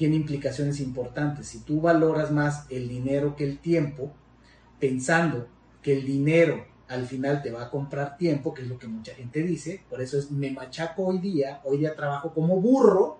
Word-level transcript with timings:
tiene 0.00 0.16
implicaciones 0.16 0.80
importantes. 0.80 1.48
Si 1.48 1.58
tú 1.58 1.82
valoras 1.82 2.30
más 2.30 2.64
el 2.70 2.88
dinero 2.88 3.36
que 3.36 3.44
el 3.44 3.58
tiempo, 3.58 4.10
pensando 4.78 5.46
que 5.82 5.92
el 5.92 6.06
dinero 6.06 6.64
al 6.88 7.04
final 7.04 7.42
te 7.42 7.50
va 7.50 7.64
a 7.64 7.70
comprar 7.70 8.16
tiempo, 8.16 8.54
que 8.54 8.62
es 8.62 8.68
lo 8.68 8.78
que 8.78 8.88
mucha 8.88 9.14
gente 9.14 9.42
dice, 9.42 9.84
por 9.90 10.00
eso 10.00 10.18
es 10.18 10.30
me 10.30 10.52
machaco 10.52 11.04
hoy 11.04 11.18
día, 11.18 11.60
hoy 11.64 11.76
día 11.76 11.94
trabajo 11.94 12.32
como 12.32 12.58
burro 12.62 13.18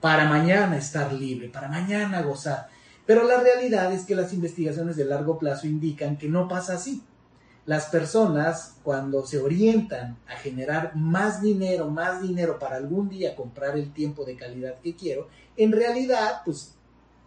para 0.00 0.28
mañana 0.28 0.76
estar 0.76 1.12
libre, 1.12 1.48
para 1.48 1.66
mañana 1.66 2.22
gozar. 2.22 2.68
Pero 3.04 3.24
la 3.24 3.40
realidad 3.40 3.92
es 3.92 4.04
que 4.04 4.14
las 4.14 4.32
investigaciones 4.32 4.94
de 4.94 5.06
largo 5.06 5.40
plazo 5.40 5.66
indican 5.66 6.18
que 6.18 6.28
no 6.28 6.46
pasa 6.46 6.74
así. 6.74 7.02
Las 7.70 7.86
personas 7.86 8.74
cuando 8.82 9.24
se 9.24 9.38
orientan 9.38 10.18
a 10.26 10.34
generar 10.34 10.96
más 10.96 11.40
dinero, 11.40 11.88
más 11.88 12.20
dinero 12.20 12.58
para 12.58 12.74
algún 12.74 13.08
día 13.08 13.36
comprar 13.36 13.78
el 13.78 13.92
tiempo 13.92 14.24
de 14.24 14.34
calidad 14.34 14.80
que 14.80 14.96
quiero, 14.96 15.28
en 15.56 15.70
realidad 15.70 16.42
pues 16.44 16.74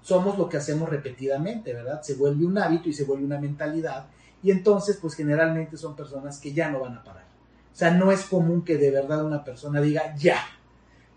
somos 0.01 0.37
lo 0.37 0.49
que 0.49 0.57
hacemos 0.57 0.89
repetidamente, 0.89 1.71
¿verdad? 1.71 2.01
Se 2.01 2.15
vuelve 2.15 2.45
un 2.45 2.57
hábito 2.57 2.89
y 2.89 2.93
se 2.93 3.05
vuelve 3.05 3.23
una 3.23 3.39
mentalidad 3.39 4.07
y 4.43 4.51
entonces 4.51 4.97
pues 5.01 5.13
generalmente 5.13 5.77
son 5.77 5.95
personas 5.95 6.39
que 6.39 6.51
ya 6.51 6.69
no 6.69 6.81
van 6.81 6.97
a 6.97 7.03
parar. 7.05 7.23
O 7.71 7.75
sea, 7.77 7.91
no 7.91 8.11
es 8.11 8.25
común 8.25 8.65
que 8.65 8.75
de 8.75 8.91
verdad 8.91 9.23
una 9.23 9.45
persona 9.45 9.79
diga, 9.79 10.13
ya, 10.17 10.43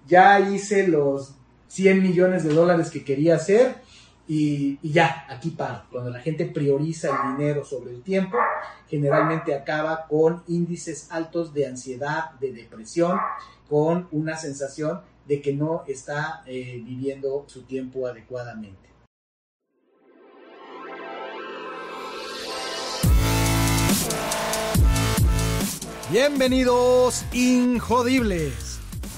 ya 0.06 0.38
hice 0.38 0.86
los 0.86 1.34
100 1.66 2.00
millones 2.00 2.44
de 2.44 2.54
dólares 2.54 2.92
que 2.92 3.02
quería 3.02 3.34
hacer 3.34 3.74
y, 4.28 4.78
ya, 4.82 5.24
aquí 5.28 5.50
paro. 5.50 5.84
Cuando 5.90 6.10
la 6.10 6.20
gente 6.20 6.46
prioriza 6.46 7.08
el 7.10 7.36
dinero 7.36 7.64
sobre 7.64 7.92
el 7.92 8.02
tiempo, 8.02 8.36
generalmente 8.88 9.54
acaba 9.54 10.06
con 10.08 10.42
índices 10.48 11.08
altos 11.10 11.54
de 11.54 11.66
ansiedad, 11.66 12.32
de 12.40 12.52
depresión, 12.52 13.18
con 13.68 14.08
una 14.12 14.36
sensación 14.36 15.00
de 15.26 15.40
que 15.40 15.52
no 15.52 15.84
está 15.86 16.42
eh, 16.46 16.80
viviendo 16.84 17.44
su 17.46 17.62
tiempo 17.62 18.06
adecuadamente. 18.06 18.86
Bienvenidos, 26.10 27.24
Injodibles. 27.32 28.75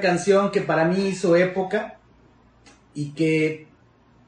Canción 0.00 0.50
que 0.50 0.60
para 0.60 0.84
mí 0.84 1.08
hizo 1.08 1.36
época 1.36 1.98
y 2.94 3.10
que 3.10 3.66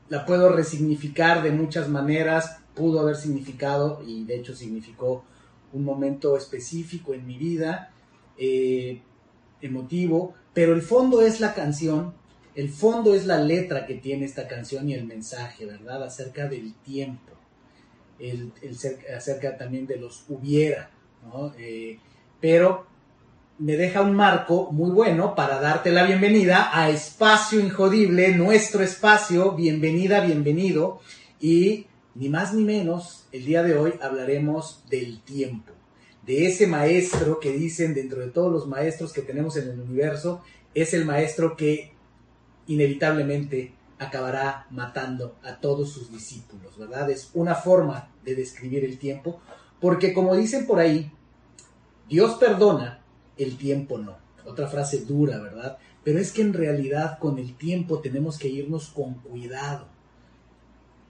la 0.08 0.26
puedo 0.26 0.50
resignificar 0.50 1.42
de 1.42 1.52
muchas 1.52 1.88
maneras, 1.88 2.58
pudo 2.74 3.00
haber 3.00 3.16
significado 3.16 4.02
y 4.06 4.24
de 4.24 4.36
hecho 4.36 4.54
significó 4.54 5.24
un 5.72 5.84
momento 5.84 6.36
específico 6.36 7.14
en 7.14 7.26
mi 7.26 7.38
vida, 7.38 7.92
eh, 8.36 9.00
emotivo, 9.60 10.34
pero 10.52 10.74
el 10.74 10.82
fondo 10.82 11.22
es 11.22 11.40
la 11.40 11.54
canción, 11.54 12.14
el 12.54 12.70
fondo 12.70 13.14
es 13.14 13.26
la 13.26 13.38
letra 13.38 13.86
que 13.86 13.94
tiene 13.94 14.24
esta 14.24 14.48
canción 14.48 14.88
y 14.88 14.94
el 14.94 15.04
mensaje, 15.04 15.66
¿verdad? 15.66 16.02
Acerca 16.02 16.48
del 16.48 16.74
tiempo, 16.74 17.32
el, 18.18 18.52
acerca 19.16 19.56
también 19.56 19.86
de 19.86 19.96
los 19.96 20.24
hubiera, 20.28 20.90
¿no? 21.24 21.52
Eh, 21.56 21.98
pero 22.40 22.86
me 23.60 23.76
deja 23.76 24.00
un 24.00 24.14
marco 24.14 24.72
muy 24.72 24.90
bueno 24.90 25.34
para 25.34 25.60
darte 25.60 25.92
la 25.92 26.04
bienvenida 26.04 26.70
a 26.72 26.88
Espacio 26.88 27.60
Injodible, 27.60 28.34
nuestro 28.34 28.82
espacio. 28.82 29.52
Bienvenida, 29.52 30.24
bienvenido. 30.24 31.00
Y 31.40 31.86
ni 32.14 32.30
más 32.30 32.54
ni 32.54 32.64
menos, 32.64 33.26
el 33.32 33.44
día 33.44 33.62
de 33.62 33.76
hoy 33.76 33.92
hablaremos 34.00 34.82
del 34.88 35.20
tiempo, 35.20 35.72
de 36.24 36.46
ese 36.46 36.66
maestro 36.66 37.38
que 37.38 37.52
dicen 37.52 37.92
dentro 37.92 38.22
de 38.22 38.28
todos 38.28 38.50
los 38.50 38.66
maestros 38.66 39.12
que 39.12 39.20
tenemos 39.20 39.58
en 39.58 39.68
el 39.68 39.78
universo, 39.78 40.42
es 40.72 40.94
el 40.94 41.04
maestro 41.04 41.54
que 41.54 41.92
inevitablemente 42.66 43.74
acabará 43.98 44.68
matando 44.70 45.36
a 45.42 45.60
todos 45.60 45.92
sus 45.92 46.10
discípulos, 46.10 46.78
¿verdad? 46.78 47.10
Es 47.10 47.28
una 47.34 47.56
forma 47.56 48.10
de 48.24 48.36
describir 48.36 48.86
el 48.86 48.98
tiempo, 48.98 49.38
porque 49.82 50.14
como 50.14 50.34
dicen 50.34 50.66
por 50.66 50.78
ahí, 50.78 51.12
Dios 52.08 52.36
perdona 52.36 52.99
el 53.42 53.56
tiempo 53.56 53.98
no. 53.98 54.16
Otra 54.44 54.68
frase 54.68 55.04
dura, 55.04 55.38
¿verdad? 55.38 55.78
Pero 56.04 56.18
es 56.18 56.32
que 56.32 56.42
en 56.42 56.52
realidad 56.52 57.18
con 57.18 57.38
el 57.38 57.56
tiempo 57.56 58.00
tenemos 58.00 58.38
que 58.38 58.48
irnos 58.48 58.88
con 58.88 59.14
cuidado. 59.14 59.86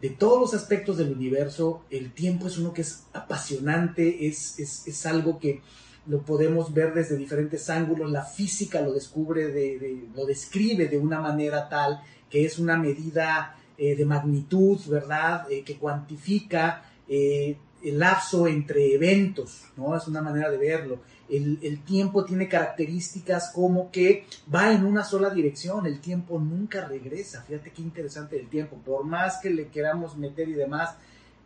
De 0.01 0.11
todos 0.11 0.41
los 0.41 0.55
aspectos 0.55 0.97
del 0.97 1.13
universo, 1.13 1.85
el 1.91 2.13
tiempo 2.13 2.47
es 2.47 2.59
uno 2.59 2.73
que 2.73 2.81
es 2.81 3.05
apasionante, 3.13 4.27
es, 4.27 4.59
es, 4.59 5.07
algo 5.07 5.39
que 5.39 5.61
lo 6.07 6.23
podemos 6.23 6.73
ver 6.73 6.95
desde 6.95 7.17
diferentes 7.17 7.69
ángulos. 7.69 8.11
La 8.11 8.25
física 8.25 8.81
lo 8.81 8.93
descubre, 8.93 9.49
de, 9.49 10.09
lo 10.15 10.25
describe 10.25 10.89
de 10.89 10.99
una 10.99 11.21
manera 11.21 11.69
tal 11.69 12.01
que 12.31 12.47
es 12.47 12.59
una 12.59 12.77
medida 12.77 13.57
eh, 13.77 13.95
de 13.95 14.05
magnitud, 14.07 14.79
¿verdad? 14.89 15.51
Eh, 15.51 15.63
que 15.65 15.77
cuantifica 15.77 16.83
eh, 17.07 17.57
el 17.83 17.99
lapso 17.99 18.47
entre 18.47 18.95
eventos, 18.95 19.65
¿no? 19.77 19.97
Es 19.97 20.07
una 20.07 20.23
manera 20.23 20.51
de 20.51 20.57
verlo 20.57 21.01
el, 21.31 21.83
tiempo 21.85 22.25
tiene 22.25 22.49
características 22.49 23.53
como 23.55 23.91
que 23.91 24.27
va 24.53 24.73
en 24.73 24.85
una 24.85 25.05
sola 25.05 25.31
dirección, 25.31 25.87
el 25.87 26.01
tiempo 26.01 26.39
nunca 26.39 26.87
regresa. 26.87 27.43
Fíjate 27.43 27.71
qué 27.71 27.83
interesante 27.83 28.39
el 28.39 28.49
tiempo, 28.49 28.77
por 28.85 29.05
más 29.05 29.39
que 29.39 29.51
le 29.51 29.69
queramos 29.69 30.17
meter 30.17 30.49
y 30.49 30.55
demás. 30.55 30.97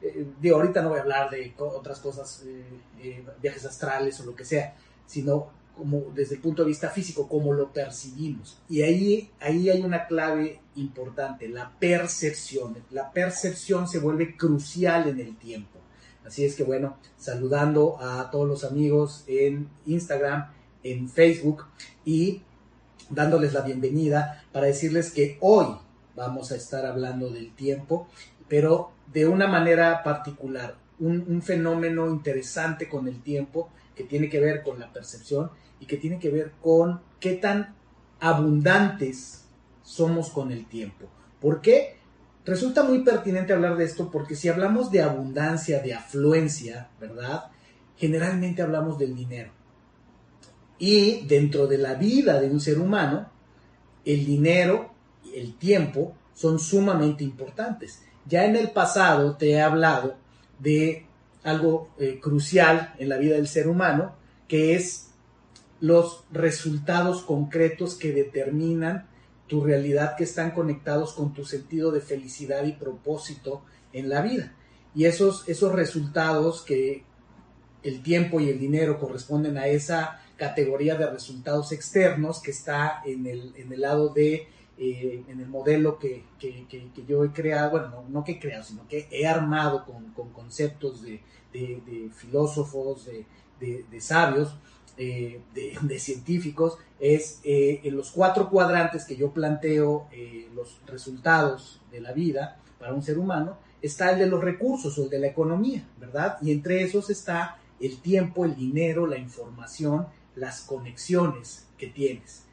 Eh, 0.00 0.26
de 0.40 0.50
ahorita 0.50 0.82
no 0.82 0.90
voy 0.90 0.98
a 0.98 1.02
hablar 1.02 1.30
de 1.30 1.54
otras 1.58 1.98
cosas, 1.98 2.42
eh, 2.46 2.64
eh, 3.02 3.24
viajes 3.40 3.64
astrales 3.64 4.18
o 4.20 4.24
lo 4.24 4.34
que 4.34 4.44
sea, 4.44 4.74
sino 5.06 5.50
como 5.76 6.12
desde 6.14 6.36
el 6.36 6.40
punto 6.40 6.62
de 6.62 6.68
vista 6.68 6.88
físico, 6.88 7.28
como 7.28 7.52
lo 7.52 7.72
percibimos. 7.72 8.58
Y 8.68 8.82
ahí, 8.82 9.30
ahí 9.40 9.70
hay 9.70 9.82
una 9.82 10.06
clave 10.06 10.60
importante, 10.76 11.48
la 11.48 11.72
percepción. 11.78 12.76
La 12.90 13.10
percepción 13.10 13.88
se 13.88 13.98
vuelve 13.98 14.36
crucial 14.36 15.08
en 15.08 15.20
el 15.20 15.36
tiempo. 15.36 15.80
Así 16.24 16.44
es 16.44 16.54
que 16.54 16.64
bueno, 16.64 16.96
saludando 17.16 17.98
a 18.00 18.30
todos 18.30 18.48
los 18.48 18.64
amigos 18.64 19.24
en 19.26 19.68
Instagram, 19.86 20.52
en 20.82 21.08
Facebook 21.08 21.64
y 22.04 22.42
dándoles 23.10 23.52
la 23.52 23.60
bienvenida 23.60 24.44
para 24.52 24.66
decirles 24.66 25.10
que 25.10 25.36
hoy 25.40 25.66
vamos 26.16 26.52
a 26.52 26.56
estar 26.56 26.86
hablando 26.86 27.30
del 27.30 27.54
tiempo, 27.54 28.08
pero 28.48 28.92
de 29.12 29.26
una 29.26 29.48
manera 29.48 30.02
particular, 30.02 30.76
un, 30.98 31.42
fenómeno 31.42 32.08
interesante 32.08 32.88
con 32.88 33.08
el 33.08 33.20
tiempo 33.22 33.68
que 33.94 34.04
tiene 34.04 34.28
que 34.28 34.40
ver 34.40 34.62
con 34.62 34.80
la 34.80 34.92
percepción 34.92 35.50
y 35.80 35.86
que 35.86 35.96
tiene 35.96 36.18
que 36.18 36.30
ver 36.30 36.52
con 36.62 37.00
qué 37.20 37.34
tan 37.34 37.74
abundantes 38.20 39.44
somos 39.82 40.30
con 40.30 40.50
el 40.50 40.66
tiempo. 40.66 41.06
¿Por 41.40 41.60
qué? 41.60 41.96
Resulta 42.44 42.82
muy 42.82 43.00
pertinente 43.00 43.54
hablar 43.54 43.76
de 43.76 43.84
esto 43.84 44.10
porque 44.10 44.36
si 44.36 44.48
hablamos 44.48 44.90
de 44.90 45.00
abundancia, 45.00 45.80
de 45.80 45.94
afluencia, 45.94 46.90
¿verdad? 47.00 47.44
Generalmente 47.96 48.60
hablamos 48.60 48.98
del 48.98 49.16
dinero. 49.16 49.50
Y 50.78 51.26
dentro 51.26 51.66
de 51.66 51.78
la 51.78 51.94
vida 51.94 52.40
de 52.40 52.50
un 52.50 52.60
ser 52.60 52.78
humano, 52.78 53.30
el 54.04 54.26
dinero, 54.26 54.92
y 55.24 55.38
el 55.38 55.56
tiempo 55.56 56.14
son 56.34 56.58
sumamente 56.58 57.24
importantes. 57.24 58.02
Ya 58.26 58.44
en 58.44 58.56
el 58.56 58.70
pasado 58.72 59.36
te 59.36 59.52
he 59.52 59.62
hablado 59.62 60.16
de 60.58 61.06
algo 61.44 61.90
eh, 61.98 62.18
crucial 62.20 62.94
en 62.98 63.08
la 63.08 63.16
vida 63.16 63.36
del 63.36 63.48
ser 63.48 63.68
humano, 63.68 64.14
que 64.48 64.74
es 64.74 65.10
los 65.80 66.24
resultados 66.30 67.22
concretos 67.22 67.94
que 67.94 68.12
determinan 68.12 69.06
tu 69.46 69.62
realidad, 69.62 70.16
que 70.16 70.24
están 70.24 70.52
conectados 70.52 71.12
con 71.12 71.34
tu 71.34 71.44
sentido 71.44 71.90
de 71.90 72.00
felicidad 72.00 72.64
y 72.64 72.72
propósito 72.72 73.62
en 73.92 74.08
la 74.08 74.22
vida. 74.22 74.54
Y 74.94 75.04
esos, 75.04 75.48
esos 75.48 75.72
resultados 75.72 76.62
que 76.62 77.04
el 77.82 78.02
tiempo 78.02 78.40
y 78.40 78.48
el 78.48 78.58
dinero 78.58 78.98
corresponden 78.98 79.58
a 79.58 79.66
esa 79.66 80.20
categoría 80.36 80.96
de 80.96 81.10
resultados 81.10 81.72
externos 81.72 82.40
que 82.40 82.50
está 82.50 83.02
en 83.04 83.26
el, 83.26 83.52
en 83.56 83.72
el 83.72 83.80
lado 83.80 84.08
de, 84.08 84.48
eh, 84.78 85.24
en 85.28 85.40
el 85.40 85.46
modelo 85.46 85.98
que, 85.98 86.24
que, 86.38 86.66
que, 86.68 87.04
yo 87.06 87.24
he 87.24 87.30
creado, 87.30 87.72
bueno, 87.72 88.04
no, 88.08 88.24
que 88.24 88.32
he 88.32 88.40
creado, 88.40 88.64
sino 88.64 88.88
que 88.88 89.06
he 89.10 89.26
armado 89.26 89.84
con, 89.84 90.12
con 90.12 90.30
conceptos 90.30 91.02
de, 91.02 91.20
de, 91.52 92.10
filósofos, 92.12 93.08
de, 93.60 94.00
sabios, 94.00 94.56
eh, 94.96 95.40
de, 95.54 95.98
científicos, 95.98 96.78
es 97.00 97.40
eh, 97.44 97.80
en 97.84 97.96
los 97.96 98.10
cuatro 98.10 98.48
cuadrantes 98.48 99.04
que 99.04 99.16
yo 99.16 99.32
planteo 99.32 100.08
los 100.54 100.80
resultados 100.86 101.80
de 101.90 102.00
la 102.00 102.12
vida 102.12 102.58
para 102.78 102.94
un 102.94 103.02
ser 103.02 103.18
humano, 103.18 103.58
está 103.82 104.12
el 104.12 104.18
de 104.18 104.26
los 104.26 104.42
recursos 104.42 104.98
o 104.98 105.04
el 105.04 105.10
de 105.10 105.18
la 105.18 105.26
economía, 105.26 105.86
¿verdad? 105.98 106.38
Y 106.40 106.52
entre 106.52 106.82
esos 106.82 107.10
está 107.10 107.58
el 107.80 107.98
tiempo, 107.98 108.44
el 108.44 108.56
dinero, 108.56 109.06
la 109.06 109.18
información, 109.18 110.06
las 110.36 110.62
conexiones 110.62 111.66
que 111.76 111.88
tienes. 111.88 112.44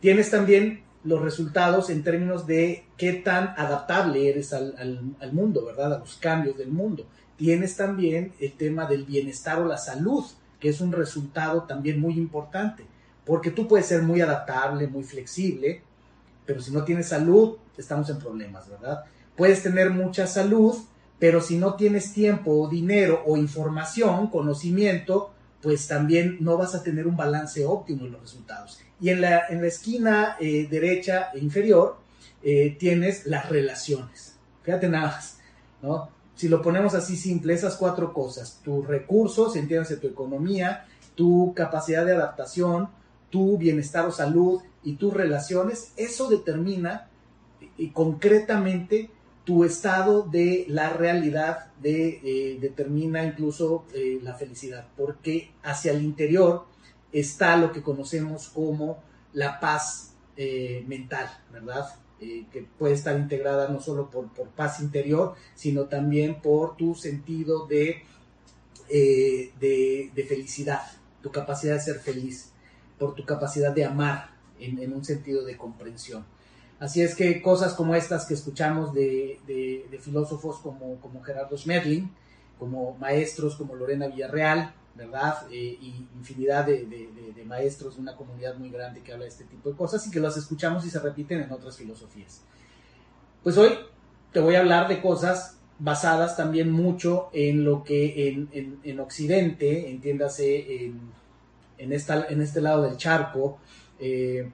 Tienes 0.00 0.30
también 0.30 0.82
los 1.04 1.20
resultados 1.20 1.90
en 1.90 2.02
términos 2.04 2.46
de 2.46 2.84
qué 2.96 3.12
tan 3.12 3.54
adaptable 3.56 4.28
eres 4.28 4.52
al, 4.52 5.32
mundo, 5.32 5.64
¿verdad? 5.64 5.94
A 5.94 5.98
los 5.98 6.16
cambios 6.16 6.56
del 6.58 6.70
mundo. 6.70 7.06
Tienes 7.36 7.76
también 7.76 8.32
el 8.38 8.52
tema 8.52 8.86
del 8.86 9.04
bienestar 9.04 9.60
o 9.60 9.66
la 9.66 9.78
salud, 9.78 10.24
que 10.62 10.68
es 10.68 10.80
un 10.80 10.92
resultado 10.92 11.64
también 11.64 12.00
muy 12.00 12.14
importante, 12.14 12.84
porque 13.26 13.50
tú 13.50 13.66
puedes 13.66 13.86
ser 13.86 14.02
muy 14.02 14.20
adaptable, 14.20 14.86
muy 14.86 15.02
flexible, 15.02 15.82
pero 16.46 16.60
si 16.60 16.70
no 16.70 16.84
tienes 16.84 17.08
salud, 17.08 17.56
estamos 17.76 18.08
en 18.10 18.20
problemas, 18.20 18.70
¿verdad? 18.70 19.02
Puedes 19.36 19.60
tener 19.60 19.90
mucha 19.90 20.28
salud, 20.28 20.76
pero 21.18 21.40
si 21.40 21.58
no 21.58 21.74
tienes 21.74 22.12
tiempo 22.12 22.52
o 22.52 22.68
dinero 22.68 23.24
o 23.26 23.36
información, 23.36 24.28
conocimiento, 24.28 25.32
pues 25.60 25.88
también 25.88 26.36
no 26.38 26.56
vas 26.56 26.76
a 26.76 26.84
tener 26.84 27.08
un 27.08 27.16
balance 27.16 27.66
óptimo 27.66 28.06
en 28.06 28.12
los 28.12 28.20
resultados. 28.20 28.78
Y 29.00 29.08
en 29.08 29.20
la, 29.20 29.48
en 29.48 29.62
la 29.62 29.66
esquina 29.66 30.36
eh, 30.38 30.68
derecha 30.70 31.30
e 31.34 31.40
inferior 31.40 31.96
eh, 32.40 32.76
tienes 32.78 33.26
las 33.26 33.48
relaciones. 33.48 34.36
Fíjate 34.62 34.88
nada 34.88 35.08
más, 35.08 35.38
¿no? 35.82 36.08
Si 36.42 36.48
lo 36.48 36.60
ponemos 36.60 36.94
así 36.94 37.16
simple, 37.16 37.54
esas 37.54 37.76
cuatro 37.76 38.12
cosas, 38.12 38.58
tus 38.64 38.84
recursos, 38.84 39.54
entiéndase 39.54 39.98
tu 39.98 40.08
economía, 40.08 40.88
tu 41.14 41.52
capacidad 41.54 42.04
de 42.04 42.16
adaptación, 42.16 42.88
tu 43.30 43.56
bienestar 43.58 44.06
o 44.06 44.10
salud 44.10 44.60
y 44.82 44.96
tus 44.96 45.14
relaciones, 45.14 45.92
eso 45.96 46.28
determina 46.28 47.08
y 47.78 47.90
concretamente 47.90 49.08
tu 49.44 49.62
estado 49.62 50.22
de 50.22 50.64
la 50.66 50.88
realidad 50.88 51.70
de, 51.80 52.20
eh, 52.24 52.58
determina 52.60 53.22
incluso 53.22 53.84
eh, 53.94 54.18
la 54.20 54.34
felicidad, 54.34 54.88
porque 54.96 55.52
hacia 55.62 55.92
el 55.92 56.02
interior 56.02 56.66
está 57.12 57.56
lo 57.56 57.70
que 57.70 57.82
conocemos 57.82 58.48
como 58.48 58.98
la 59.32 59.60
paz 59.60 60.14
eh, 60.36 60.82
mental, 60.88 61.28
¿verdad? 61.52 61.86
Que 62.52 62.66
puede 62.78 62.94
estar 62.94 63.18
integrada 63.18 63.68
no 63.68 63.80
solo 63.80 64.10
por, 64.10 64.28
paz 64.56 64.80
interior, 64.80 65.34
sino 65.54 65.84
también 65.84 66.40
por 66.40 66.76
tu 66.76 66.94
sentido 66.94 67.66
de, 67.66 68.02
de, 68.88 70.26
felicidad, 70.28 70.82
tu 71.22 71.30
capacidad 71.30 71.74
de 71.74 71.80
ser 71.80 71.98
feliz, 72.00 72.52
por 72.98 73.14
tu 73.14 73.24
capacidad 73.24 73.72
de 73.72 73.84
amar 73.84 74.30
en 74.58 74.92
un 74.92 75.04
sentido 75.04 75.44
de 75.44 75.56
comprensión. 75.56 76.24
Así 76.82 77.00
es 77.00 77.14
que 77.14 77.40
cosas 77.40 77.74
como 77.74 77.94
estas 77.94 78.26
que 78.26 78.34
escuchamos 78.34 78.92
de, 78.92 79.38
filósofos 80.00 80.58
como, 80.58 80.96
como, 80.96 81.22
Gerardo 81.22 81.56
Schmedling, 81.56 82.10
como 82.58 82.96
maestros 82.98 83.54
como 83.54 83.76
Lorena 83.76 84.08
Villarreal, 84.08 84.74
¿verdad? 84.94 85.46
Eh, 85.50 85.78
y 85.80 86.06
infinidad 86.14 86.66
de, 86.66 87.44
maestros 87.46 87.96
de 87.96 88.02
una 88.02 88.16
comunidad 88.16 88.56
muy 88.56 88.70
grande 88.70 89.02
que 89.02 89.12
habla 89.12 89.24
de 89.24 89.30
este 89.30 89.44
tipo 89.44 89.68
de 89.68 89.76
cosas 89.76 90.06
y 90.06 90.10
que 90.10 90.20
las 90.20 90.36
escuchamos 90.36 90.84
y 90.86 90.90
se 90.90 91.00
repiten 91.00 91.40
en 91.40 91.52
otras 91.52 91.76
filosofías. 91.76 92.42
Pues 93.42 93.56
hoy 93.58 93.70
te 94.32 94.40
voy 94.40 94.54
a 94.54 94.60
hablar 94.60 94.88
de 94.88 95.02
cosas 95.02 95.58
basadas 95.78 96.36
también 96.36 96.70
mucho 96.70 97.28
en 97.32 97.64
lo 97.64 97.82
que 97.82 98.28
en, 98.28 98.78
en, 98.82 99.00
Occidente, 99.00 99.90
entiéndase 99.90 100.92
en, 101.78 101.92
esta, 101.92 102.26
en 102.28 102.40
este 102.40 102.60
lado 102.60 102.82
del 102.82 102.96
charco, 102.96 103.58
eh, 103.98 104.48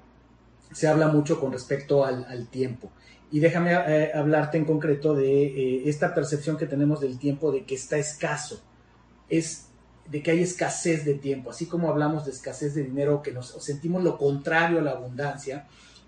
se 0.73 0.89
habla 0.89 1.09
mucho 1.09 1.39
con 1.39 1.53
respecto 1.53 2.05
al, 2.05 2.49
tiempo. 2.49 2.91
Y 3.31 3.41
déjame 3.41 3.73
eh, 3.73 4.13
hablarte 4.15 4.57
en 4.57 4.65
concreto 4.65 5.15
de 5.15 5.89
esta 5.89 6.15
percepción 6.15 6.57
que 6.57 6.67
tenemos 6.67 7.01
del 7.01 7.19
tiempo 7.19 7.53
de 7.53 7.65
que 7.65 7.75
está 7.75 7.99
escaso, 7.99 8.63
es 9.29 9.68
de 10.11 10.23
que 10.23 10.31
hay 10.31 10.43
escasez 10.43 11.05
de 11.05 11.15
tiempo, 11.15 11.51
así 11.51 11.67
como 11.67 11.91
hablamos 11.91 12.25
de 12.25 12.31
escasez 12.31 12.75
de 12.75 12.85
dinero, 12.85 13.23
que 13.23 13.33
nos 13.33 13.49
sentimos 13.63 14.03
lo 14.03 14.17
contrario 14.17 14.79
a 14.79 14.83
la 14.83 14.93
abundancia, 14.93 15.67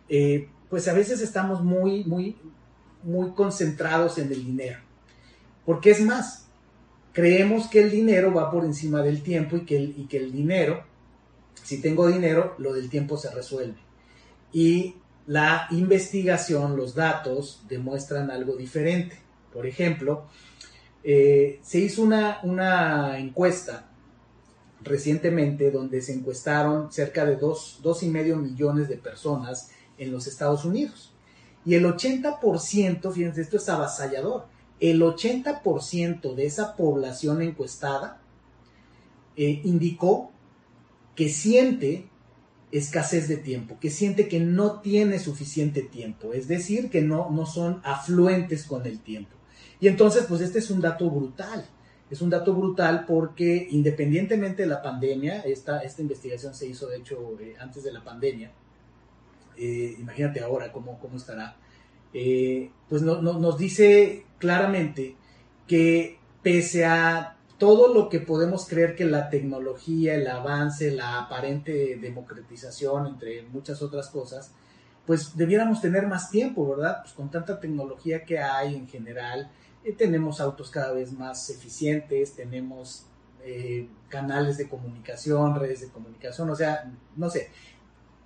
eh, 0.09 0.49
pues 0.69 0.89
a 0.89 0.93
veces 0.93 1.21
estamos 1.21 1.63
muy, 1.63 2.05
muy, 2.05 2.37
muy 3.03 3.33
concentrados 3.33 4.19
en 4.19 4.33
el 4.33 4.45
dinero. 4.45 4.79
Porque 5.67 5.91
es 5.91 6.01
más, 6.01 6.47
creemos 7.13 7.69
que 7.69 7.81
el 7.81 7.91
dinero 7.91 8.33
va 8.33 8.51
por 8.51 8.65
encima 8.65 9.03
del 9.03 9.23
tiempo 9.23 9.57
y 9.57 9.65
que 9.65 9.79
y 9.81 10.07
que 10.09 10.17
el 10.17 10.33
dinero, 10.33 10.83
si 11.63 11.81
tengo 11.81 12.09
dinero, 12.09 12.55
lo 12.59 12.73
del 12.73 12.89
tiempo 12.89 13.17
se 13.17 13.31
resuelve 13.31 13.91
y 14.53 14.97
la 15.27 15.69
investigación, 15.71 16.77
los 16.77 16.95
datos 16.95 17.63
demuestran 17.69 18.31
algo 18.31 18.57
diferente. 18.57 19.19
Por 19.53 19.67
ejemplo, 19.67 20.27
eh, 21.05 21.61
se 21.63 21.79
hizo 21.79 22.03
una, 22.03 22.41
una, 22.43 23.19
encuesta 23.19 23.90
recientemente 24.83 25.71
donde 25.71 26.01
se 26.01 26.13
encuestaron 26.13 26.93
cerca 26.93 27.25
de 27.25 27.37
dos, 27.37 27.81
dos 27.83 28.03
y 28.03 28.09
medio 28.09 28.37
millones 28.37 28.89
de 28.89 28.97
personas 28.97 29.71
en 29.99 30.11
los 30.11 30.27
Estados 30.27 30.65
Unidos. 30.65 31.13
Y 31.65 31.75
el 31.75 31.85
80%, 31.85 33.13
fíjense, 33.13 33.43
esto 33.43 33.59
es 33.59 33.69
avasallador, 33.69 34.47
el 34.81 35.03
80% 35.03 36.35
de 36.35 36.47
esa 36.47 36.75
población 36.75 37.43
encuestada 37.43 38.21
eh, 39.37 39.61
indicó 39.65 40.31
que 41.15 41.29
siente 41.29 42.09
escasez 42.73 43.29
de 43.29 43.37
tiempo, 43.37 43.79
que 43.79 43.91
siente 43.91 44.29
que 44.29 44.41
no 44.41 44.81
tiene 44.81 45.19
suficiente 45.19 45.83
tiempo, 45.83 46.33
es 46.33 46.49
decir, 46.49 46.89
que 46.89 47.03
no, 47.03 47.29
no 47.31 47.45
son 47.45 47.81
afluentes 47.85 48.65
con 48.65 48.87
el 48.87 49.01
tiempo. 49.01 49.37
Y 49.81 49.89
entonces, 49.89 50.25
pues 50.29 50.41
este 50.41 50.61
es 50.61 50.71
un 50.71 50.81
dato 50.81 51.11
brutal. 51.11 51.67
Es 52.11 52.21
un 52.21 52.31
dato 52.31 52.55
brutal 52.55 53.05
porque 53.07 53.69
independientemente 53.71 54.63
de 54.63 54.69
la 54.69 54.83
pandemia, 54.83 55.41
esta, 55.43 55.81
esta 55.81 56.03
investigación 56.03 56.55
se 56.55 56.67
hizo 56.67 56.89
de 56.89 56.97
hecho 56.99 57.37
eh, 57.41 57.55
antes 57.59 57.85
de 57.85 57.93
la 57.93 58.03
pandemia, 58.03 58.51
eh, 59.57 59.95
imagínate 59.99 60.41
ahora 60.41 60.73
cómo, 60.73 60.99
cómo 60.99 61.17
estará, 61.17 61.57
eh, 62.13 62.71
pues 62.89 63.03
nos 63.03 63.57
dice 63.57 64.25
claramente 64.39 65.15
que 65.69 66.19
pese 66.43 66.85
a 66.85 67.37
todo 67.59 67.93
lo 67.93 68.09
que 68.09 68.21
podemos 68.21 68.67
creer 68.67 68.97
que 68.97 69.05
la 69.05 69.29
tecnología, 69.29 70.15
el 70.15 70.27
avance, 70.27 70.91
la 70.91 71.21
aparente 71.21 71.99
democratización, 72.01 73.07
entre 73.07 73.43
muchas 73.43 73.83
otras 73.83 74.09
cosas, 74.09 74.53
pues 75.07 75.37
debiéramos 75.37 75.81
tener 75.81 76.07
más 76.07 76.31
tiempo, 76.31 76.69
¿verdad? 76.69 77.03
Pues 77.03 77.13
con 77.13 77.31
tanta 77.31 77.61
tecnología 77.61 78.25
que 78.25 78.39
hay 78.39 78.75
en 78.75 78.89
general, 78.89 79.51
eh, 79.83 79.93
tenemos 79.93 80.41
autos 80.41 80.71
cada 80.71 80.93
vez 80.93 81.13
más 81.13 81.49
eficientes, 81.49 82.35
tenemos 82.35 83.07
eh, 83.45 83.89
canales 84.09 84.59
de 84.59 84.69
comunicación, 84.69 85.59
redes 85.59 85.81
de 85.81 85.89
comunicación, 85.89 86.51
o 86.51 86.57
sea, 86.57 86.93
no 87.17 87.31
sé, 87.31 87.49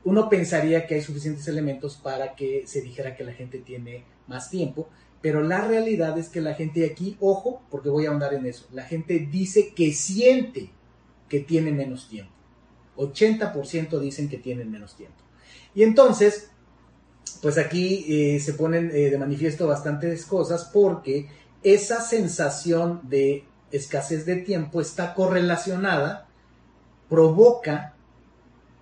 uno 0.02 0.28
pensaría 0.28 0.86
que 0.86 0.96
hay 0.96 1.02
suficientes 1.02 1.46
elementos 1.46 1.96
para 1.96 2.34
que 2.34 2.66
se 2.66 2.80
dijera 2.80 3.14
que 3.14 3.22
la 3.22 3.32
gente 3.32 3.58
tiene 3.58 4.04
más 4.26 4.50
tiempo, 4.50 4.88
pero 5.22 5.42
la 5.42 5.66
realidad 5.66 6.18
es 6.18 6.28
que 6.28 6.40
la 6.40 6.54
gente 6.54 6.84
aquí, 6.84 7.16
ojo, 7.20 7.62
porque 7.70 7.88
voy 7.88 8.06
a 8.06 8.10
ahondar 8.10 8.34
en 8.34 8.46
eso, 8.46 8.66
la 8.72 8.82
gente 8.82 9.20
dice 9.20 9.72
que 9.74 9.92
siente 9.92 10.70
que 11.28 11.40
tiene 11.40 11.70
menos 11.70 12.08
tiempo. 12.08 12.32
80% 12.96 13.98
dicen 14.00 14.28
que 14.28 14.38
tienen 14.38 14.70
menos 14.70 14.96
tiempo. 14.96 15.16
Y 15.74 15.82
entonces, 15.82 16.50
pues 17.40 17.58
aquí 17.58 18.04
eh, 18.08 18.40
se 18.40 18.54
ponen 18.54 18.90
de 18.90 19.18
manifiesto 19.18 19.66
bastantes 19.66 20.26
cosas 20.26 20.70
porque 20.72 21.28
esa 21.64 22.02
sensación 22.02 23.00
de 23.04 23.44
escasez 23.72 24.26
de 24.26 24.36
tiempo 24.36 24.80
está 24.80 25.14
correlacionada, 25.14 26.28
provoca, 27.08 27.94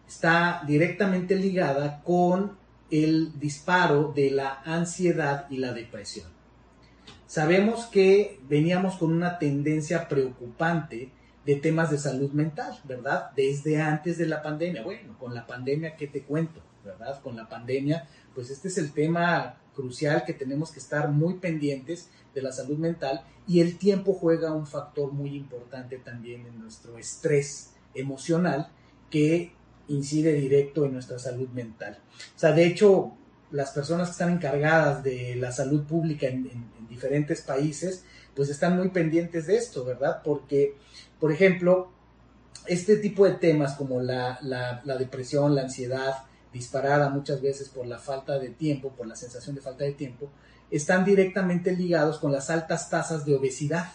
está 0.07 0.63
directamente 0.67 1.37
ligada 1.37 2.03
con 2.03 2.59
el 2.91 3.39
disparo 3.41 4.13
de 4.15 4.33
la 4.33 4.61
ansiedad 4.65 5.47
y 5.49 5.57
la 5.57 5.73
depresión. 5.73 6.27
Sabemos 7.27 7.87
que 7.87 8.41
veníamos 8.49 8.97
con 8.97 9.13
una 9.13 9.39
tendencia 9.39 10.09
preocupante 10.09 11.11
de 11.47 11.57
temas 11.57 11.91
de 11.91 11.99
salud 11.99 12.33
mental, 12.33 12.79
¿verdad? 12.85 13.31
Desde 13.35 13.81
antes 13.81 14.19
de 14.19 14.27
la 14.27 14.43
pandemia. 14.43 14.83
Bueno, 14.83 15.17
con 15.19 15.35
la 15.35 15.47
pandemia, 15.47 15.97
¿qué 15.97 16.09
te 16.09 16.23
cuento? 16.23 16.61
¿Verdad? 16.85 17.21
Con 17.23 17.37
la 17.37 17.49
pandemia, 17.49 18.07
pues 18.35 18.51
este 18.51 18.69
es 18.69 18.77
el 18.77 18.93
tema 18.93 19.57
crucial 19.75 20.25
que 20.25 20.35
tenemos 20.35 20.71
que 20.71 20.81
estar 20.81 21.09
muy 21.09 21.35
pendientes 21.35 22.11
de 22.35 22.43
la 22.43 22.53
salud 22.53 22.79
mental 22.79 23.25
y 23.47 23.61
el 23.61 23.79
tiempo 23.79 24.15
juega 24.15 24.53
un 24.53 24.67
factor 24.67 25.13
muy 25.13 25.35
importante 25.35 25.99
también 25.99 26.47
en 26.47 26.61
nuestro 26.61 26.99
estrés 26.99 27.71
emocional 27.95 28.69
que 29.11 29.53
incide 29.89 30.33
directo 30.35 30.85
en 30.85 30.93
nuestra 30.93 31.19
salud 31.19 31.49
mental. 31.51 31.99
O 32.35 32.39
sea, 32.39 32.53
de 32.53 32.65
hecho, 32.67 33.13
las 33.51 33.71
personas 33.73 34.09
que 34.09 34.13
están 34.13 34.33
encargadas 34.33 35.03
de 35.03 35.37
la 35.37 35.53
salud 35.53 35.85
pública 35.85 36.27
en, 36.27 36.71
diferentes 36.89 37.41
países, 37.41 38.05
pues 38.37 38.51
están 38.51 38.77
muy 38.77 38.91
pendientes 38.91 39.47
de 39.47 39.57
esto, 39.57 39.83
¿verdad? 39.83 40.21
Porque, 40.23 40.77
por 41.19 41.33
ejemplo, 41.33 41.91
este 42.67 42.97
tipo 42.97 43.25
de 43.25 43.33
temas 43.33 43.77
como 43.77 44.03
la, 44.03 44.39
la 44.43 44.97
depresión, 44.99 45.55
la 45.55 45.63
ansiedad, 45.63 46.27
disparada 46.53 47.09
muchas 47.09 47.41
veces 47.41 47.71
por 47.71 47.87
la 47.87 47.99
falta 47.99 48.39
de 48.39 48.51
tiempo, 48.51 48.91
por 48.91 49.07
la 49.07 49.17
sensación 49.17 49.55
de 49.55 49.63
falta 49.63 49.85
de 49.85 49.93
tiempo, 49.93 50.31
están 50.73 51.05
directamente 51.05 51.77
ligados 51.77 52.19
con 52.19 52.33
las 52.33 52.51
altas 52.51 52.89
tasas 52.91 53.25
de 53.25 53.37
obesidad. 53.37 53.93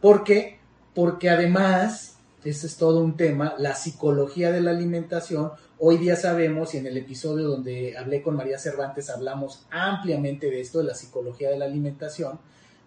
¿Por 0.00 0.24
qué? 0.24 0.58
Porque 0.94 1.30
además, 1.30 2.16
ese 2.44 2.66
es 2.66 2.76
todo 2.76 3.02
un 3.02 3.16
tema, 3.16 3.54
la 3.58 3.74
psicología 3.74 4.50
de 4.50 4.60
la 4.60 4.72
alimentación, 4.72 5.52
hoy 5.78 5.98
día 5.98 6.16
sabemos, 6.16 6.74
y 6.74 6.78
en 6.78 6.86
el 6.86 6.96
episodio 6.96 7.48
donde 7.48 7.96
hablé 7.96 8.22
con 8.22 8.36
María 8.36 8.58
Cervantes 8.58 9.08
hablamos 9.08 9.66
ampliamente 9.70 10.50
de 10.50 10.60
esto, 10.60 10.78
de 10.78 10.84
la 10.84 10.94
psicología 10.94 11.50
de 11.50 11.58
la 11.58 11.66
alimentación, 11.66 12.40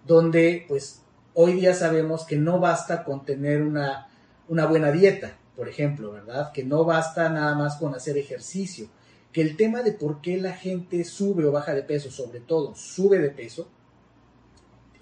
donde 0.06 0.66
pues 0.68 1.02
hoy 1.34 1.54
día 1.54 1.74
sabemos 1.74 2.26
que 2.26 2.36
no 2.36 2.60
basta 2.60 3.04
con 3.06 3.26
tener 3.26 3.62
una, 3.62 4.10
una 4.50 4.66
buena 4.66 4.92
dieta, 4.92 5.38
por 5.56 5.70
ejemplo, 5.70 6.12
¿verdad? 6.12 6.52
Que 6.52 6.64
no 6.64 6.84
basta 6.84 7.30
nada 7.30 7.56
más 7.56 7.78
con 7.78 7.96
hacer 7.96 8.18
ejercicio, 8.18 8.88
que 9.32 9.42
el 9.42 9.58
tema 9.58 9.84
de 9.84 9.92
por 9.92 10.22
qué 10.22 10.38
la 10.38 10.54
gente 10.54 11.04
sube 11.04 11.46
o 11.46 11.52
baja 11.52 11.74
de 11.74 11.84
peso, 11.84 12.10
sobre 12.12 12.40
todo 12.40 12.76
sube 12.76 13.20
de 13.20 13.30
peso, 13.30 13.68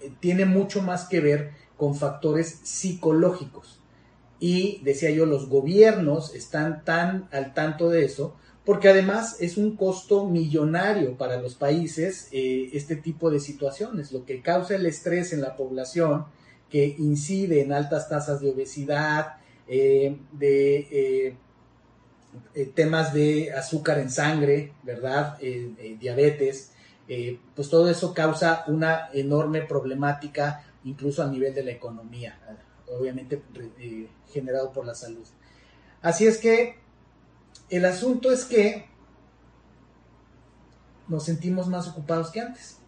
eh, 0.00 0.12
tiene 0.20 0.44
mucho 0.44 0.82
más 0.82 1.08
que 1.08 1.20
ver 1.20 1.52
con 1.76 1.94
factores 1.94 2.60
psicológicos. 2.62 3.80
Y 4.40 4.80
decía 4.84 5.10
yo, 5.10 5.26
los 5.26 5.48
gobiernos 5.48 6.34
están 6.34 6.84
tan 6.84 7.28
al 7.32 7.54
tanto 7.54 7.88
de 7.88 8.04
eso, 8.04 8.36
porque 8.64 8.88
además 8.88 9.36
es 9.40 9.56
un 9.56 9.76
costo 9.76 10.26
millonario 10.26 11.16
para 11.16 11.40
los 11.40 11.54
países 11.54 12.28
eh, 12.32 12.68
este 12.74 12.96
tipo 12.96 13.30
de 13.30 13.40
situaciones, 13.40 14.12
lo 14.12 14.26
que 14.26 14.42
causa 14.42 14.76
el 14.76 14.84
estrés 14.84 15.32
en 15.32 15.40
la 15.40 15.56
población, 15.56 16.26
que 16.68 16.94
incide 16.98 17.62
en 17.62 17.72
altas 17.72 18.10
tasas 18.10 18.40
de 18.42 18.50
obesidad, 18.50 19.38
eh, 19.66 20.18
de 20.32 21.34
eh, 22.34 22.62
eh, 22.62 22.72
temas 22.74 23.12
de 23.12 23.52
azúcar 23.52 23.98
en 23.98 24.10
sangre, 24.10 24.72
¿verdad? 24.82 25.38
diabetes, 25.98 26.72
pues 27.54 27.70
todo 27.70 27.88
eso 27.88 28.12
causa 28.12 28.64
una 28.66 29.08
enorme 29.12 29.62
problemática 29.62 30.64
incluso 30.84 31.22
a 31.22 31.28
nivel 31.28 31.54
de 31.54 31.64
la 31.64 31.70
economía, 31.70 32.38
obviamente 32.86 33.42
generado 34.30 34.72
por 34.72 34.86
la 34.86 34.94
salud. 34.94 35.24
Así 36.02 36.26
es 36.26 36.38
que 36.38 36.76
el 37.70 37.84
asunto 37.84 38.30
es 38.30 38.44
que 38.44 38.86
nos 41.08 41.24
sentimos 41.24 41.66
más 41.68 41.88
ocupados 41.88 42.30
que 42.30 42.40
antes. 42.40 42.78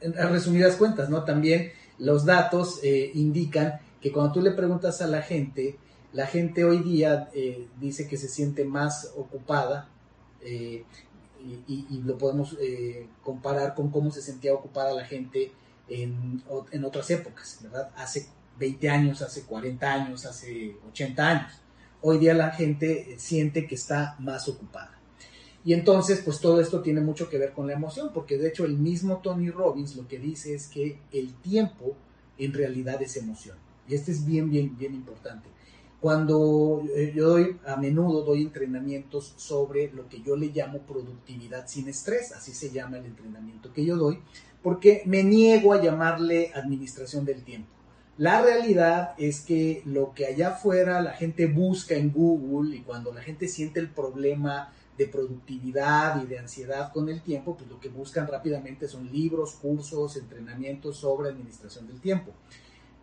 En, 0.00 0.12
resumidas 0.12 0.76
cuentas, 0.76 1.08
¿no? 1.10 1.24
También 1.24 1.72
los 1.98 2.24
datos 2.24 2.80
indican 2.84 3.80
que 4.00 4.12
cuando 4.12 4.34
tú 4.34 4.40
le 4.40 4.52
preguntas 4.52 5.02
a 5.02 5.08
la 5.08 5.22
gente 5.22 5.78
la 6.14 6.26
gente 6.26 6.64
hoy 6.64 6.78
día 6.78 7.28
eh, 7.34 7.66
dice 7.80 8.06
que 8.06 8.16
se 8.16 8.28
siente 8.28 8.64
más 8.64 9.12
ocupada 9.16 9.88
eh, 10.40 10.84
y, 11.68 12.00
lo 12.04 12.16
podemos 12.16 12.56
eh, 12.58 13.06
comparar 13.22 13.74
con 13.74 13.90
cómo 13.90 14.10
se 14.10 14.22
sentía 14.22 14.54
ocupada 14.54 14.94
la 14.94 15.04
gente 15.04 15.52
en, 15.88 16.42
en, 16.70 16.84
otras 16.84 17.10
épocas, 17.10 17.58
¿verdad? 17.62 17.90
Hace 17.96 18.26
20 18.58 18.88
años, 18.88 19.20
hace 19.20 19.42
40 19.42 19.92
años, 19.92 20.24
hace 20.24 20.76
80 20.88 21.28
años. 21.28 21.52
Hoy 22.00 22.18
día 22.18 22.32
la 22.32 22.50
gente 22.50 23.16
siente 23.18 23.66
que 23.66 23.74
está 23.74 24.16
más 24.20 24.48
ocupada. 24.48 24.98
Y 25.64 25.74
entonces, 25.74 26.22
pues 26.24 26.40
todo 26.40 26.60
esto 26.60 26.80
tiene 26.80 27.00
mucho 27.00 27.28
que 27.28 27.38
ver 27.38 27.52
con 27.52 27.66
la 27.66 27.74
emoción, 27.74 28.10
porque 28.14 28.38
de 28.38 28.48
hecho 28.48 28.64
el 28.64 28.78
mismo 28.78 29.18
Tony 29.18 29.50
Robbins 29.50 29.96
lo 29.96 30.06
que 30.08 30.18
dice 30.18 30.54
es 30.54 30.68
que 30.68 30.98
el 31.12 31.34
tiempo 31.34 31.96
en 32.38 32.52
realidad 32.54 33.02
es 33.02 33.16
emoción. 33.16 33.58
Y 33.86 33.94
esto 33.94 34.10
es 34.10 34.24
bien, 34.24 34.48
bien, 34.48 34.78
bien 34.78 34.94
importante. 34.94 35.48
Cuando 36.04 36.82
eh, 36.94 37.14
yo 37.16 37.30
doy, 37.30 37.56
a 37.64 37.76
menudo 37.76 38.24
doy 38.24 38.42
entrenamientos 38.42 39.32
sobre 39.38 39.90
lo 39.90 40.06
que 40.06 40.20
yo 40.20 40.36
le 40.36 40.48
llamo 40.48 40.80
productividad 40.80 41.66
sin 41.66 41.88
estrés, 41.88 42.32
así 42.32 42.52
se 42.52 42.70
llama 42.70 42.98
el 42.98 43.06
entrenamiento 43.06 43.72
que 43.72 43.86
yo 43.86 43.96
doy, 43.96 44.18
porque 44.62 45.00
me 45.06 45.24
niego 45.24 45.72
a 45.72 45.80
llamarle 45.80 46.52
administración 46.54 47.24
del 47.24 47.42
tiempo. 47.42 47.70
La 48.18 48.42
realidad 48.42 49.14
es 49.16 49.40
que 49.40 49.80
lo 49.86 50.12
que 50.12 50.26
allá 50.26 50.48
afuera 50.48 51.00
la 51.00 51.12
gente 51.12 51.46
busca 51.46 51.94
en 51.94 52.12
Google 52.12 52.76
y 52.76 52.80
cuando 52.80 53.10
la 53.10 53.22
gente 53.22 53.48
siente 53.48 53.80
el 53.80 53.88
problema 53.88 54.74
de 54.98 55.08
productividad 55.08 56.22
y 56.22 56.26
de 56.26 56.38
ansiedad 56.38 56.92
con 56.92 57.08
el 57.08 57.22
tiempo, 57.22 57.56
pues 57.56 57.70
lo 57.70 57.80
que 57.80 57.88
buscan 57.88 58.26
rápidamente 58.26 58.88
son 58.88 59.10
libros, 59.10 59.54
cursos, 59.54 60.18
entrenamientos 60.18 60.98
sobre 60.98 61.30
administración 61.30 61.86
del 61.86 62.02
tiempo. 62.02 62.32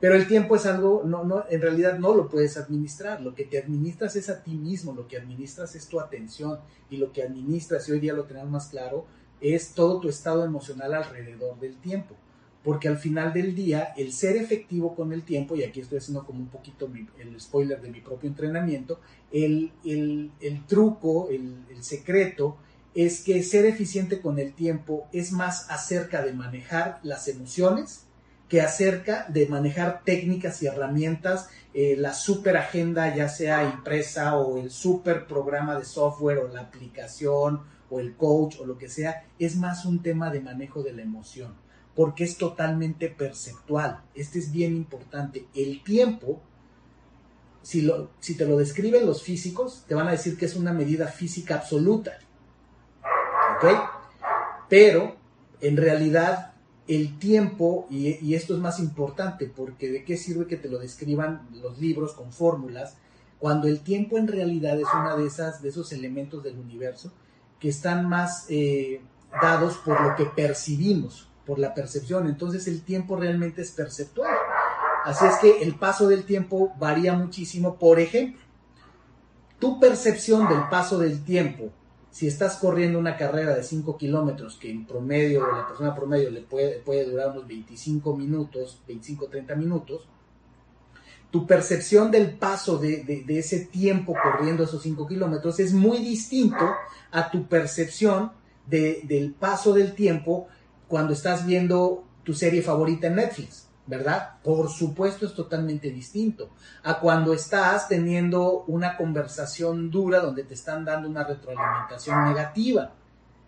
Pero 0.02 0.16
el 0.16 0.28
tiempo 0.28 0.56
es 0.56 0.66
algo, 0.66 1.04
no, 1.06 1.24
no, 1.24 1.46
en 1.48 1.62
realidad 1.62 2.00
no 2.00 2.16
lo 2.16 2.28
puedes 2.28 2.58
administrar. 2.58 3.22
Lo 3.22 3.36
que 3.36 3.46
te 3.46 3.60
administras 3.60 4.16
es 4.16 4.30
a 4.30 4.44
ti 4.44 4.56
mismo, 4.56 4.94
lo 4.94 5.08
que 5.08 5.16
administras 5.16 5.76
es 5.76 5.88
tu 5.88 6.00
atención 6.00 6.60
y 6.90 6.98
lo 6.98 7.14
que 7.14 7.22
administras, 7.22 7.88
y 7.88 7.92
hoy 7.92 8.00
día 8.00 8.14
lo 8.14 8.24
tenemos 8.24 8.50
más 8.50 8.68
claro, 8.70 9.06
es 9.40 9.74
todo 9.74 10.00
tu 10.00 10.10
estado 10.10 10.44
emocional 10.44 10.96
alrededor 10.96 11.60
del 11.60 11.78
tiempo. 11.78 12.16
Porque 12.64 12.88
al 12.88 12.98
final 12.98 13.32
del 13.32 13.54
día, 13.54 13.94
el 13.96 14.12
ser 14.12 14.38
efectivo 14.38 14.96
con 14.96 15.14
el 15.14 15.22
tiempo, 15.22 15.56
y 15.56 15.64
aquí 15.64 15.82
estoy 15.82 16.00
haciendo 16.00 16.26
como 16.26 16.40
un 16.40 16.50
poquito 16.50 16.90
el 17.20 17.40
spoiler 17.40 17.80
de 17.80 17.92
mi 17.92 18.02
propio 18.02 18.28
entrenamiento, 18.28 19.00
el, 19.32 19.72
el, 19.86 20.32
el 20.42 20.66
truco, 20.66 21.30
el, 21.30 21.64
el 21.70 21.84
secreto, 21.84 22.58
es 22.96 23.24
que 23.24 23.42
ser 23.44 23.66
eficiente 23.66 24.20
con 24.20 24.40
el 24.40 24.54
tiempo 24.54 25.08
es 25.14 25.32
más 25.32 25.70
acerca 25.70 26.24
de 26.24 26.34
manejar 26.34 27.00
las 27.04 27.28
emociones, 27.28 28.08
que 28.52 28.60
acerca 28.60 29.26
de 29.30 29.48
manejar 29.48 30.02
técnicas 30.04 30.62
y 30.62 30.68
herramientas, 30.68 31.48
eh, 31.74 31.96
la 31.98 32.14
super 32.14 32.58
agenda, 32.58 33.16
ya 33.16 33.30
sea 33.30 33.64
impresa 33.64 34.36
o 34.36 34.58
el 34.58 34.72
super 34.72 35.26
programa 35.26 35.80
de 35.80 35.86
software 35.86 36.40
o 36.40 36.50
la 36.50 36.60
aplicación 36.60 37.62
o 37.90 38.02
el 38.02 38.18
coach 38.18 38.58
o 38.60 38.66
lo 38.66 38.78
que 38.78 38.90
sea, 38.90 39.26
es 39.40 39.56
más 39.56 39.86
un 39.86 40.04
tema 40.04 40.30
de 40.32 40.42
manejo 40.42 40.84
de 40.84 40.92
la 40.92 41.02
emoción, 41.02 41.56
porque 41.96 42.26
es 42.26 42.38
totalmente 42.38 43.08
perceptual. 43.08 44.02
Este 44.16 44.40
es 44.40 44.52
bien 44.52 44.76
importante. 44.76 45.46
El 45.56 45.82
tiempo, 45.82 46.42
si, 47.62 47.84
lo, 47.84 48.12
si 48.20 48.36
te 48.36 48.46
lo 48.46 48.58
describen 48.58 49.06
los 49.06 49.24
físicos, 49.24 49.86
te 49.88 49.96
van 49.96 50.10
a 50.10 50.12
decir 50.12 50.38
que 50.38 50.44
es 50.44 50.58
una 50.58 50.74
medida 50.74 51.08
física 51.08 51.56
absoluta. 51.56 52.20
¿Ok? 53.56 53.80
Pero 54.68 55.16
en 55.62 55.78
realidad 55.78 56.51
el 56.88 57.20
tiempo, 57.20 57.88
y, 57.90 58.34
esto 58.34 58.54
es 58.54 58.60
más 58.60 58.80
importante, 58.80 59.46
porque 59.48 59.90
de 59.90 60.04
qué 60.04 60.18
sirve 60.18 60.48
que 60.48 60.58
te 60.58 60.70
lo 60.70 60.80
describan 60.80 61.48
los 61.62 61.80
libros 61.80 62.14
con 62.14 62.32
fórmulas, 62.32 62.98
cuando 63.40 63.68
el 63.68 63.82
tiempo 63.82 64.18
en 64.18 64.28
realidad 64.28 64.80
es 64.80 64.88
una 64.94 65.16
de 65.16 65.24
de 65.62 65.70
esos 65.70 65.92
elementos 65.94 66.44
del 66.44 66.60
universo 66.60 67.12
que 67.60 67.70
están 67.70 68.08
más 68.08 68.46
eh, 68.50 69.02
dados 69.42 69.78
por 69.78 70.02
lo 70.02 70.16
que 70.16 70.26
percibimos, 70.26 71.30
por 71.46 71.60
la 71.60 71.74
percepción. 71.74 72.28
Entonces 72.28 72.68
el 72.68 72.82
tiempo 72.84 73.16
realmente 73.16 73.62
es 73.62 73.72
perceptual. 73.72 74.36
Así 75.06 75.26
es 75.26 75.36
que 75.38 75.64
el 75.64 75.76
paso 75.76 76.08
del 76.08 76.26
tiempo 76.26 76.74
varía 76.78 77.14
muchísimo. 77.14 77.76
Por 77.78 78.00
ejemplo, 78.00 78.42
tu 79.60 79.80
percepción 79.80 80.48
del 80.48 80.68
paso 80.70 80.98
del 80.98 81.24
tiempo 81.24 81.72
si 82.12 82.28
estás 82.28 82.58
corriendo 82.58 83.00
una 83.00 83.16
carrera 83.16 83.56
de 83.56 83.64
5 83.64 83.98
kilómetros, 83.98 84.58
que 84.58 84.70
en 84.70 84.86
promedio, 84.86 85.48
la 85.52 85.66
persona 85.66 85.96
promedio 85.96 86.30
le 86.30 86.42
puede, 86.42 86.80
puede 86.80 87.10
durar 87.10 87.32
unos 87.32 87.48
25 87.48 88.16
minutos, 88.18 88.82
25, 88.86 89.28
30 89.28 89.56
minutos, 89.56 90.08
tu 91.32 91.48
percepción 91.48 92.12
del 92.12 92.32
paso 92.32 92.78
de, 92.78 93.24
ese 93.30 93.62
tiempo 93.66 94.14
corriendo 94.22 94.66
esos 94.66 94.84
5 94.84 95.08
kilómetros 95.08 95.60
es 95.62 95.74
muy 95.74 96.00
distinto 96.00 96.70
a 97.10 97.32
tu 97.32 97.48
percepción 97.48 98.34
del 98.68 99.34
paso 99.40 99.74
del 99.74 99.94
tiempo 99.94 100.48
cuando 100.90 101.14
estás 101.14 101.46
viendo 101.46 102.04
tu 102.24 102.34
serie 102.34 102.62
favorita 102.62 103.08
en 103.08 103.16
Netflix. 103.16 103.71
¿Verdad? 103.88 104.36
Por 104.44 104.70
supuesto 104.70 105.26
es 105.26 105.34
totalmente 105.34 105.90
distinto 105.90 106.52
a 106.84 107.00
cuando 107.00 107.34
estás 107.34 107.88
teniendo 107.88 108.64
una 108.68 108.96
conversación 108.96 109.90
dura 109.90 110.20
donde 110.20 110.44
te 110.44 110.54
están 110.54 110.86
dando 110.86 111.10
una 111.10 111.24
retroalimentación 111.24 112.26
negativa. 112.26 112.92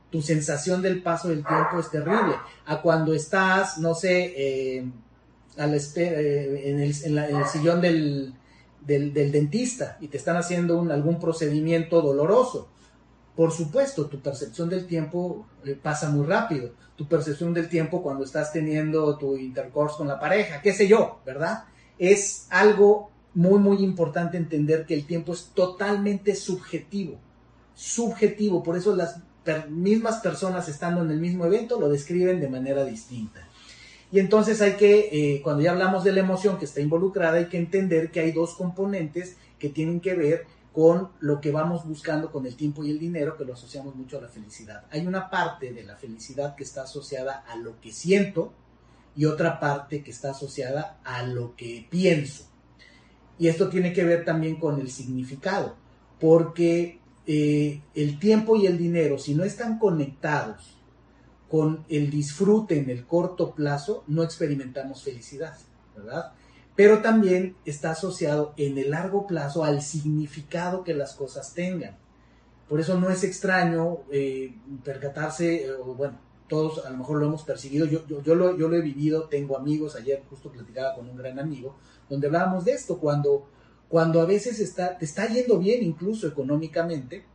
Tu 0.09 0.21
sensación 0.21 0.81
del 0.81 1.01
paso 1.01 1.29
del 1.29 1.45
tiempo 1.45 1.79
es 1.79 1.89
terrible. 1.89 2.35
A 2.65 2.81
cuando 2.81 3.13
estás, 3.13 3.77
no 3.79 3.95
sé, 3.95 4.33
eh, 4.35 4.85
eh, 5.57 6.61
en, 6.65 6.79
el, 6.79 6.93
sillón 7.45 7.81
del, 7.81 8.33
dentista 8.85 9.97
y 10.01 10.07
te 10.07 10.17
están 10.17 10.35
haciendo 10.35 10.81
algún 10.91 11.19
procedimiento 11.19 12.01
doloroso. 12.01 12.69
Por 13.35 13.51
supuesto, 13.51 14.05
tu 14.05 14.19
percepción 14.21 14.69
del 14.69 14.85
tiempo 14.85 15.47
eh, 15.65 15.77
pasa 15.81 16.09
muy 16.09 16.25
rápido. 16.25 16.71
Tu 16.95 17.07
percepción 17.07 17.53
del 17.53 17.67
tiempo 17.67 18.03
cuando 18.03 18.23
estás 18.23 18.53
teniendo 18.53 19.17
tu 19.17 19.35
intercourse 19.37 19.97
con 19.97 20.07
la 20.07 20.19
pareja, 20.19 20.61
qué 20.61 20.73
sé 20.73 20.87
yo, 20.87 21.19
¿verdad? 21.25 21.65
Es 21.97 22.47
algo 22.51 23.09
muy, 23.33 23.59
muy 23.59 23.83
importante 23.83 24.37
entender 24.37 24.85
que 24.85 24.93
el 24.93 25.05
tiempo 25.05 25.33
es 25.33 25.51
totalmente 25.55 26.35
subjetivo. 26.35 27.17
Subjetivo. 27.73 28.61
Por 28.61 28.77
eso 28.77 28.95
las 28.95 29.17
mismas 29.69 30.17
personas 30.17 30.69
estando 30.69 31.01
en 31.01 31.09
el 31.09 31.19
mismo 31.19 31.45
evento 31.45 31.79
lo 31.79 31.89
describen 31.89 32.39
de 32.39 32.49
manera 32.49 32.85
distinta. 32.85 33.47
Y 34.11 34.19
entonces 34.19 34.61
hay 34.61 34.73
que, 34.73 35.09
eh, 35.11 35.41
cuando 35.41 35.63
ya 35.63 35.71
hablamos 35.71 36.03
de 36.03 36.11
la 36.11 36.19
emoción 36.19 36.59
que 36.59 36.65
está 36.65 36.81
involucrada, 36.81 37.39
hay 37.39 37.47
que 37.47 37.57
entender 37.57 38.11
que 38.11 38.19
hay 38.19 38.31
dos 38.31 38.53
componentes 38.53 39.37
que 39.57 39.69
tienen 39.69 39.99
que 40.01 40.13
ver 40.13 40.45
con 40.73 41.09
lo 41.19 41.39
que 41.39 41.51
vamos 41.51 41.87
buscando 41.87 42.31
con 42.31 42.47
el 42.47 42.55
tiempo 42.55 42.83
y 42.83 42.89
el 42.89 42.97
dinero, 42.97 43.37
que 43.37 43.45
lo 43.45 43.53
asociamos 43.53 43.95
mucho 43.95 44.17
a 44.17 44.21
la 44.21 44.27
felicidad. 44.27 44.85
Hay 44.89 45.05
una 45.05 45.29
parte 45.29 45.71
de 45.71 45.83
la 45.83 45.95
felicidad 45.95 46.55
que 46.55 46.63
está 46.63 46.81
asociada 46.83 47.45
a 47.47 47.55
lo 47.55 47.79
que 47.79 47.91
siento 47.91 48.51
y 49.15 49.25
otra 49.25 49.59
parte 49.59 50.03
que 50.03 50.09
está 50.09 50.31
asociada 50.31 50.99
a 51.03 51.21
lo 51.21 51.55
que 51.55 51.87
pienso. 51.89 52.45
Y 53.37 53.47
esto 53.47 53.69
tiene 53.69 53.93
que 53.93 54.03
ver 54.03 54.25
también 54.25 54.55
con 54.55 54.79
el 54.79 54.89
significado, 54.89 55.75
porque 56.19 56.99
eh, 57.27 57.81
el 57.93 58.17
tiempo 58.17 58.55
y 58.55 58.65
el 58.65 58.77
dinero, 58.77 59.19
si 59.19 59.35
no 59.35 59.43
están 59.43 59.77
conectados 59.77 60.77
con 61.49 61.85
el 61.87 62.09
disfrute 62.09 62.79
en 62.79 62.89
el 62.89 63.05
corto 63.05 63.53
plazo, 63.53 64.03
no 64.07 64.23
experimentamos 64.23 65.03
felicidad, 65.03 65.55
¿verdad? 65.95 66.33
Pero 66.75 67.01
también 67.01 67.55
está 67.65 67.91
asociado 67.91 68.53
en 68.57 68.77
el 68.77 68.91
largo 68.91 69.27
plazo 69.27 69.63
al 69.63 69.81
significado 69.81 70.83
que 70.83 70.93
las 70.93 71.13
cosas 71.13 71.53
tengan. 71.53 71.97
Por 72.67 72.79
eso 72.79 72.99
no 72.99 73.09
es 73.09 73.23
extraño 73.23 73.99
eh, 74.11 74.55
percatarse, 74.83 75.71
o 75.73 75.93
bueno, 75.93 76.19
todos 76.47 76.85
a 76.85 76.89
lo 76.89 76.97
mejor 76.97 77.19
lo 77.19 77.27
hemos 77.27 77.43
percibido, 77.43 77.85
yo, 77.85 78.05
yo, 78.07 78.35
lo, 78.35 78.57
yo 78.57 78.67
lo 78.67 78.75
he 78.75 78.81
vivido, 78.81 79.27
tengo 79.27 79.57
amigos, 79.57 79.95
ayer 79.95 80.23
justo 80.29 80.51
platicaba 80.51 80.95
con 80.95 81.07
un 81.09 81.15
gran 81.15 81.39
amigo, 81.39 81.75
donde 82.09 82.27
hablábamos 82.27 82.65
de 82.65 82.73
esto, 82.73 82.97
cuando 82.99 83.47
cuando 83.93 84.21
a 84.21 84.25
veces 84.25 84.59
está, 84.59 84.97
te 84.97 85.05
está 85.05 85.27
yendo 85.27 85.59
bien 85.59 85.83
incluso 85.83 86.27
económicamente, 86.27 87.25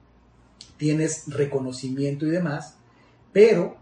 tienes 0.76 1.22
reconocimiento 1.28 2.26
y 2.26 2.30
demás, 2.30 2.78
pero 3.32 3.76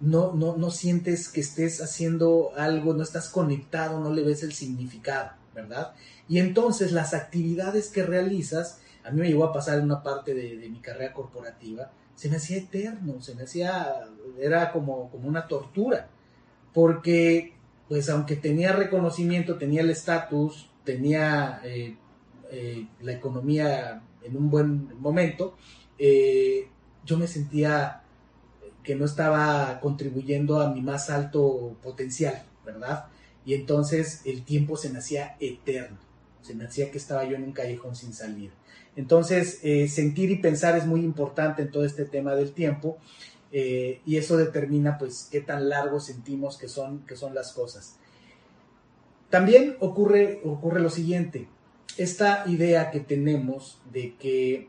no, 0.00 0.32
no, 0.32 0.56
no 0.56 0.70
sientes 0.70 1.28
que 1.28 1.40
estés 1.40 1.82
haciendo 1.82 2.52
algo, 2.56 2.94
no 2.94 3.02
estás 3.02 3.28
conectado, 3.28 4.00
no 4.00 4.12
le 4.12 4.22
ves 4.22 4.42
el 4.42 4.52
significado, 4.52 5.32
¿verdad? 5.54 5.92
Y 6.28 6.38
entonces 6.38 6.92
las 6.92 7.12
actividades 7.12 7.88
que 7.88 8.02
realizas, 8.02 8.80
a 9.04 9.10
mí 9.10 9.20
me 9.20 9.28
llegó 9.28 9.44
a 9.44 9.52
pasar 9.52 9.78
en 9.78 9.84
una 9.84 10.02
parte 10.02 10.34
de, 10.34 10.68
mi 10.68 10.80
carrera 10.80 11.12
corporativa, 11.12 11.90
se 12.14 12.28
me 12.28 12.36
hacía 12.36 12.58
eterno, 12.58 13.20
se 13.20 13.34
me 13.34 13.42
hacía, 13.42 14.06
era 14.38 14.72
como, 14.72 15.10
como 15.10 15.28
una 15.28 15.46
tortura, 15.46 16.08
porque 16.72 17.54
pues 17.88 18.08
aunque 18.08 18.36
tenía 18.36 18.72
reconocimiento, 18.72 19.58
tenía 19.58 19.80
el 19.80 19.90
estatus, 19.90 20.70
tenía 20.84 21.60
eh, 21.64 21.96
eh, 22.50 22.86
la 23.00 23.12
economía 23.12 24.02
en 24.22 24.36
un 24.36 24.48
buen 24.48 25.00
momento, 25.00 25.56
eh, 25.98 26.68
yo 27.04 27.18
me 27.18 27.26
sentía 27.26 28.02
que 28.82 28.94
no 28.94 29.04
estaba 29.04 29.80
contribuyendo 29.80 30.60
a 30.60 30.70
mi 30.70 30.80
más 30.80 31.10
alto 31.10 31.76
potencial, 31.82 32.42
¿verdad? 32.64 33.06
Y 33.44 33.54
entonces 33.54 34.22
el 34.24 34.42
tiempo 34.44 34.76
se 34.76 34.90
me 34.90 34.98
hacía 34.98 35.36
eterno, 35.40 35.98
se 36.42 36.54
me 36.54 36.64
hacía 36.64 36.90
que 36.90 36.98
estaba 36.98 37.24
yo 37.24 37.36
en 37.36 37.44
un 37.44 37.52
callejón 37.52 37.96
sin 37.96 38.12
salir. 38.12 38.50
Entonces, 38.96 39.60
eh, 39.62 39.88
sentir 39.88 40.30
y 40.30 40.36
pensar 40.36 40.76
es 40.76 40.86
muy 40.86 41.00
importante 41.00 41.62
en 41.62 41.70
todo 41.70 41.84
este 41.84 42.04
tema 42.04 42.34
del 42.34 42.52
tiempo 42.52 42.98
y 43.52 44.16
eso 44.16 44.36
determina 44.36 44.96
pues 44.96 45.26
qué 45.28 45.40
tan 45.40 45.68
largo 45.68 45.98
sentimos 45.98 46.56
que 46.56 46.68
son, 46.68 47.00
que 47.00 47.16
son 47.16 47.34
las 47.34 47.52
cosas. 47.52 47.96
También 49.28 49.76
ocurre, 49.80 50.40
ocurre 50.44 50.80
lo 50.80 50.90
siguiente, 50.90 51.48
esta 51.96 52.44
idea 52.46 52.90
que 52.90 53.00
tenemos 53.00 53.78
de 53.92 54.14
que 54.16 54.68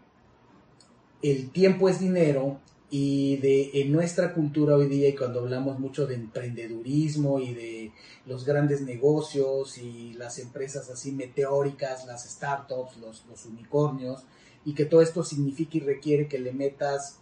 el 1.24 1.50
tiempo 1.52 1.90
es 1.90 2.00
dinero 2.00 2.60
y 2.94 3.38
de 3.38 3.72
en 3.82 3.92
nuestra 3.94 4.34
cultura 4.34 4.76
hoy 4.76 4.88
día 4.88 5.08
y 5.08 5.16
cuando 5.16 5.40
hablamos 5.40 5.80
mucho 5.80 6.06
de 6.06 6.16
emprendedurismo 6.16 7.40
y 7.40 7.54
de 7.54 7.94
los 8.26 8.44
grandes 8.46 8.82
negocios 8.82 9.78
y 9.78 10.14
las 10.14 10.38
empresas 10.40 10.90
así 10.90 11.14
meteóricas, 11.14 12.06
las 12.06 12.30
startups, 12.30 12.98
los, 12.98 13.26
los 13.28 13.46
unicornios 13.46 14.26
y 14.66 14.74
que 14.74 14.84
todo 14.84 15.02
esto 15.02 15.24
significa 15.24 15.78
y 15.78 15.80
requiere 15.80 16.28
que 16.28 16.38
le 16.38 16.52
metas 16.52 17.20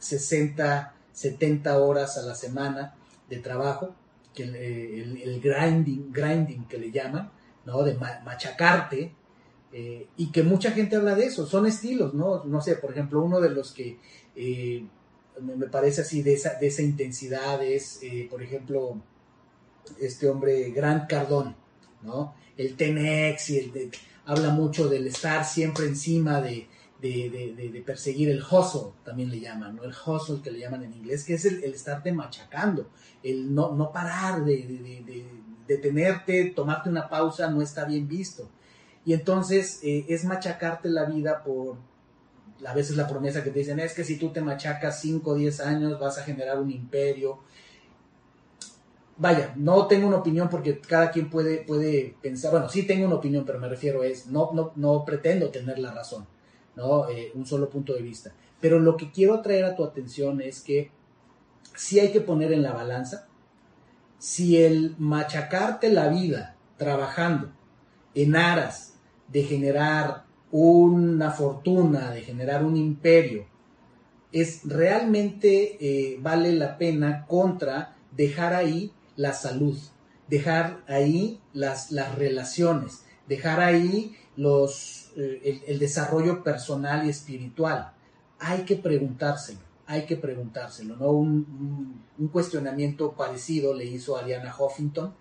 60, 0.00 0.94
70 1.12 1.78
horas 1.78 2.18
a 2.18 2.22
la 2.22 2.34
semana 2.34 2.94
de 3.30 3.38
trabajo, 3.38 3.94
que 4.34 4.42
el, 4.42 5.22
el 5.22 5.40
grinding, 5.40 6.12
grinding 6.12 6.66
que 6.68 6.76
le 6.76 6.90
llaman, 6.90 7.30
¿no? 7.64 7.82
De 7.82 7.94
machacarte, 7.94 9.14
eh, 9.76 10.06
y 10.16 10.30
que 10.30 10.44
mucha 10.44 10.70
gente 10.70 10.94
habla 10.94 11.16
de 11.16 11.24
eso, 11.24 11.48
son 11.48 11.66
estilos, 11.66 12.14
¿no? 12.14 12.44
No 12.44 12.60
sé, 12.60 12.76
por 12.76 12.92
ejemplo, 12.92 13.20
uno 13.20 13.40
de 13.40 13.50
los 13.50 13.72
que 13.72 13.98
eh, 14.36 14.86
me 15.42 15.66
parece 15.66 16.02
así 16.02 16.22
de 16.22 16.34
esa, 16.34 16.54
de 16.60 16.68
esa 16.68 16.82
intensidad 16.82 17.60
es, 17.60 17.98
eh, 18.00 18.28
por 18.30 18.40
ejemplo, 18.40 19.02
este 19.98 20.28
hombre 20.28 20.70
Grant 20.70 21.10
Cardón, 21.10 21.56
¿no? 22.02 22.36
El 22.56 22.76
Tenex 22.76 23.50
y 23.50 23.58
el 23.58 23.90
habla 24.26 24.50
mucho 24.50 24.88
del 24.88 25.08
estar 25.08 25.44
siempre 25.44 25.86
encima 25.86 26.40
de, 26.40 26.68
de, 27.00 27.82
perseguir 27.84 28.30
el 28.30 28.44
hustle, 28.44 28.92
también 29.04 29.28
le 29.28 29.40
llaman, 29.40 29.74
¿no? 29.74 29.82
El 29.82 29.92
hustle 30.06 30.40
que 30.40 30.52
le 30.52 30.60
llaman 30.60 30.84
en 30.84 30.92
inglés, 30.92 31.24
que 31.24 31.34
es 31.34 31.46
el, 31.46 31.64
el 31.64 31.74
estarte 31.74 32.12
machacando, 32.12 32.90
el 33.24 33.52
no, 33.52 33.74
no 33.74 33.90
parar 33.90 34.44
de, 34.44 35.26
detenerte, 35.66 36.52
tomarte 36.54 36.88
una 36.88 37.08
pausa, 37.08 37.50
no 37.50 37.60
está 37.60 37.84
bien 37.84 38.06
visto. 38.06 38.48
Y 39.04 39.12
entonces 39.12 39.80
eh, 39.82 40.06
es 40.08 40.24
machacarte 40.24 40.88
la 40.88 41.04
vida 41.04 41.42
por 41.42 41.76
a 42.66 42.74
veces 42.74 42.96
la 42.96 43.06
promesa 43.06 43.42
que 43.42 43.50
te 43.50 43.58
dicen 43.58 43.80
es 43.80 43.94
que 43.94 44.04
si 44.04 44.16
tú 44.18 44.30
te 44.30 44.40
machacas 44.40 45.00
5 45.00 45.30
o 45.30 45.34
10 45.34 45.60
años 45.60 45.98
vas 45.98 46.18
a 46.18 46.22
generar 46.22 46.60
un 46.60 46.70
imperio. 46.70 47.40
Vaya, 49.16 49.52
no 49.56 49.86
tengo 49.86 50.08
una 50.08 50.16
opinión 50.16 50.48
porque 50.48 50.80
cada 50.80 51.10
quien 51.10 51.30
puede, 51.30 51.58
puede 51.58 52.16
pensar, 52.20 52.50
bueno, 52.50 52.68
sí 52.68 52.84
tengo 52.84 53.06
una 53.06 53.16
opinión, 53.16 53.44
pero 53.44 53.60
me 53.60 53.68
refiero 53.68 54.02
es, 54.02 54.26
no, 54.26 54.50
no, 54.52 54.72
no 54.76 55.04
pretendo 55.04 55.50
tener 55.50 55.78
la 55.78 55.92
razón, 55.92 56.26
¿no? 56.74 57.08
Eh, 57.08 57.30
un 57.34 57.46
solo 57.46 57.70
punto 57.70 57.92
de 57.92 58.02
vista. 58.02 58.32
Pero 58.60 58.80
lo 58.80 58.96
que 58.96 59.12
quiero 59.12 59.40
traer 59.40 59.64
a 59.66 59.76
tu 59.76 59.84
atención 59.84 60.40
es 60.40 60.62
que 60.62 60.90
sí 61.76 62.00
hay 62.00 62.10
que 62.12 62.20
poner 62.20 62.52
en 62.52 62.62
la 62.62 62.72
balanza 62.72 63.28
si 64.18 64.62
el 64.62 64.96
machacarte 64.98 65.90
la 65.92 66.08
vida 66.08 66.56
trabajando 66.76 67.52
en 68.14 68.36
aras 68.36 68.93
de 69.28 69.42
generar 69.44 70.24
una 70.50 71.30
fortuna, 71.32 72.10
de 72.12 72.22
generar 72.22 72.64
un 72.64 72.76
imperio, 72.76 73.46
es 74.32 74.62
realmente 74.64 75.76
eh, 75.80 76.18
vale 76.20 76.52
la 76.52 76.76
pena 76.76 77.26
contra 77.26 77.96
dejar 78.16 78.52
ahí 78.54 78.92
la 79.16 79.32
salud, 79.32 79.78
dejar 80.28 80.82
ahí 80.86 81.40
las, 81.52 81.92
las 81.92 82.14
relaciones, 82.16 83.04
dejar 83.28 83.60
ahí 83.60 84.16
los, 84.36 85.12
eh, 85.16 85.62
el, 85.66 85.78
desarrollo 85.78 86.42
personal 86.42 87.06
y 87.06 87.10
espiritual. 87.10 87.92
Hay 88.38 88.62
que 88.62 88.76
preguntárselo, 88.76 89.60
hay 89.86 90.04
que 90.04 90.16
preguntárselo, 90.16 90.96
¿no? 90.96 91.10
Un, 91.10 92.02
un, 92.18 92.28
cuestionamiento 92.28 93.12
parecido 93.12 93.74
le 93.74 93.84
hizo 93.84 94.16
a 94.16 94.24
Diana 94.24 94.54
Huffington 94.56 95.14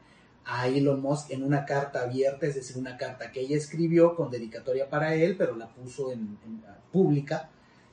a 0.46 0.68
Elon 0.68 1.02
Musk 1.02 1.32
en 1.32 1.44
una 1.44 1.66
carta 1.66 2.02
abierta, 2.02 2.46
es 2.46 2.56
decir, 2.56 2.78
una 2.78 2.98
carta 2.98 3.32
que 3.32 3.42
ella 3.42 3.58
escribió 3.58 4.16
con 4.16 4.30
dedicatoria 4.30 4.90
para 4.90 5.16
él, 5.16 5.36
pero 5.38 5.56
la 5.56 5.68
puso 5.68 6.12
en, 6.12 6.38
pública, 6.92 7.50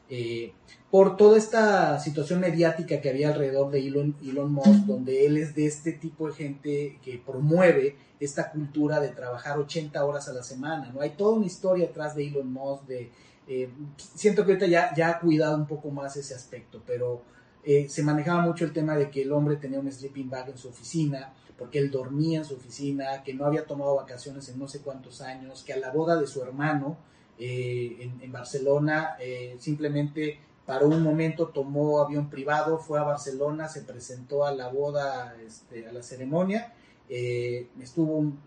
eh, 0.09 0.53
por 0.91 1.17
toda 1.17 1.39
esta 1.39 1.99
situación 2.01 2.41
mediática 2.41 3.01
que 3.01 3.09
había 3.09 3.29
alrededor 3.29 3.71
de 3.71 3.87
Elon, 3.87 4.17
Elon 4.23 4.53
Musk, 4.53 4.85
donde 4.85 5.25
él 5.25 5.37
es 5.37 5.55
de 5.55 5.67
este 5.67 5.93
tipo 5.93 6.27
de 6.27 6.35
gente 6.35 6.99
que 7.03 7.23
promueve 7.25 7.97
esta 8.19 8.51
cultura 8.51 8.99
de 9.01 9.09
trabajar 9.09 9.59
80 9.59 10.05
horas 10.05 10.29
a 10.29 10.33
la 10.33 10.43
semana, 10.43 10.91
¿no? 10.93 11.01
Hay 11.01 11.11
toda 11.11 11.37
una 11.37 11.47
historia 11.47 11.87
atrás 11.87 12.17
de 12.17 12.27
Elon 12.27 12.53
Musk, 12.53 12.87
de, 12.87 13.11
eh, 13.47 13.71
siento 13.97 14.45
que 14.45 14.53
ahorita 14.53 14.67
ya, 14.67 14.95
ya 14.95 15.11
ha 15.11 15.21
cuidado 15.21 15.57
un 15.57 15.67
poco 15.67 15.91
más 15.91 16.17
ese 16.17 16.35
aspecto, 16.35 16.83
pero 16.87 17.23
eh, 17.65 17.89
se 17.89 18.03
manejaba 18.03 18.43
mucho 18.43 18.65
el 18.65 18.73
tema 18.73 18.97
de 18.97 19.11
que 19.11 19.23
el 19.23 19.33
hombre 19.33 19.57
tenía 19.57 19.81
un 19.81 19.91
sleeping 19.91 20.31
bag 20.31 20.51
en 20.51 20.59
su 20.59 20.69
oficina, 20.69 21.33
porque 21.61 21.79
él 21.79 21.91
dormía 21.91 22.39
en 22.39 22.45
su 22.47 22.55
oficina, 22.55 23.23
que 23.23 23.35
no 23.35 23.45
había 23.45 23.67
tomado 23.67 23.95
vacaciones 23.95 24.49
en 24.49 24.59
no 24.59 24.67
sé 24.67 24.81
cuántos 24.81 25.21
años, 25.21 25.63
que 25.63 25.75
a 25.75 25.77
la 25.77 25.93
boda 25.93 26.19
de 26.19 26.27
su 26.27 26.43
hermano 26.43 26.97
eh, 27.39 28.11
en, 28.23 28.33
Barcelona 28.33 29.17
eh, 29.21 29.57
simplemente 29.61 30.41
paró 30.65 30.89
un 30.89 31.03
momento, 31.03 31.49
tomó 31.49 32.01
avión 32.01 32.31
privado, 32.31 32.79
fue 32.79 32.99
a 32.99 33.03
Barcelona, 33.03 33.69
se 33.69 33.83
presentó 33.83 34.47
a 34.47 34.55
la 34.55 34.69
boda, 34.69 35.37
este, 35.47 35.87
a 35.87 35.93
la 35.93 36.03
ceremonia, 36.03 36.73
eh, 37.11 37.69
estuvo 37.79 38.17
un 38.17 38.39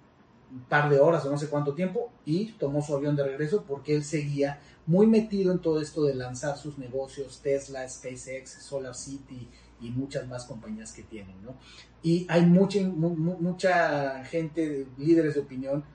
par 0.68 0.90
de 0.90 1.00
horas 1.00 1.24
o 1.24 1.30
no 1.30 1.38
sé 1.38 1.50
cuánto 1.50 1.76
tiempo 1.76 2.12
y 2.26 2.54
tomó 2.54 2.82
su 2.82 2.96
avión 2.96 3.16
de 3.16 3.26
regreso 3.26 3.64
porque 3.68 3.94
él 3.94 4.04
seguía 4.04 4.60
muy 4.88 5.06
metido 5.06 5.52
en 5.52 5.60
todo 5.60 5.80
esto 5.80 6.04
de 6.04 6.16
lanzar 6.16 6.58
sus 6.58 6.80
negocios, 6.80 7.42
Tesla, 7.44 7.88
SpaceX, 7.88 8.54
Solar 8.64 8.96
City 8.96 9.48
y 9.82 9.92
muchas 9.92 10.28
más 10.28 10.46
compañías 10.46 10.94
que 10.94 11.04
tienen, 11.04 11.36
¿no? 11.44 11.56
Y 12.04 12.28
hay 12.30 12.46
mucha, 12.46 12.82
mucha 12.82 14.26
gente, 14.26 14.88
líderes 14.98 15.36
de 15.36 15.40
opinión, 15.40 15.86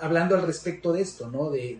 hablando 0.00 0.34
al 0.34 0.46
respecto 0.46 0.92
de 0.92 1.02
esto, 1.02 1.30
¿no? 1.30 1.50
De, 1.50 1.78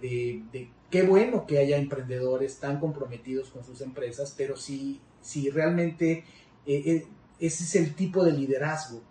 de, 0.52 0.70
qué 0.90 1.02
bueno 1.02 1.46
que 1.46 1.58
haya 1.58 1.76
emprendedores 1.76 2.58
tan 2.58 2.78
comprometidos 2.78 3.50
con 3.50 3.64
sus 3.64 3.80
empresas, 3.80 4.34
pero 4.36 4.56
si, 4.56 5.00
si 5.20 5.50
realmente 5.50 6.24
eh, 6.64 6.82
eh, 6.86 7.06
ese 7.40 7.64
es 7.64 7.74
el 7.74 7.94
tipo 7.94 8.24
de 8.24 8.32
liderazgo, 8.32 9.02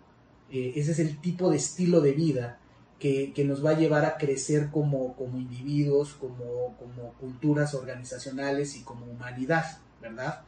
eh, 0.50 0.72
ese 0.76 0.92
es 0.92 0.98
el 0.98 1.20
tipo 1.20 1.50
de 1.50 1.58
estilo 1.58 2.00
de 2.00 2.12
vida 2.12 2.58
que, 2.98 3.32
nos 3.46 3.64
va 3.64 3.70
a 3.70 3.78
llevar 3.78 4.04
a 4.04 4.16
crecer 4.16 4.70
como, 4.70 5.14
como 5.16 5.38
individuos, 5.38 6.14
como, 6.14 6.76
como, 6.78 7.12
culturas 7.20 7.74
organizacionales 7.74 8.74
y 8.76 8.82
como 8.82 9.06
humanidad, 9.06 9.78
¿verdad? 10.00 10.42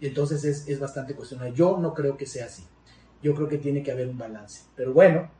entonces 0.00 0.44
es, 0.44 0.68
es 0.68 0.80
bastante 0.80 1.14
cuestionable. 1.14 1.54
Yo 1.54 1.76
no 1.78 1.92
creo 1.92 2.16
que 2.16 2.24
sea 2.24 2.46
así. 2.46 2.64
Yo 3.24 3.34
creo 3.34 3.48
que 3.48 3.58
tiene 3.58 3.82
que 3.82 3.90
haber 3.90 4.06
un 4.06 4.18
balance. 4.18 4.60
Pero 4.76 4.92
bueno, 4.92 5.30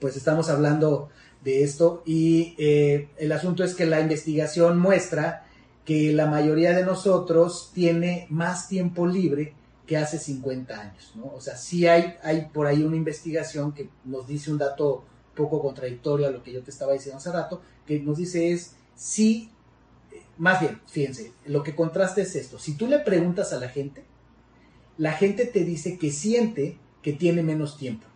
pues 0.00 0.16
estamos 0.16 0.48
hablando 0.48 1.10
de 1.42 1.64
esto 1.64 2.02
y 2.06 2.54
eh, 2.58 3.08
el 3.18 3.32
asunto 3.32 3.64
es 3.64 3.74
que 3.74 3.86
la 3.86 4.00
investigación 4.00 4.78
muestra 4.78 5.44
que 5.84 6.12
la 6.12 6.26
mayoría 6.26 6.76
de 6.76 6.84
nosotros 6.84 7.72
tiene 7.74 8.26
más 8.30 8.68
tiempo 8.68 9.06
libre 9.06 9.54
que 9.86 9.96
hace 9.96 10.18
50 10.18 10.80
años, 10.80 11.12
¿no? 11.16 11.32
O 11.34 11.40
sea, 11.40 11.56
sí 11.56 11.88
hay, 11.88 12.14
hay 12.22 12.50
por 12.52 12.66
ahí 12.66 12.82
una 12.82 12.96
investigación 12.96 13.72
que 13.72 13.88
nos 14.04 14.28
dice 14.28 14.52
un 14.52 14.58
dato 14.58 15.04
poco 15.34 15.60
contradictorio 15.60 16.26
a 16.26 16.30
lo 16.30 16.42
que 16.42 16.52
yo 16.52 16.62
te 16.62 16.70
estaba 16.70 16.92
diciendo 16.92 17.16
hace 17.18 17.32
rato, 17.32 17.62
que 17.86 17.98
nos 18.00 18.18
dice 18.18 18.52
es, 18.52 18.74
sí, 18.94 19.50
más 20.36 20.60
bien, 20.60 20.80
fíjense, 20.86 21.32
lo 21.46 21.62
que 21.62 21.74
contrasta 21.74 22.20
es 22.20 22.36
esto, 22.36 22.58
si 22.58 22.74
tú 22.74 22.86
le 22.86 22.98
preguntas 22.98 23.52
a 23.52 23.58
la 23.58 23.68
gente, 23.68 24.04
la 24.98 25.12
gente 25.12 25.46
te 25.46 25.64
dice 25.64 25.96
que 25.96 26.10
siente 26.10 26.76
que 27.02 27.12
tiene 27.12 27.42
menos 27.42 27.76
tiempo, 27.76 28.06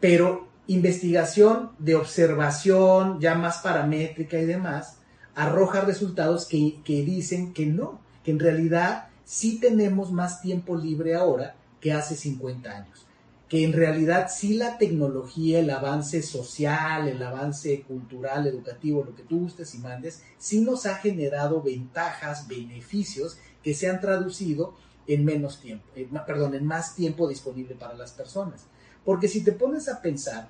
pero 0.00 0.48
investigación 0.66 1.72
de 1.78 1.94
observación 1.94 3.20
ya 3.20 3.34
más 3.34 3.58
paramétrica 3.58 4.38
y 4.38 4.46
demás, 4.46 4.98
arroja 5.34 5.82
resultados 5.82 6.46
que, 6.46 6.80
dicen 6.86 7.52
que 7.52 7.66
no, 7.66 8.00
que 8.22 8.30
en 8.30 8.38
realidad 8.38 9.08
sí 9.24 9.58
tenemos 9.58 10.12
más 10.12 10.40
tiempo 10.40 10.76
libre 10.76 11.14
ahora 11.14 11.56
que 11.80 11.92
hace 11.92 12.16
50 12.16 12.70
años, 12.70 13.06
que 13.48 13.64
en 13.64 13.72
realidad 13.72 14.28
sí 14.34 14.54
la 14.54 14.78
tecnología, 14.78 15.60
el 15.60 15.70
avance 15.70 16.22
social, 16.22 17.08
el 17.08 17.22
avance 17.22 17.82
cultural, 17.82 18.46
educativo, 18.46 19.04
lo 19.04 19.14
que 19.14 19.22
tú 19.22 19.40
gustes 19.40 19.74
y 19.74 19.78
mandes, 19.78 20.22
sí 20.38 20.60
nos 20.60 20.86
ha 20.86 20.96
generado 20.96 21.62
ventajas, 21.62 22.48
beneficios 22.48 23.36
que 23.62 23.74
se 23.74 23.88
han 23.88 24.00
traducido 24.00 24.74
en 25.06 25.24
menos 25.24 25.60
tiempo, 25.60 25.86
perdón, 26.26 26.54
en 26.54 26.66
más 26.66 26.94
tiempo 26.94 27.28
disponible 27.28 27.74
para 27.74 27.94
las 27.94 28.12
personas. 28.12 28.66
Porque 29.04 29.28
si 29.28 29.42
te 29.42 29.52
pones 29.52 29.88
a 29.88 30.00
pensar, 30.00 30.48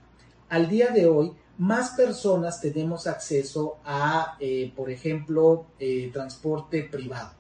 al 0.49 0.69
día 0.69 0.91
de 0.91 1.07
hoy, 1.07 1.33
más 1.59 1.91
personas 1.91 2.61
tenemos 2.61 3.07
acceso 3.07 3.79
a, 3.85 4.37
eh, 4.41 4.73
por 4.75 4.91
ejemplo, 4.91 5.67
eh, 5.79 6.11
transporte 6.13 6.83
privado 6.85 7.33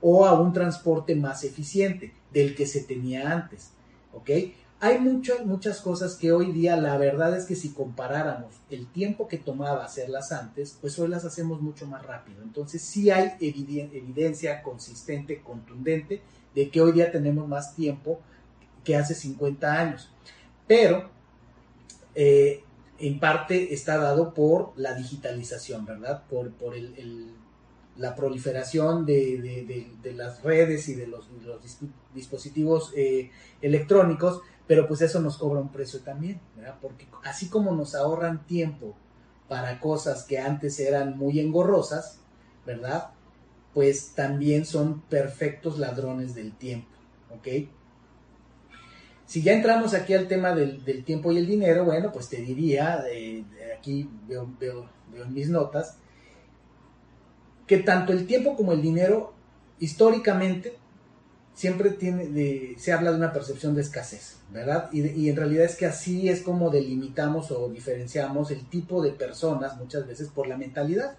o 0.00 0.26
a 0.26 0.40
un 0.40 0.52
transporte 0.52 1.14
más 1.14 1.44
eficiente 1.44 2.14
del 2.32 2.54
que 2.54 2.66
se 2.66 2.82
tenía 2.82 3.30
antes. 3.30 3.70
¿Ok? 4.12 4.30
Hay 4.82 4.98
muchas, 4.98 5.44
muchas 5.44 5.82
cosas 5.82 6.14
que 6.14 6.32
hoy 6.32 6.52
día 6.52 6.74
la 6.76 6.96
verdad 6.96 7.36
es 7.36 7.44
que 7.44 7.54
si 7.54 7.68
comparáramos 7.68 8.54
el 8.70 8.86
tiempo 8.86 9.28
que 9.28 9.36
tomaba 9.36 9.84
hacerlas 9.84 10.32
antes, 10.32 10.78
pues 10.80 10.98
hoy 10.98 11.08
las 11.08 11.26
hacemos 11.26 11.60
mucho 11.60 11.86
más 11.86 12.02
rápido. 12.02 12.42
Entonces 12.42 12.80
sí 12.80 13.10
hay 13.10 13.32
evidencia 13.40 14.62
consistente, 14.62 15.42
contundente, 15.42 16.22
de 16.54 16.70
que 16.70 16.80
hoy 16.80 16.92
día 16.92 17.12
tenemos 17.12 17.46
más 17.48 17.74
tiempo 17.74 18.20
que 18.84 18.96
hace 18.96 19.14
50 19.14 19.72
años. 19.72 20.10
Pero 20.66 21.10
eh, 22.14 22.62
en 22.98 23.18
parte 23.18 23.72
está 23.74 23.96
dado 23.98 24.34
por 24.34 24.72
la 24.76 24.94
digitalización, 24.94 25.84
¿verdad? 25.84 26.24
Por, 26.28 26.50
por 26.52 26.74
el, 26.74 27.34
la 27.96 28.14
proliferación 28.14 29.04
de, 29.04 29.92
las 30.14 30.42
redes 30.42 30.88
y 30.88 30.94
de 30.94 31.06
los, 31.06 31.28
dispositivos 32.14 32.92
eh, 32.96 33.30
electrónicos, 33.60 34.40
pero 34.66 34.86
pues 34.88 35.02
eso 35.02 35.20
nos 35.20 35.36
cobra 35.36 35.60
un 35.60 35.70
precio 35.70 36.00
también, 36.00 36.40
¿verdad? 36.56 36.76
Porque 36.80 37.06
así 37.24 37.48
como 37.48 37.74
nos 37.74 37.94
ahorran 37.94 38.46
tiempo 38.46 38.94
para 39.48 39.80
cosas 39.80 40.24
que 40.24 40.38
antes 40.38 40.78
eran 40.80 41.18
muy 41.18 41.40
engorrosas, 41.40 42.20
¿verdad? 42.64 43.10
Pues 43.74 44.12
también 44.14 44.64
son 44.64 45.00
perfectos 45.02 45.78
ladrones 45.78 46.34
del 46.34 46.52
tiempo, 46.52 46.88
¿ok? 47.30 47.68
Si 49.30 49.42
ya 49.42 49.52
entramos 49.52 49.94
aquí 49.94 50.12
al 50.12 50.26
tema 50.26 50.56
del, 50.56 51.04
tiempo 51.04 51.30
y 51.30 51.38
el 51.38 51.46
dinero, 51.46 51.84
bueno, 51.84 52.10
pues 52.10 52.28
te 52.28 52.38
diría, 52.38 53.04
aquí 53.78 54.10
veo, 54.26 54.88
mis 55.28 55.48
notas, 55.48 55.98
que 57.68 57.78
tanto 57.78 58.12
el 58.12 58.26
tiempo 58.26 58.56
como 58.56 58.72
el 58.72 58.82
dinero, 58.82 59.32
históricamente, 59.78 60.76
siempre 61.54 61.90
tiene, 61.90 62.74
se 62.76 62.92
habla 62.92 63.12
de 63.12 63.18
una 63.18 63.32
percepción 63.32 63.76
de 63.76 63.82
escasez, 63.82 64.38
¿verdad? 64.50 64.90
Y, 64.92 65.28
en 65.28 65.36
realidad 65.36 65.64
es 65.64 65.76
que 65.76 65.86
así 65.86 66.28
es 66.28 66.42
como 66.42 66.70
delimitamos 66.70 67.52
o 67.52 67.68
diferenciamos 67.68 68.50
el 68.50 68.68
tipo 68.68 69.00
de 69.00 69.12
personas 69.12 69.76
muchas 69.76 70.08
veces 70.08 70.28
por 70.28 70.48
la 70.48 70.56
mentalidad. 70.56 71.18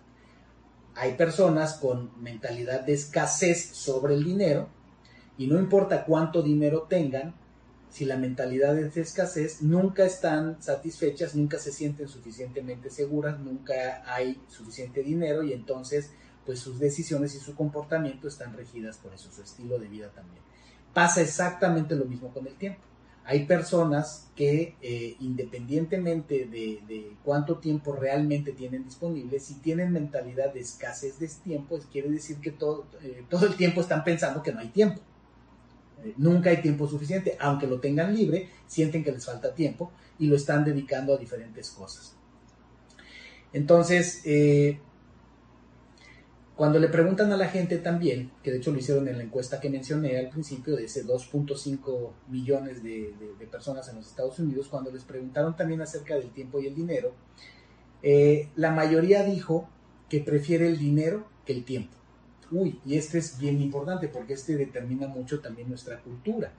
Hay 1.01 1.15
personas 1.15 1.77
con 1.77 2.11
mentalidad 2.21 2.81
de 2.81 2.93
escasez 2.93 3.71
sobre 3.71 4.13
el 4.13 4.23
dinero 4.23 4.69
y 5.35 5.47
no 5.47 5.57
importa 5.57 6.05
cuánto 6.05 6.43
dinero 6.43 6.83
tengan, 6.83 7.33
si 7.89 8.05
la 8.05 8.17
mentalidad 8.17 8.77
es 8.77 8.93
de 8.93 9.01
escasez, 9.01 9.63
nunca 9.63 10.05
están 10.05 10.61
satisfechas, 10.61 11.33
nunca 11.33 11.57
se 11.57 11.71
sienten 11.71 12.07
suficientemente 12.07 12.91
seguras, 12.91 13.39
nunca 13.39 14.03
hay 14.05 14.39
suficiente 14.47 15.01
dinero 15.01 15.41
y 15.41 15.53
entonces 15.53 16.11
pues 16.45 16.59
sus 16.59 16.77
decisiones 16.77 17.33
y 17.33 17.39
su 17.39 17.55
comportamiento 17.55 18.27
están 18.27 18.55
regidas 18.55 18.97
por 18.97 19.11
eso, 19.11 19.31
su 19.31 19.41
estilo 19.41 19.79
de 19.79 19.87
vida 19.87 20.11
también. 20.11 20.43
Pasa 20.93 21.21
exactamente 21.21 21.95
lo 21.95 22.05
mismo 22.05 22.31
con 22.31 22.45
el 22.45 22.53
tiempo. 22.53 22.90
Hay 23.31 23.45
personas 23.45 24.29
que 24.35 24.75
eh, 24.81 25.15
independientemente 25.21 26.45
de, 26.45 27.15
cuánto 27.23 27.59
tiempo 27.59 27.93
realmente 27.93 28.51
tienen 28.51 28.83
disponible, 28.83 29.39
si 29.39 29.53
tienen 29.61 29.93
mentalidad 29.93 30.53
de 30.53 30.59
escasez 30.59 31.17
de 31.17 31.29
tiempo, 31.29 31.79
quiere 31.89 32.09
decir 32.09 32.41
que 32.41 32.51
todo, 32.51 32.87
eh, 33.01 33.23
todo 33.29 33.45
el 33.45 33.55
tiempo 33.55 33.79
están 33.79 34.03
pensando 34.03 34.43
que 34.43 34.51
no 34.51 34.59
hay 34.59 34.67
tiempo 34.67 35.01
nunca 36.17 36.49
hay 36.49 36.63
tiempo 36.63 36.87
suficiente, 36.87 37.37
aunque 37.39 37.67
lo 37.67 37.79
tengan 37.79 38.15
libre, 38.15 38.49
sienten 38.67 39.03
que 39.03 39.11
les 39.11 39.23
falta 39.23 39.53
tiempo 39.53 39.91
y 40.17 40.25
lo 40.25 40.35
están 40.35 40.65
dedicando 40.65 41.13
a 41.13 41.17
diferentes 41.17 41.69
cosas. 41.69 42.15
Entonces, 43.53 44.23
eh, 44.25 44.79
cuando 46.61 46.77
le 46.77 46.89
preguntan 46.89 47.31
a 47.31 47.37
la 47.37 47.47
gente 47.47 47.79
también, 47.79 48.29
que 48.43 48.51
de 48.51 48.57
hecho 48.57 48.71
lo 48.71 48.77
hicieron 48.77 49.07
en 49.07 49.17
la 49.17 49.23
encuesta 49.23 49.59
que 49.59 49.67
mencioné 49.67 50.19
al 50.19 50.29
principio, 50.29 50.75
de 50.75 50.85
ese 50.85 51.03
2.5 51.03 52.11
millones 52.29 52.83
de, 52.83 53.15
personas 53.49 53.89
en 53.89 53.95
los 53.95 54.05
Estados 54.05 54.37
Unidos, 54.37 54.67
cuando 54.69 54.91
les 54.91 55.03
preguntaron 55.03 55.55
también 55.55 55.81
acerca 55.81 56.13
del 56.13 56.29
tiempo 56.29 56.61
y 56.61 56.67
el 56.67 56.75
dinero, 56.75 57.13
eh, 58.03 58.49
la 58.55 58.69
mayoría 58.69 59.23
dijo 59.23 59.67
que 60.07 60.19
prefiere 60.19 60.67
el 60.67 60.77
dinero 60.77 61.25
que 61.47 61.53
el 61.53 61.65
tiempo 61.65 61.97
uy, 62.51 62.79
y 62.85 62.95
este 62.95 63.17
es 63.17 63.39
bien 63.39 63.59
importante 63.59 64.07
porque 64.07 64.33
este 64.33 64.55
determina 64.55 65.07
mucho 65.07 65.39
también 65.39 65.67
nuestra 65.67 65.99
cultura. 65.99 66.51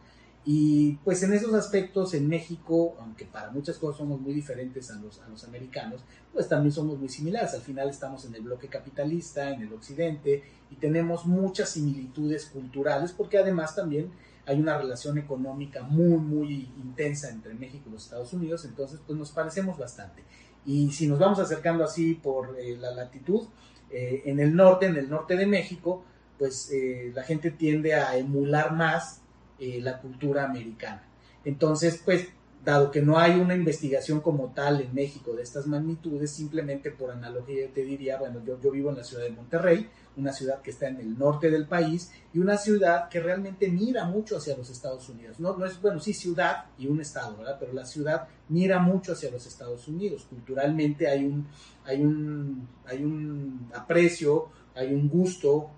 Y 0.44 0.94
pues 1.04 1.22
en 1.22 1.32
esos 1.32 1.54
aspectos 1.54 2.14
en 2.14 2.28
México, 2.28 2.96
aunque 2.98 3.24
para 3.24 3.50
muchas 3.50 3.78
cosas 3.78 3.98
somos 3.98 4.20
muy 4.20 4.34
diferentes 4.34 4.90
a 4.90 4.96
los, 4.96 5.20
a 5.20 5.28
los 5.28 5.44
americanos, 5.44 6.02
pues 6.32 6.48
también 6.48 6.72
somos 6.72 6.98
muy 6.98 7.08
similares. 7.08 7.54
Al 7.54 7.60
final 7.60 7.88
estamos 7.88 8.24
en 8.24 8.34
el 8.34 8.42
bloque 8.42 8.66
capitalista, 8.66 9.50
en 9.50 9.62
el 9.62 9.72
occidente, 9.72 10.42
y 10.70 10.76
tenemos 10.76 11.26
muchas 11.26 11.68
similitudes 11.70 12.46
culturales 12.46 13.12
porque 13.12 13.38
además 13.38 13.76
también 13.76 14.10
hay 14.46 14.58
una 14.58 14.76
relación 14.76 15.18
económica 15.18 15.82
muy, 15.82 16.18
muy 16.18 16.72
intensa 16.82 17.30
entre 17.30 17.54
México 17.54 17.84
y 17.88 17.92
los 17.92 18.04
Estados 18.04 18.32
Unidos, 18.32 18.64
entonces 18.64 19.00
pues 19.06 19.18
nos 19.18 19.30
parecemos 19.30 19.78
bastante. 19.78 20.24
Y 20.64 20.90
si 20.92 21.06
nos 21.06 21.18
vamos 21.18 21.38
acercando 21.38 21.84
así 21.84 22.14
por 22.14 22.58
eh, 22.58 22.76
la 22.76 22.92
latitud, 22.92 23.46
eh, 23.90 24.22
en 24.26 24.40
el 24.40 24.54
norte, 24.54 24.86
en 24.86 24.96
el 24.96 25.08
norte 25.08 25.36
de 25.36 25.46
México, 25.46 26.04
pues 26.38 26.70
eh, 26.72 27.12
la 27.14 27.22
gente 27.22 27.50
tiende 27.50 27.94
a 27.94 28.16
emular 28.16 28.72
más 28.72 29.21
eh, 29.64 29.80
la 29.80 30.00
cultura 30.00 30.44
americana. 30.44 31.04
Entonces, 31.44 32.02
pues 32.04 32.26
dado 32.64 32.90
que 32.90 33.00
no 33.00 33.16
hay 33.16 33.38
una 33.38 33.54
investigación 33.54 34.20
como 34.20 34.52
tal 34.52 34.80
en 34.80 34.92
México 34.92 35.34
de 35.34 35.44
estas 35.44 35.68
magnitudes, 35.68 36.32
simplemente 36.32 36.90
por 36.90 37.12
analogía 37.12 37.68
te 37.72 37.84
diría, 37.84 38.18
bueno, 38.18 38.42
yo, 38.44 38.60
yo 38.60 38.72
vivo 38.72 38.90
en 38.90 38.96
la 38.96 39.04
ciudad 39.04 39.22
de 39.22 39.30
Monterrey, 39.30 39.88
una 40.16 40.32
ciudad 40.32 40.60
que 40.62 40.72
está 40.72 40.88
en 40.88 40.98
el 40.98 41.16
norte 41.16 41.48
del 41.48 41.68
país 41.68 42.10
y 42.34 42.40
una 42.40 42.56
ciudad 42.56 43.08
que 43.08 43.20
realmente 43.20 43.68
mira 43.68 44.04
mucho 44.04 44.38
hacia 44.38 44.56
los 44.56 44.68
Estados 44.68 45.08
Unidos. 45.08 45.38
No, 45.38 45.56
no 45.56 45.64
es, 45.64 45.80
bueno, 45.80 46.00
sí, 46.00 46.12
ciudad 46.12 46.64
y 46.76 46.88
un 46.88 47.00
estado, 47.00 47.36
¿verdad? 47.36 47.56
Pero 47.60 47.72
la 47.72 47.86
ciudad 47.86 48.26
mira 48.48 48.80
mucho 48.80 49.12
hacia 49.12 49.30
los 49.30 49.46
Estados 49.46 49.86
Unidos. 49.86 50.26
Culturalmente 50.28 51.06
hay 51.06 51.24
un, 51.24 51.46
hay 51.84 52.02
un, 52.02 52.68
hay 52.84 53.04
un 53.04 53.70
aprecio, 53.76 54.48
hay 54.74 54.92
un 54.92 55.08
gusto 55.08 55.70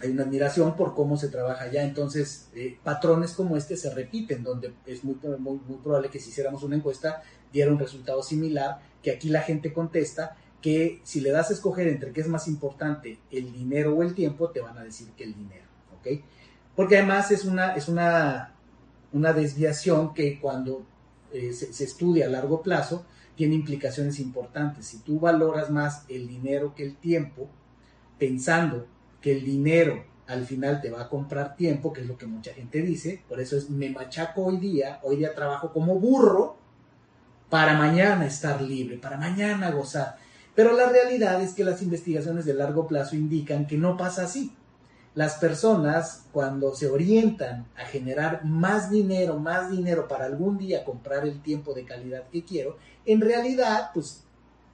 hay 0.00 0.10
una 0.10 0.24
admiración 0.24 0.76
por 0.76 0.94
cómo 0.94 1.16
se 1.16 1.28
trabaja 1.28 1.64
allá. 1.64 1.84
Entonces, 1.84 2.48
eh, 2.54 2.78
patrones 2.82 3.32
como 3.32 3.56
este 3.56 3.76
se 3.76 3.92
repiten, 3.94 4.42
donde 4.42 4.72
es 4.86 5.04
muy, 5.04 5.16
muy, 5.38 5.58
probable 5.82 6.10
que 6.10 6.18
si 6.18 6.30
hiciéramos 6.30 6.62
una 6.62 6.76
encuesta 6.76 7.22
diera 7.52 7.70
un 7.70 7.78
resultado 7.78 8.22
similar, 8.22 8.80
que 9.02 9.12
aquí 9.12 9.28
la 9.28 9.42
gente 9.42 9.72
contesta 9.72 10.36
que 10.60 11.00
si 11.04 11.20
le 11.20 11.30
das 11.30 11.50
a 11.50 11.52
escoger 11.52 11.86
entre 11.86 12.10
qué 12.12 12.20
es 12.20 12.28
más 12.28 12.48
importante, 12.48 13.18
el 13.30 13.52
dinero 13.52 13.94
o 13.94 14.02
el 14.02 14.14
tiempo, 14.14 14.50
te 14.50 14.60
van 14.60 14.76
a 14.78 14.82
decir 14.82 15.08
que 15.16 15.24
el 15.24 15.34
dinero. 15.34 15.64
Porque 16.74 16.98
además 16.98 17.30
es 17.30 17.44
una, 17.44 17.74
es 17.74 17.88
una, 17.88 18.54
una 19.12 19.32
desviación 19.32 20.12
que 20.12 20.40
cuando 20.40 20.84
eh, 21.32 21.52
se, 21.52 21.72
se 21.72 21.84
estudia 21.84 22.26
a 22.26 22.28
largo 22.28 22.62
plazo, 22.62 23.06
tiene 23.36 23.54
implicaciones 23.54 24.18
importantes. 24.20 24.86
Si 24.86 24.98
tú 24.98 25.20
valoras 25.20 25.70
más 25.70 26.04
el 26.08 26.28
dinero 26.28 26.74
que 26.74 26.84
el 26.84 26.96
tiempo, 26.96 27.48
pensando 28.18 28.86
que 29.24 29.32
el 29.32 29.42
dinero 29.42 30.04
al 30.26 30.44
final 30.44 30.82
te 30.82 30.90
va 30.90 31.00
a 31.00 31.08
comprar 31.08 31.56
tiempo, 31.56 31.94
que 31.94 32.02
es 32.02 32.06
lo 32.06 32.18
que 32.18 32.26
mucha 32.26 32.52
gente 32.52 32.82
dice, 32.82 33.24
por 33.26 33.40
eso 33.40 33.56
es 33.56 33.70
me 33.70 33.88
machaco 33.88 34.44
hoy 34.44 34.58
día, 34.58 35.00
hoy 35.02 35.16
día 35.16 35.34
trabajo 35.34 35.72
como 35.72 35.98
burro 35.98 36.58
para 37.48 37.72
mañana 37.72 38.26
estar 38.26 38.60
libre, 38.60 38.98
para 38.98 39.16
mañana 39.16 39.70
gozar. 39.70 40.16
Pero 40.54 40.76
la 40.76 40.90
realidad 40.90 41.40
es 41.40 41.54
que 41.54 41.64
las 41.64 41.80
investigaciones 41.80 42.44
de 42.44 42.52
largo 42.52 42.86
plazo 42.86 43.16
indican 43.16 43.66
que 43.66 43.78
no 43.78 43.96
pasa 43.96 44.24
así. 44.24 44.54
Las 45.14 45.36
personas 45.36 46.26
cuando 46.30 46.74
se 46.74 46.88
orientan 46.90 47.66
a 47.78 47.86
generar 47.86 48.44
más 48.44 48.90
dinero, 48.90 49.38
más 49.38 49.70
dinero 49.70 50.06
para 50.06 50.26
algún 50.26 50.58
día 50.58 50.84
comprar 50.84 51.26
el 51.26 51.40
tiempo 51.40 51.72
de 51.72 51.86
calidad 51.86 52.28
que 52.28 52.44
quiero, 52.44 52.76
en 53.06 53.22
realidad 53.22 53.90
pues 53.94 54.22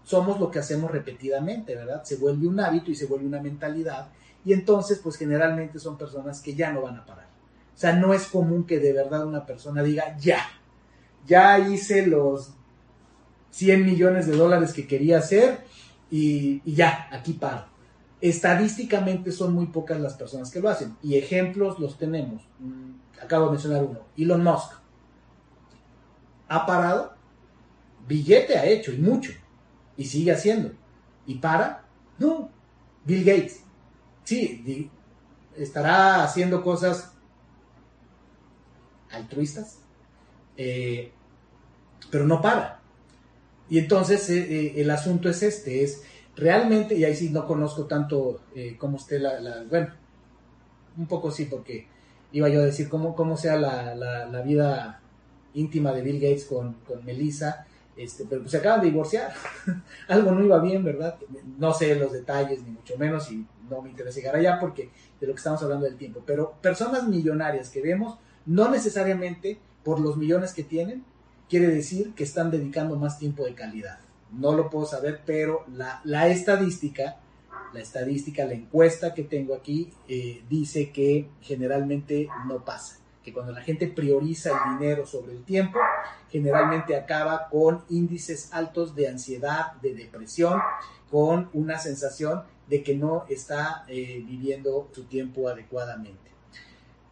somos 0.03 0.41
lo 0.41 0.51
que 0.51 0.59
hacemos 0.59 0.91
repetidamente, 0.91 1.77
¿verdad? 1.77 2.03
Se 2.03 2.17
vuelve 2.17 2.49
un 2.49 2.59
hábito 2.59 2.91
y 2.91 2.97
se 2.97 3.07
vuelve 3.07 3.27
una 3.27 3.41
mentalidad 3.41 4.09
y 4.45 4.53
entonces 4.53 5.01
pues 5.03 5.17
generalmente 5.17 5.79
son 5.79 5.99
personas 5.99 6.41
que 6.41 6.55
ya 6.55 6.73
no 6.73 6.83
van 6.83 6.97
a 6.97 7.05
parar. 7.05 7.29
O 7.75 7.79
sea, 7.79 7.95
no 7.95 8.13
es 8.13 8.27
común 8.27 8.65
que 8.65 8.79
de 8.79 8.93
verdad 8.93 9.27
una 9.27 9.47
persona 9.47 9.83
diga, 9.83 10.17
ya, 10.19 10.47
ya 11.27 11.59
hice 11.59 12.07
los 12.07 12.53
100 13.51 13.85
millones 13.85 14.27
de 14.27 14.37
dólares 14.37 14.73
que 14.73 14.87
quería 14.87 15.19
hacer 15.19 15.65
y, 16.11 16.61
ya, 16.71 17.09
aquí 17.11 17.35
paro. 17.35 17.67
Estadísticamente 18.21 19.33
son 19.33 19.55
muy 19.55 19.67
pocas 19.67 19.99
las 19.99 20.15
personas 20.15 20.51
que 20.51 20.61
lo 20.61 20.69
hacen 20.69 20.97
y 21.03 21.17
ejemplos 21.17 21.79
los 21.79 21.97
tenemos. 21.97 22.43
Mm, 22.59 23.23
acabo 23.23 23.47
de 23.47 23.53
mencionar 23.53 23.85
uno, 23.85 24.01
Elon 24.17 24.43
Musk. 24.43 24.73
Ha 26.49 26.67
parado, 26.67 27.15
billete 28.07 28.59
ha 28.59 28.67
hecho 28.67 28.93
y 28.93 28.99
mucho 28.99 29.33
y 29.97 30.05
sigue 30.05 30.33
haciendo. 30.33 30.73
¿Y 31.27 31.37
para? 31.37 31.85
No. 32.19 32.51
Bill 33.07 33.25
Gates 33.25 33.63
sí, 34.31 34.89
estará 35.57 36.23
haciendo 36.23 36.63
cosas 36.63 37.13
altruistas, 39.11 39.81
eh, 40.57 41.11
pero 42.13 42.29
no 42.29 42.41
para. 42.41 42.81
Y 43.69 43.79
entonces 43.79 44.31
eh, 44.31 44.39
eh, 44.39 44.73
el 44.77 44.91
asunto 44.91 45.29
es 45.29 45.43
este, 45.43 45.83
es 45.83 46.05
realmente, 46.37 46.95
y 46.95 47.03
ahí 47.03 47.17
sí 47.17 47.31
no 47.31 47.45
conozco 47.45 47.87
tanto 47.87 48.43
cómo 48.79 48.99
usted 48.99 49.21
la, 49.21 49.65
bueno, 49.69 49.95
un 50.97 51.07
poco 51.09 51.33
sí, 51.33 51.47
porque 51.47 51.89
iba 52.31 52.49
yo 52.49 52.61
a 52.61 52.67
decir 52.67 52.89
cómo, 52.89 53.17
cómo 53.17 53.37
sea 53.37 53.57
la, 53.57 54.43
vida 54.43 55.01
íntima 55.55 55.93
de 55.93 56.03
Bill 56.03 56.21
Gates 56.21 56.45
con, 56.45 56.75
con 56.87 57.05
Melissa, 57.05 57.67
este, 57.97 58.25
pero 58.27 58.43
pues 58.43 58.53
se 58.53 58.59
acaban 58.59 58.81
de 58.81 58.91
divorciar, 58.91 59.33
algo 60.09 60.31
no 60.31 60.45
iba 60.45 60.61
bien, 60.61 60.85
¿verdad? 60.85 61.19
No 61.59 61.75
sé 61.75 61.97
los 61.97 62.13
detalles, 62.13 62.63
ni 62.63 62.71
mucho 62.71 62.97
menos, 62.97 63.31
y 63.33 63.45
no 63.71 63.83
me 63.83 63.91
interesa 63.91 64.19
llegar 64.19 64.37
allá 64.37 64.59
porque 64.59 64.91
de 65.21 65.27
lo 65.27 65.33
que 65.33 65.39
estamos 65.39 65.63
hablando 65.63 65.87
del 65.87 65.97
tiempo, 65.97 66.23
pero 66.27 66.55
personas 66.61 67.07
millonarias 67.07 67.71
que 67.71 67.81
vemos, 67.81 68.19
no 68.47 68.71
necesariamente 68.71 69.59
por 69.85 70.01
los 70.01 70.17
millones 70.17 70.53
que 70.53 70.65
tienen, 70.65 71.05
quiere 71.49 71.69
decir 71.69 72.13
que 72.15 72.25
están 72.25 72.51
dedicando 72.51 72.97
más 72.97 73.19
tiempo 73.19 73.45
de 73.45 73.55
calidad. 73.55 73.99
No 74.33 74.53
lo 74.55 74.71
puedo 74.71 74.87
saber, 74.87 75.23
pero 75.25 75.65
la, 76.05 76.29
estadística, 76.29 77.17
la 77.73 77.81
estadística, 77.81 78.45
la 78.45 78.55
encuesta 78.55 79.15
que 79.15 79.25
tengo 79.25 79.55
aquí, 79.55 79.93
eh, 80.09 80.43
dice 80.49 80.91
que 80.91 81.29
generalmente 81.41 82.29
no 82.47 82.65
pasa 82.65 83.01
que 83.23 83.33
cuando 83.33 83.53
la 83.53 83.61
gente 83.61 83.87
prioriza 83.87 84.51
el 84.51 84.79
dinero 84.79 85.07
sobre 85.07 85.33
el 85.33 85.45
tiempo, 85.45 85.79
generalmente 86.31 86.97
acaba 86.97 87.49
con 87.51 87.85
índices 87.91 88.53
altos 88.53 88.95
de 88.95 89.09
ansiedad, 89.09 89.73
de 89.83 89.95
depresión, 89.95 90.61
con 91.11 91.51
una 91.53 91.79
sensación 91.79 92.43
de 92.69 92.83
que 92.83 92.97
no 92.97 93.25
está 93.29 93.85
eh, 93.89 94.23
viviendo 94.27 94.89
su 94.93 95.05
tiempo 95.05 95.49
adecuadamente. 95.49 96.31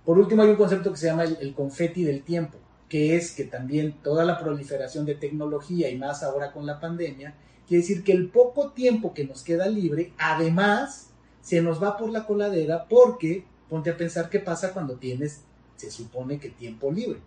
Por 0.05 0.19
último, 0.19 0.43
hay 0.43 0.51
un 0.51 0.57
concepto 0.57 0.91
que 0.91 0.97
se 0.97 1.07
llama 1.07 1.25
el, 1.25 1.37
el 1.41 1.55
confeti 1.55 2.05
del 2.05 2.23
tiempo, 2.23 2.59
que 2.89 3.17
es 3.17 3.33
que 3.33 3.45
también 3.45 4.01
toda 4.03 4.25
la 4.25 4.39
proliferación 4.39 5.05
de 5.05 5.17
tecnología 5.17 5.91
y 5.91 5.99
más 5.99 6.23
ahora 6.23 6.53
con 6.53 6.65
la 6.65 6.81
pandemia, 6.81 7.35
quiere 7.67 7.83
decir 7.83 8.05
que 8.05 8.13
el 8.13 8.29
poco 8.31 8.71
tiempo 8.71 9.13
que 9.13 9.25
nos 9.25 9.43
queda 9.43 9.67
libre, 9.67 10.13
además, 10.17 11.11
se 11.43 11.61
nos 11.61 11.83
va 11.83 11.97
por 11.97 12.11
la 12.11 12.25
coladera 12.25 12.87
porque 12.89 13.45
ponte 13.69 13.91
a 13.91 13.97
pensar 13.97 14.31
qué 14.31 14.39
pasa 14.39 14.73
cuando 14.73 14.97
tienes, 14.97 15.43
se 15.77 15.91
supone 15.91 16.39
que 16.39 16.51
tiempo 16.51 16.91
libre. 16.91 17.21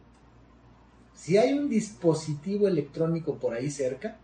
Si 1.13 1.37
hay 1.37 1.53
un 1.53 1.69
dispositivo 1.69 2.67
electrónico 2.67 3.35
por 3.35 3.53
ahí 3.53 3.69
cerca, 3.69 4.17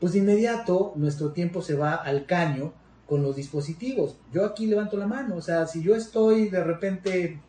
pues 0.00 0.14
de 0.14 0.20
inmediato 0.20 0.92
nuestro 0.96 1.32
tiempo 1.32 1.62
se 1.62 1.74
va 1.74 1.94
al 1.94 2.26
caño 2.26 2.72
con 3.06 3.22
los 3.22 3.36
dispositivos. 3.36 4.16
Yo 4.32 4.46
aquí 4.46 4.66
levanto 4.66 4.96
la 4.96 5.06
mano, 5.06 5.36
o 5.36 5.42
sea, 5.42 5.66
si 5.66 5.82
yo 5.82 5.94
estoy 5.94 6.48
de 6.48 6.64
repente, 6.64 7.40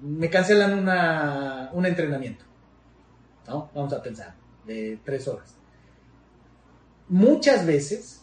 me 0.00 0.30
cancelan 0.30 0.78
una, 0.78 1.70
un 1.72 1.84
entrenamiento, 1.84 2.44
¿no? 3.48 3.70
Vamos 3.74 3.92
a 3.92 4.02
pensar, 4.02 4.34
de 4.66 5.00
tres 5.04 5.26
horas. 5.26 5.54
Muchas 7.08 7.66
veces, 7.66 8.22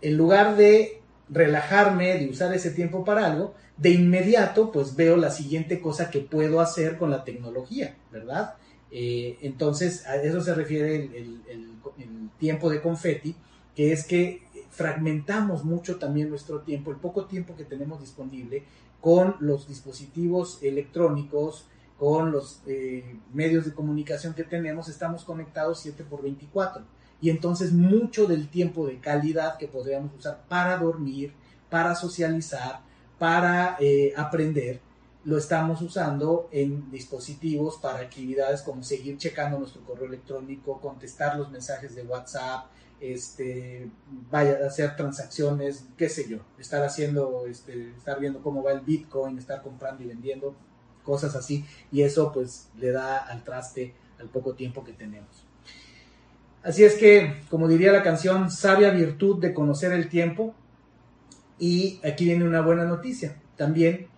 en 0.00 0.16
lugar 0.16 0.56
de 0.56 1.02
relajarme, 1.28 2.18
de 2.18 2.28
usar 2.28 2.52
ese 2.52 2.70
tiempo 2.70 3.04
para 3.04 3.26
algo, 3.26 3.54
de 3.76 3.90
inmediato 3.90 4.70
pues 4.70 4.96
veo 4.96 5.16
la 5.16 5.30
siguiente 5.30 5.80
cosa 5.80 6.10
que 6.10 6.20
puedo 6.20 6.60
hacer 6.60 6.98
con 6.98 7.10
la 7.10 7.24
tecnología, 7.24 7.96
¿verdad? 8.10 8.54
Eh, 8.92 9.38
entonces, 9.40 10.06
a 10.06 10.16
eso 10.16 10.40
se 10.40 10.54
refiere 10.54 10.96
el, 10.96 11.40
el 11.48 11.72
tiempo 12.38 12.70
de 12.70 12.82
confeti, 12.82 13.34
que 13.74 13.92
es 13.92 14.04
que 14.04 14.42
fragmentamos 14.70 15.64
mucho 15.64 15.98
también 15.98 16.28
nuestro 16.28 16.60
tiempo, 16.60 16.90
el 16.90 16.96
poco 16.96 17.26
tiempo 17.26 17.56
que 17.56 17.64
tenemos 17.64 18.00
disponible 18.00 18.64
con 19.00 19.36
los 19.40 19.68
dispositivos 19.68 20.62
electrónicos, 20.62 21.66
con 21.98 22.32
los 22.32 22.62
eh, 22.66 23.16
medios 23.32 23.64
de 23.64 23.74
comunicación 23.74 24.34
que 24.34 24.44
tenemos, 24.44 24.88
estamos 24.88 25.24
conectados 25.24 25.80
7 25.80 26.04
por 26.04 26.22
24. 26.22 26.82
Y 27.20 27.30
entonces 27.30 27.72
mucho 27.72 28.26
del 28.26 28.48
tiempo 28.48 28.86
de 28.86 28.98
calidad 28.98 29.56
que 29.56 29.68
podríamos 29.68 30.12
usar 30.18 30.42
para 30.48 30.76
dormir, 30.78 31.32
para 31.70 31.94
socializar, 31.94 32.80
para 33.18 33.76
eh, 33.78 34.12
aprender, 34.16 34.80
lo 35.24 35.38
estamos 35.38 35.80
usando 35.82 36.48
en 36.50 36.90
dispositivos 36.90 37.76
para 37.76 38.00
actividades 38.00 38.62
como 38.62 38.82
seguir 38.82 39.18
checando 39.18 39.58
nuestro 39.58 39.82
correo 39.82 40.06
electrónico, 40.06 40.80
contestar 40.80 41.36
los 41.36 41.50
mensajes 41.50 41.94
de 41.94 42.02
WhatsApp, 42.02 42.66
este, 43.00 43.88
vaya 44.30 44.58
a 44.62 44.66
hacer 44.66 44.96
transacciones, 44.96 45.86
qué 45.96 46.08
sé 46.08 46.28
yo, 46.28 46.38
estar 46.58 46.82
haciendo, 46.84 47.46
este, 47.46 47.90
estar 47.96 48.18
viendo 48.20 48.40
cómo 48.42 48.62
va 48.62 48.72
el 48.72 48.80
Bitcoin, 48.80 49.38
estar 49.38 49.62
comprando 49.62 50.02
y 50.02 50.06
vendiendo, 50.06 50.54
cosas 51.04 51.34
así, 51.34 51.64
y 51.90 52.02
eso 52.02 52.32
pues 52.32 52.68
le 52.78 52.92
da 52.92 53.18
al 53.18 53.42
traste 53.42 53.94
al 54.20 54.28
poco 54.28 54.54
tiempo 54.54 54.84
que 54.84 54.92
tenemos. 54.92 55.44
Así 56.62 56.84
es 56.84 56.94
que, 56.94 57.42
como 57.50 57.66
diría 57.66 57.90
la 57.90 58.04
canción, 58.04 58.50
sabia 58.50 58.90
virtud 58.90 59.40
de 59.40 59.52
conocer 59.52 59.92
el 59.92 60.08
tiempo, 60.08 60.54
y 61.58 62.00
aquí 62.04 62.24
viene 62.24 62.44
una 62.44 62.60
buena 62.60 62.84
noticia, 62.84 63.36
también 63.56 64.11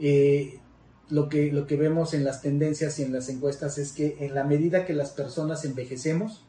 eh, 0.00 0.60
lo, 1.08 1.28
que, 1.28 1.52
lo 1.52 1.66
que 1.66 1.76
vemos 1.76 2.14
en 2.14 2.24
las 2.24 2.42
tendencias 2.42 2.98
y 2.98 3.02
en 3.02 3.12
las 3.12 3.28
encuestas 3.28 3.78
es 3.78 3.92
que 3.92 4.16
en 4.20 4.34
la 4.34 4.44
medida 4.44 4.84
que 4.84 4.92
las 4.92 5.10
personas 5.10 5.64
envejecemos, 5.64 6.44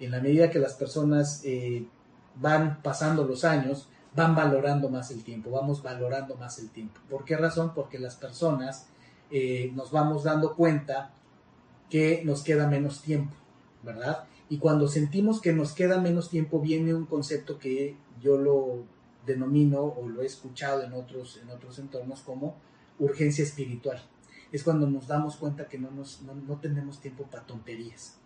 en 0.00 0.10
la 0.10 0.20
medida 0.20 0.50
que 0.50 0.58
las 0.58 0.74
personas 0.74 1.42
eh, 1.44 1.86
van 2.36 2.82
pasando 2.82 3.24
los 3.24 3.44
años, 3.44 3.88
van 4.14 4.34
valorando 4.34 4.88
más 4.88 5.10
el 5.10 5.22
tiempo, 5.22 5.50
vamos 5.50 5.82
valorando 5.82 6.36
más 6.36 6.58
el 6.58 6.70
tiempo. 6.70 7.00
¿Por 7.08 7.24
qué 7.24 7.36
razón? 7.36 7.72
Porque 7.74 7.98
las 7.98 8.16
personas 8.16 8.86
eh, 9.30 9.70
nos 9.74 9.90
vamos 9.90 10.24
dando 10.24 10.54
cuenta 10.54 11.12
que 11.90 12.22
nos 12.24 12.42
queda 12.42 12.68
menos 12.68 13.02
tiempo, 13.02 13.34
¿verdad? 13.82 14.24
Y 14.48 14.58
cuando 14.58 14.88
sentimos 14.88 15.40
que 15.40 15.52
nos 15.52 15.72
queda 15.72 16.00
menos 16.00 16.30
tiempo 16.30 16.60
viene 16.60 16.94
un 16.94 17.06
concepto 17.06 17.58
que 17.58 17.96
yo 18.22 18.38
lo 18.38 18.84
denomino 19.26 19.82
o 19.82 20.08
lo 20.08 20.22
he 20.22 20.26
escuchado 20.26 20.82
en 20.82 20.94
otros, 20.94 21.38
en 21.42 21.50
otros 21.50 21.78
entornos 21.78 22.20
como 22.20 22.56
urgencia 22.98 23.44
espiritual. 23.44 24.00
Es 24.52 24.62
cuando 24.62 24.88
nos 24.88 25.06
damos 25.06 25.36
cuenta 25.36 25.68
que 25.68 25.78
no, 25.78 25.90
nos, 25.90 26.22
no, 26.22 26.56
tenemos 26.58 27.00
tiempo 27.00 27.24
para 27.24 27.44
tonterías, 27.44 28.18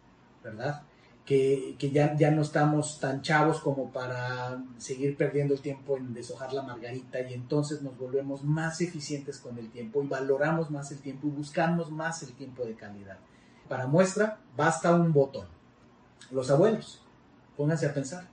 ¿verdad? 0.42 0.82
Que, 1.24 1.76
que, 1.78 1.90
ya, 1.90 2.16
ya 2.16 2.30
no 2.30 2.42
estamos 2.42 2.98
tan 2.98 3.22
chavos 3.22 3.60
como 3.60 3.92
para 3.92 4.62
seguir 4.78 5.16
perdiendo 5.16 5.54
el 5.54 5.60
tiempo 5.60 5.96
en 5.96 6.14
deshojar 6.14 6.52
la 6.52 6.62
margarita 6.62 7.20
y 7.20 7.34
entonces 7.34 7.82
nos 7.82 7.96
volvemos 7.96 8.42
más 8.42 8.80
eficientes 8.80 9.38
con 9.38 9.58
el 9.58 9.70
tiempo 9.70 10.02
y 10.02 10.08
valoramos 10.08 10.70
más 10.70 10.90
el 10.90 10.98
tiempo 10.98 11.28
y 11.28 11.30
buscamos 11.30 11.90
más 11.90 12.22
el 12.22 12.32
tiempo 12.32 12.64
de 12.64 12.74
calidad. 12.74 13.18
Para 13.68 13.86
muestra, 13.86 14.40
basta 14.56 14.94
un 14.94 15.12
botón. 15.12 15.46
Los 16.30 16.50
abuelos, 16.50 17.02
pónganse 17.56 17.86
a 17.86 17.94
pensar. 17.94 18.28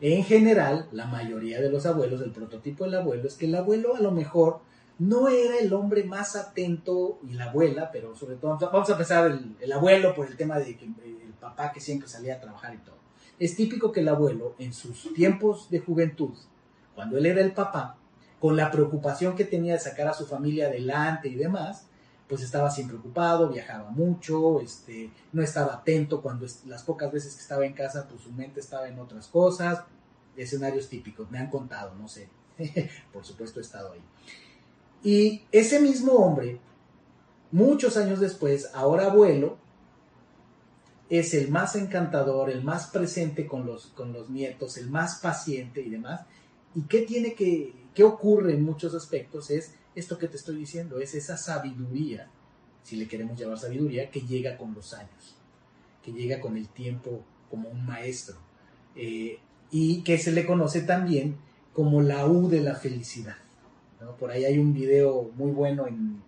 En 0.00 0.24
general, 0.24 0.88
la 0.92 1.06
mayoría 1.06 1.60
de 1.60 1.70
los 1.70 1.84
abuelos, 1.84 2.22
el 2.22 2.32
prototipo 2.32 2.84
del 2.84 2.94
abuelo 2.94 3.28
es 3.28 3.34
que 3.34 3.46
el 3.46 3.54
abuelo 3.54 3.96
a 3.96 4.00
lo 4.00 4.10
mejor 4.10 4.60
no 5.00 5.28
era 5.28 5.58
el 5.58 5.72
hombre 5.72 6.04
más 6.04 6.36
atento 6.36 7.20
y 7.26 7.32
la 7.32 7.46
abuela, 7.46 7.90
pero 7.90 8.14
sobre 8.14 8.36
todo, 8.36 8.58
vamos 8.58 8.90
a 8.90 8.98
pensar 8.98 9.30
el, 9.58 9.72
abuelo 9.72 10.14
por 10.14 10.26
el 10.26 10.36
tema 10.36 10.58
de 10.58 10.76
que 10.76 10.84
el 10.84 11.32
papá 11.40 11.72
que 11.72 11.80
siempre 11.80 12.06
salía 12.06 12.34
a 12.34 12.40
trabajar 12.40 12.74
y 12.74 12.78
todo. 12.78 12.96
Es 13.38 13.56
típico 13.56 13.92
que 13.92 14.00
el 14.00 14.08
abuelo 14.08 14.54
en 14.58 14.74
sus 14.74 15.14
tiempos 15.14 15.70
de 15.70 15.80
juventud, 15.80 16.34
cuando 16.94 17.16
él 17.16 17.24
era 17.24 17.40
el 17.40 17.52
papá, 17.52 17.96
con 18.38 18.56
la 18.56 18.70
preocupación 18.70 19.36
que 19.36 19.46
tenía 19.46 19.72
de 19.72 19.78
sacar 19.78 20.06
a 20.06 20.12
su 20.12 20.26
familia 20.26 20.66
adelante 20.66 21.28
y 21.30 21.34
demás, 21.34 21.86
pues 22.28 22.42
estaba 22.42 22.70
siempre 22.70 22.98
ocupado, 22.98 23.48
viajaba 23.48 23.90
mucho, 23.90 24.60
este, 24.60 25.10
no 25.32 25.42
estaba 25.42 25.76
atento 25.76 26.20
cuando 26.20 26.46
las 26.66 26.82
pocas 26.82 27.10
veces 27.10 27.34
que 27.34 27.40
estaba 27.40 27.64
en 27.64 27.72
casa, 27.72 28.06
pues 28.06 28.20
su 28.20 28.32
mente 28.32 28.60
estaba 28.60 28.86
en 28.86 28.98
otras 28.98 29.28
cosas, 29.28 29.82
escenarios 30.36 30.90
típicos, 30.90 31.30
me 31.30 31.38
han 31.38 31.48
contado, 31.48 31.94
no 31.94 32.06
sé, 32.06 32.28
por 33.14 33.24
supuesto 33.24 33.60
he 33.60 33.62
estado 33.62 33.92
ahí. 33.92 34.02
Y 35.02 35.42
ese 35.50 35.80
mismo 35.80 36.12
hombre, 36.12 36.58
muchos 37.50 37.96
años 37.96 38.20
después, 38.20 38.70
ahora 38.74 39.06
abuelo, 39.06 39.58
es 41.08 41.34
el 41.34 41.50
más 41.50 41.74
encantador, 41.74 42.50
el 42.50 42.62
más 42.62 42.86
presente 42.86 43.46
con 43.46 43.66
los, 43.66 43.86
con 43.88 44.12
los 44.12 44.30
nietos, 44.30 44.76
el 44.76 44.90
más 44.90 45.16
paciente 45.16 45.82
y 45.82 45.90
demás. 45.90 46.20
¿Y 46.74 46.82
qué 46.82 47.02
tiene 47.02 47.34
que, 47.34 47.72
qué 47.94 48.04
ocurre 48.04 48.54
en 48.54 48.62
muchos 48.62 48.94
aspectos? 48.94 49.50
Es 49.50 49.74
esto 49.94 50.18
que 50.18 50.28
te 50.28 50.36
estoy 50.36 50.56
diciendo, 50.56 51.00
es 51.00 51.14
esa 51.14 51.36
sabiduría, 51.36 52.28
si 52.84 52.96
le 52.96 53.08
queremos 53.08 53.38
llamar 53.38 53.58
sabiduría, 53.58 54.10
que 54.10 54.20
llega 54.20 54.56
con 54.56 54.72
los 54.72 54.94
años, 54.94 55.34
que 56.04 56.12
llega 56.12 56.40
con 56.40 56.56
el 56.56 56.68
tiempo 56.68 57.24
como 57.50 57.68
un 57.68 57.84
maestro, 57.84 58.36
eh, 58.94 59.40
y 59.72 60.02
que 60.02 60.16
se 60.18 60.30
le 60.30 60.46
conoce 60.46 60.82
también 60.82 61.36
como 61.72 62.02
la 62.02 62.26
U 62.26 62.48
de 62.48 62.60
la 62.60 62.76
felicidad. 62.76 63.36
Por 64.18 64.30
ahí 64.30 64.44
hay 64.44 64.58
un 64.58 64.72
video 64.72 65.30
muy 65.36 65.50
bueno 65.52 65.86
en, 65.86 66.20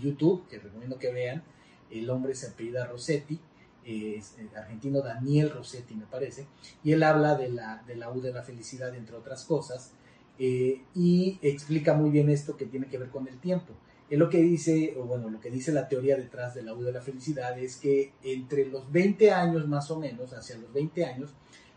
YouTube 0.00 0.48
que 0.48 0.58
recomiendo 0.58 0.98
que 0.98 1.12
vean. 1.12 1.44
El 1.90 2.10
hombre 2.10 2.34
se 2.34 2.48
apellida 2.48 2.86
Rossetti, 2.86 3.38
es 3.84 4.34
argentino 4.56 5.00
Daniel 5.00 5.50
Rossetti 5.50 5.94
me 5.94 6.06
parece, 6.06 6.46
y 6.82 6.92
él 6.92 7.02
habla 7.02 7.36
de 7.36 7.50
la, 7.50 7.82
de 7.86 7.94
la 7.94 8.10
U 8.10 8.20
de 8.20 8.32
la 8.32 8.42
felicidad, 8.42 8.94
entre 8.96 9.14
otras 9.14 9.44
cosas, 9.44 9.92
eh, 10.38 10.82
y 10.94 11.38
explica 11.42 11.94
muy 11.94 12.10
bien 12.10 12.30
esto 12.30 12.56
que 12.56 12.66
tiene 12.66 12.88
que 12.88 12.98
ver 12.98 13.10
con 13.10 13.28
el 13.28 13.38
tiempo. 13.38 13.74
Él 14.10 14.18
lo 14.18 14.28
que 14.28 14.38
dice, 14.38 14.94
o 14.98 15.04
bueno, 15.04 15.30
lo 15.30 15.40
que 15.40 15.50
dice 15.50 15.72
la 15.72 15.88
teoría 15.88 16.16
detrás 16.16 16.54
de 16.54 16.62
la 16.62 16.74
U 16.74 16.82
de 16.82 16.92
la 16.92 17.00
felicidad 17.00 17.58
es 17.58 17.76
que 17.76 18.12
entre 18.22 18.66
los 18.66 18.90
20 18.90 19.30
años 19.30 19.68
más 19.68 19.90
o 19.90 19.98
menos, 19.98 20.32
hacia 20.32 20.56
los 20.56 20.72
20 20.72 21.04
años, 21.04 21.30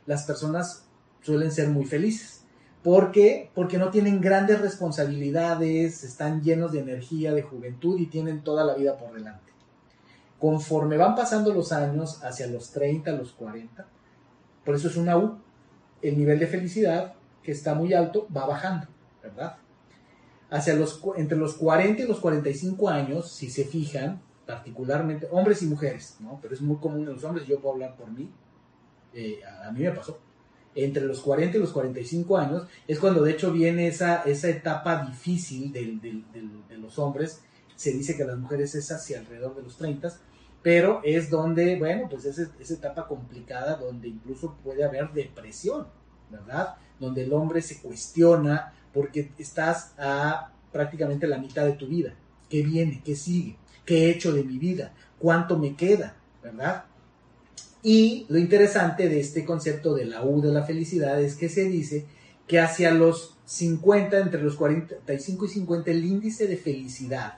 las 0.05 0.23
personas 0.23 0.86
suelen 1.21 1.51
ser 1.51 1.69
muy 1.69 1.86
felices. 1.86 2.44
¿Por 2.86 3.12
qué? 3.12 3.50
Porque 3.56 3.80
no 3.80 3.89
tienen 3.89 4.21
grandes 4.21 4.62
responsabilidades, 4.62 6.04
están 6.04 6.43
llenos 6.43 6.71
de 6.71 6.82
energía, 6.82 7.34
de 7.34 7.41
juventud 7.41 8.00
y 8.00 8.06
tienen 8.06 8.43
toda 8.43 8.63
la 8.63 8.76
vida 8.76 8.95
por 8.95 9.12
delante. 9.12 9.52
Conforme 10.38 10.95
van 10.95 11.15
pasando 11.15 11.52
los 11.52 11.71
años, 11.71 12.24
hacia 12.24 12.45
los 12.45 12.69
30, 12.69 13.12
los 13.13 13.32
40, 13.32 13.88
por 14.63 14.76
eso 14.76 14.88
es 14.88 14.98
una 14.98 15.17
U, 15.17 15.39
el 16.04 16.15
nivel 16.15 16.38
de 16.38 16.45
felicidad 16.45 17.15
que 17.41 17.54
está 17.54 17.74
muy 17.74 17.91
alto, 17.95 18.28
va 18.32 18.45
bajando, 18.45 18.86
¿verdad? 19.24 19.58
Hacia 20.52 20.76
los, 20.76 21.02
entre 21.17 21.39
los 21.39 21.56
40 21.56 22.04
y 22.04 22.08
los 22.08 22.19
45 22.19 22.88
años, 22.88 23.32
si 23.32 23.50
se 23.50 23.65
fijan, 23.65 24.21
particularmente 24.45 25.28
hombres 25.32 25.63
y 25.63 25.65
mujeres, 25.65 26.17
¿no? 26.19 26.38
Pero 26.39 26.54
es 26.54 26.62
muy 26.62 26.78
común 26.78 27.08
en 27.08 27.13
los 27.15 27.24
hombres, 27.24 27.48
yo 27.48 27.60
puedo 27.60 27.74
hablar 27.74 27.95
por 27.95 28.12
mí, 28.12 28.30
eh, 29.12 29.39
a, 29.43 29.71
mí 29.71 29.80
me 29.80 29.91
pasó. 29.91 30.19
Entre 30.76 31.06
los 31.06 31.22
40 31.22 31.58
y 31.58 31.60
los 31.62 31.72
45 31.72 32.38
años 32.38 32.68
es 32.88 33.00
cuando 33.00 33.24
de 33.24 33.32
hecho 33.32 33.52
viene 33.52 33.88
esa, 33.88 34.24
esa 34.24 34.50
etapa 34.50 35.06
difícil 35.06 35.72
de 35.72 36.78
los 36.78 37.00
hombres. 37.00 37.42
Se 37.76 37.92
dice 37.92 38.16
que 38.16 38.26
las 38.26 38.38
mujeres 38.38 38.76
es 38.76 38.92
hacia 38.92 39.20
alrededor 39.20 39.56
de 39.56 39.64
los 39.64 39.78
30, 39.78 40.14
pero 40.62 41.02
es 41.04 41.30
donde, 41.30 41.78
bueno, 41.78 42.08
pues 42.10 42.26
es 42.26 42.40
esa 42.60 42.74
etapa 42.74 43.08
complicada 43.08 43.78
donde 43.78 44.10
incluso 44.10 44.58
puede 44.64 44.84
haber 44.84 45.12
depresión, 45.12 45.88
¿verdad? 46.30 46.76
donde 47.00 47.24
el 47.24 47.34
hombre 47.34 47.62
se 47.62 47.82
cuestiona 47.82 48.74
porque 48.94 49.32
estás 49.38 49.94
a 49.98 50.52
prácticamente 50.72 51.28
la 51.28 51.38
mitad 51.38 51.66
de 51.66 51.74
tu 51.74 51.88
vida. 51.88 52.14
¿Qué 52.50 52.64
viene? 52.64 53.02
¿Qué 53.04 53.16
sigue? 53.16 53.58
¿Qué 53.86 54.06
he 54.06 54.10
hecho 54.12 54.34
de 54.34 54.44
mi 54.44 54.58
vida? 54.58 54.94
¿Cuánto 55.20 55.58
me 55.58 55.76
queda? 55.76 56.16
¿Verdad? 56.42 56.86
Y 57.86 58.26
lo 58.30 58.39
interesante 58.39 59.08
de 59.08 59.19
este 59.19 59.45
concepto 59.45 59.93
de 59.93 60.06
la 60.06 60.26
U 60.26 60.41
de 60.41 60.52
la 60.52 60.63
felicidad 60.63 61.21
es 61.21 61.36
que 61.36 61.50
se 61.50 61.65
dice 61.65 62.08
que 62.48 62.60
hacia 62.60 62.89
los 62.89 63.38
50, 63.45 64.17
entre 64.17 64.41
los 64.41 64.56
45 64.56 65.45
y 65.45 65.48
50, 65.48 65.91
el 65.91 66.04
índice 66.04 66.48
de 66.48 66.58
felicidad, 66.58 67.38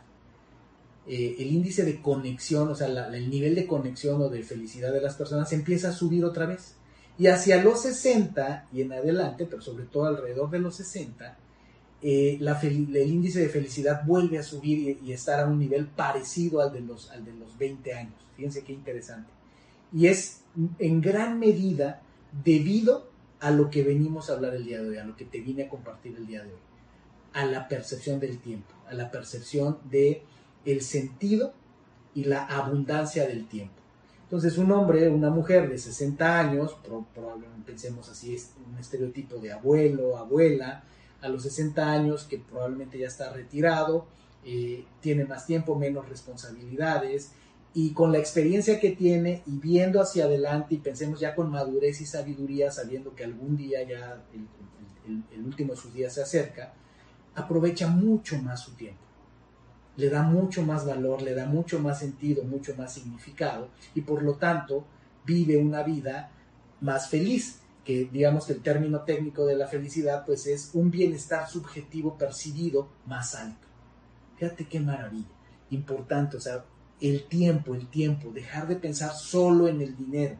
eh, 1.05 1.35
el 1.39 1.51
índice 1.51 1.83
de 1.83 2.01
conexión, 2.01 2.69
o 2.69 2.75
sea, 2.75 2.87
el 2.87 3.29
nivel 3.29 3.55
de 3.55 3.67
conexión 3.67 4.21
o 4.21 4.29
de 4.29 4.41
felicidad 4.41 4.93
de 4.93 5.01
las 5.01 5.15
personas 5.15 5.51
empieza 5.51 5.89
a 5.89 5.91
subir 5.91 6.23
otra 6.23 6.45
vez. 6.45 6.75
Y 7.19 7.27
hacia 7.27 7.61
los 7.61 7.81
60 7.81 8.69
y 8.71 8.83
en 8.83 8.93
adelante, 8.93 9.47
pero 9.49 9.61
sobre 9.61 9.83
todo 9.83 10.05
alrededor 10.05 10.49
de 10.49 10.59
los 10.59 10.77
60, 10.77 11.37
eh, 12.01 12.39
el 12.39 13.11
índice 13.11 13.41
de 13.41 13.49
felicidad 13.49 14.05
vuelve 14.05 14.39
a 14.39 14.43
subir 14.43 14.97
y, 15.03 15.11
estar 15.11 15.41
a 15.41 15.45
un 15.45 15.59
nivel 15.59 15.87
parecido 15.87 16.61
al 16.61 16.71
de, 16.71 16.79
los, 16.79 17.11
al 17.11 17.25
de 17.25 17.33
los 17.33 17.57
20 17.57 17.93
años. 17.93 18.15
Fíjense 18.37 18.63
qué 18.63 18.71
interesante. 18.71 19.35
Y 19.93 20.07
es 20.07 20.41
en 20.79 21.01
gran 21.01 21.39
medida 21.39 22.01
debido 22.43 23.09
a 23.39 23.51
lo 23.51 23.69
que 23.69 23.83
venimos 23.83 24.29
a 24.29 24.33
hablar 24.33 24.55
el 24.55 24.65
día 24.65 24.81
de 24.81 24.89
hoy, 24.89 24.97
a 24.97 25.05
lo 25.05 25.15
que 25.15 25.25
te 25.25 25.39
vine 25.39 25.63
a 25.63 25.69
compartir 25.69 26.15
el 26.17 26.25
día 26.25 26.43
de 26.43 26.49
hoy, 26.49 26.59
a 27.33 27.45
la 27.45 27.67
percepción 27.67 28.19
del 28.19 28.39
tiempo, 28.39 28.73
a 28.89 28.93
la 28.93 29.11
percepción 29.11 29.77
de 29.89 30.23
el 30.65 30.81
sentido 30.81 31.53
y 32.13 32.25
la 32.25 32.45
abundancia 32.45 33.27
del 33.27 33.47
tiempo. 33.47 33.75
Entonces, 34.23 34.57
un 34.57 34.71
hombre, 34.71 35.07
una 35.07 35.29
mujer 35.29 35.69
de 35.69 35.77
60 35.77 36.39
años, 36.39 36.75
probablemente 37.13 37.63
pensemos 37.65 38.09
así, 38.09 38.35
es 38.35 38.51
un 38.69 38.77
estereotipo 38.77 39.35
de 39.37 39.53
abuelo, 39.53 40.17
abuela, 40.17 40.83
a 41.21 41.29
los 41.29 41.43
60 41.43 41.89
años, 41.89 42.25
que 42.25 42.37
probablemente 42.37 42.99
ya 42.99 43.07
está 43.07 43.31
retirado, 43.31 44.05
eh, 44.43 44.83
tiene 44.99 45.23
más 45.25 45.45
tiempo, 45.45 45.75
menos 45.75 46.09
responsabilidades, 46.09 47.31
y 47.79 47.91
con 47.91 48.11
la 48.11 48.17
experiencia 48.17 48.79
que 48.79 48.89
tiene 48.89 49.43
y 49.45 49.59
viendo 49.59 50.01
hacia 50.01 50.25
adelante, 50.25 50.73
y 50.73 50.79
pensemos 50.79 51.19
ya 51.19 51.35
con 51.35 51.51
madurez 51.51 52.01
y 52.01 52.07
sabiduría, 52.07 52.71
sabiendo 52.71 53.13
que 53.13 53.23
algún 53.23 53.55
día 53.55 53.83
ya 53.83 54.23
el 55.05 55.45
último 55.45 55.73
de 55.73 55.79
sus 55.79 55.93
días 55.93 56.11
se 56.11 56.23
acerca, 56.23 56.73
aprovecha 57.35 57.87
mucho 57.87 58.41
más 58.41 58.61
su 58.61 58.71
tiempo 58.71 59.07
le 59.95 60.09
da 60.09 60.21
mucho 60.23 60.61
más 60.61 60.85
valor, 60.85 61.21
le 61.23 61.33
da 61.33 61.45
mucho 61.47 61.79
más 61.79 61.99
sentido, 61.99 62.43
mucho 62.43 62.75
más 62.75 62.93
significado 62.93 63.69
y 63.95 64.01
por 64.01 64.21
lo 64.21 64.35
tanto 64.35 64.85
vive 65.25 65.57
una 65.57 65.83
vida 65.83 66.29
más 66.81 67.09
feliz, 67.09 67.61
que 67.83 68.07
digamos 68.11 68.45
que 68.45 68.53
el 68.53 68.61
término 68.61 69.01
técnico 69.01 69.45
de 69.45 69.55
la 69.55 69.67
felicidad 69.67 70.23
pues 70.25 70.45
es 70.45 70.69
un 70.73 70.91
bienestar 70.91 71.49
subjetivo 71.49 72.15
percibido 72.15 72.87
más 73.07 73.33
alto. 73.33 73.67
Fíjate 74.37 74.67
qué 74.67 74.79
maravilla, 74.79 75.25
importante, 75.71 76.37
o 76.37 76.39
sea, 76.39 76.63
el 76.99 77.27
tiempo, 77.27 77.75
el 77.75 77.87
tiempo, 77.87 78.31
dejar 78.31 78.67
de 78.67 78.75
pensar 78.75 79.13
solo 79.13 79.67
en 79.67 79.81
el 79.81 79.95
dinero. 79.95 80.35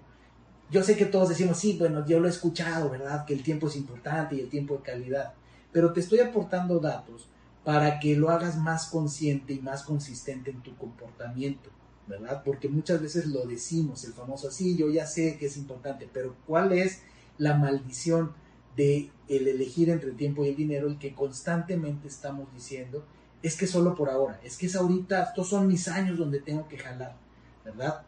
Yo 0.69 0.83
sé 0.83 0.97
que 0.97 1.05
todos 1.05 1.29
decimos, 1.29 1.57
sí, 1.57 1.77
bueno, 1.77 2.05
yo 2.05 2.19
lo 2.19 2.27
he 2.27 2.31
escuchado, 2.31 2.89
¿verdad? 2.89 3.25
Que 3.25 3.33
el 3.33 3.43
tiempo 3.43 3.67
es 3.67 3.75
importante 3.75 4.35
y 4.35 4.41
el 4.41 4.49
tiempo 4.49 4.77
de 4.77 4.83
calidad, 4.83 5.33
pero 5.71 5.93
te 5.93 5.99
estoy 5.99 6.19
aportando 6.19 6.79
datos 6.79 7.27
para 7.63 7.99
que 7.99 8.15
lo 8.15 8.29
hagas 8.29 8.57
más 8.57 8.87
consciente 8.87 9.53
y 9.53 9.59
más 9.59 9.83
consistente 9.83 10.51
en 10.51 10.61
tu 10.61 10.75
comportamiento, 10.77 11.69
¿verdad? 12.07 12.41
Porque 12.43 12.69
muchas 12.69 13.01
veces 13.01 13.27
lo 13.27 13.45
decimos, 13.45 14.03
el 14.05 14.13
famoso, 14.13 14.51
sí, 14.51 14.75
yo 14.75 14.89
ya 14.89 15.05
sé 15.05 15.37
que 15.37 15.47
es 15.47 15.57
importante, 15.57 16.09
pero 16.11 16.35
¿cuál 16.45 16.71
es 16.71 17.01
la 17.37 17.55
maldición 17.55 18.33
de 18.75 19.11
el 19.27 19.47
elegir 19.47 19.89
entre 19.89 20.09
el 20.09 20.15
tiempo 20.15 20.45
y 20.45 20.49
el 20.49 20.55
dinero, 20.55 20.87
el 20.87 20.97
que 20.97 21.13
constantemente 21.13 22.07
estamos 22.07 22.53
diciendo, 22.53 23.03
es 23.43 23.55
que 23.55 23.67
solo 23.67 23.95
por 23.95 24.09
ahora, 24.09 24.39
es 24.43 24.57
que 24.57 24.65
es 24.65 24.75
ahorita, 24.75 25.23
estos 25.23 25.49
son 25.49 25.67
mis 25.67 25.87
años 25.87 26.17
donde 26.17 26.39
tengo 26.39 26.67
que 26.67 26.77
jalar, 26.77 27.15
¿verdad? 27.63 28.03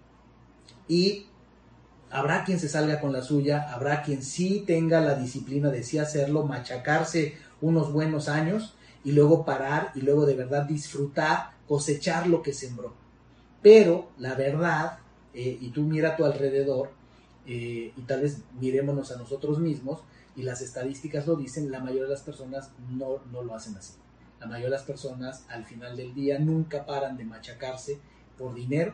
y 0.89 1.27
habrá 2.09 2.43
quien 2.43 2.59
se 2.59 2.67
salga 2.67 2.99
con 2.99 3.13
la 3.13 3.21
suya, 3.21 3.71
habrá 3.71 4.01
quien 4.01 4.23
sí 4.23 4.63
tenga 4.65 4.99
la 4.99 5.15
disciplina 5.15 5.69
de 5.69 5.83
sí 5.83 5.99
hacerlo, 5.99 6.43
machacarse 6.43 7.37
unos 7.61 7.93
buenos 7.93 8.27
años 8.27 8.73
y 9.05 9.13
luego 9.13 9.45
parar 9.45 9.91
y 9.95 10.01
luego 10.01 10.25
de 10.25 10.35
verdad 10.35 10.63
disfrutar, 10.63 11.51
cosechar 11.67 12.27
lo 12.27 12.41
que 12.41 12.51
sembró. 12.51 12.93
Pero 13.61 14.09
la 14.17 14.33
verdad, 14.33 14.97
eh, 15.33 15.57
y 15.61 15.69
tú 15.69 15.83
mira 15.83 16.09
a 16.09 16.15
tu 16.17 16.25
alrededor, 16.25 16.89
eh, 17.45 17.93
y 17.95 18.01
tal 18.01 18.21
vez 18.21 18.39
mirémonos 18.59 19.11
a 19.11 19.17
nosotros 19.17 19.59
mismos, 19.59 19.99
y 20.35 20.41
las 20.41 20.61
estadísticas 20.61 21.27
lo 21.27 21.35
dicen, 21.35 21.69
la 21.69 21.79
mayoría 21.79 22.03
de 22.03 22.09
las 22.09 22.21
personas 22.21 22.71
no, 22.89 23.19
no 23.31 23.43
lo 23.43 23.53
hacen 23.53 23.75
así. 23.75 23.93
La 24.39 24.45
mayoría 24.45 24.67
de 24.67 24.71
las 24.71 24.83
personas 24.83 25.45
al 25.49 25.65
final 25.65 25.97
del 25.97 26.13
día 26.13 26.39
nunca 26.39 26.85
paran 26.85 27.17
de 27.17 27.25
machacarse 27.25 27.99
por 28.37 28.53
dinero, 28.53 28.93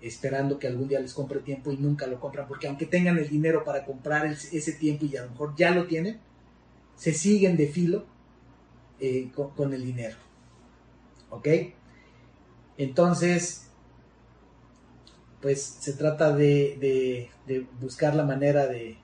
esperando 0.00 0.58
que 0.58 0.66
algún 0.66 0.88
día 0.88 1.00
les 1.00 1.14
compre 1.14 1.40
tiempo 1.40 1.72
y 1.72 1.78
nunca 1.78 2.06
lo 2.06 2.20
compran, 2.20 2.46
porque 2.46 2.68
aunque 2.68 2.86
tengan 2.86 3.18
el 3.18 3.28
dinero 3.28 3.64
para 3.64 3.84
comprar 3.84 4.26
ese 4.26 4.72
tiempo 4.72 5.06
y 5.06 5.16
a 5.16 5.24
lo 5.24 5.30
mejor 5.30 5.54
ya 5.56 5.70
lo 5.70 5.86
tienen, 5.86 6.20
se 6.96 7.14
siguen 7.14 7.56
de 7.56 7.68
filo 7.68 8.04
eh, 8.98 9.30
con, 9.34 9.72
el 9.72 9.82
dinero. 9.82 10.16
¿Ok? 11.30 11.48
Entonces, 12.76 13.70
pues 15.40 15.62
se 15.62 15.94
trata 15.94 16.36
de, 16.36 17.30
buscar 17.80 18.14
la 18.14 18.24
manera 18.24 18.66
de, 18.66 18.98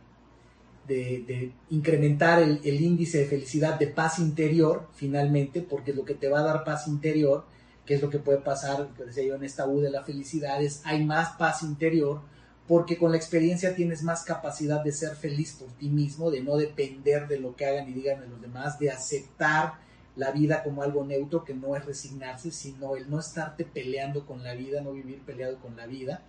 incrementar 1.71 2.43
el, 2.43 2.61
el, 2.65 2.81
índice 2.81 3.19
de 3.19 3.27
felicidad, 3.27 3.79
de 3.79 3.89
paz 3.89 4.19
interior, 4.19 4.89
finalmente, 4.95 5.63
porque 5.63 5.93
lo 5.93 6.05
que 6.05 6.15
te 6.15 6.29
va 6.29 6.41
a 6.41 6.45
dar 6.45 6.65
paz 6.65 6.89
interior, 6.89 7.45
que 7.85 7.95
es 7.95 8.03
lo 8.03 8.11
que 8.11 8.19
puede 8.19 8.39
pasar, 8.39 8.89
que 8.97 9.05
decía 9.05 9.25
yo 9.25 9.35
en 9.35 9.45
esta 9.45 9.67
U 9.67 9.81
de 9.81 9.91
la 9.91 10.05
felicidad, 10.05 10.63
es 10.63 10.83
hay 10.85 11.05
más 11.05 11.37
paz 11.37 11.63
interior, 11.63 12.21
porque 12.67 12.99
con 12.99 13.13
la 13.13 13.17
experiencia 13.17 13.75
tienes 13.75 14.03
más 14.03 14.25
capacidad 14.25 14.83
de 14.83 14.93
ser 14.93 15.15
feliz 15.15 15.53
por 15.59 15.69
ti 15.73 15.89
mismo, 15.89 16.31
de 16.31 16.43
no 16.43 16.57
depender 16.57 17.29
de 17.29 17.39
lo 17.39 17.55
que 17.55 17.67
hagan 17.67 17.89
y 17.89 17.93
digan 17.93 18.21
de 18.21 18.29
los 18.29 18.41
demás, 18.41 18.79
de 18.79 18.91
aceptar 18.91 19.75
la 20.17 20.33
vida 20.33 20.63
como 20.63 20.83
algo 20.83 21.05
neutro, 21.05 21.45
que 21.45 21.55
no 21.55 21.77
es 21.77 21.85
resignarse, 21.85 22.51
sino 22.51 22.97
el 22.97 23.09
no 23.09 23.21
estarte 23.21 23.65
peleando 23.65 24.27
con 24.27 24.43
la 24.43 24.55
vida, 24.55 24.81
no 24.81 24.93
vivir 24.93 25.21
peleado 25.21 25.59
con 25.59 25.77
la 25.77 25.87
vida, 25.87 26.23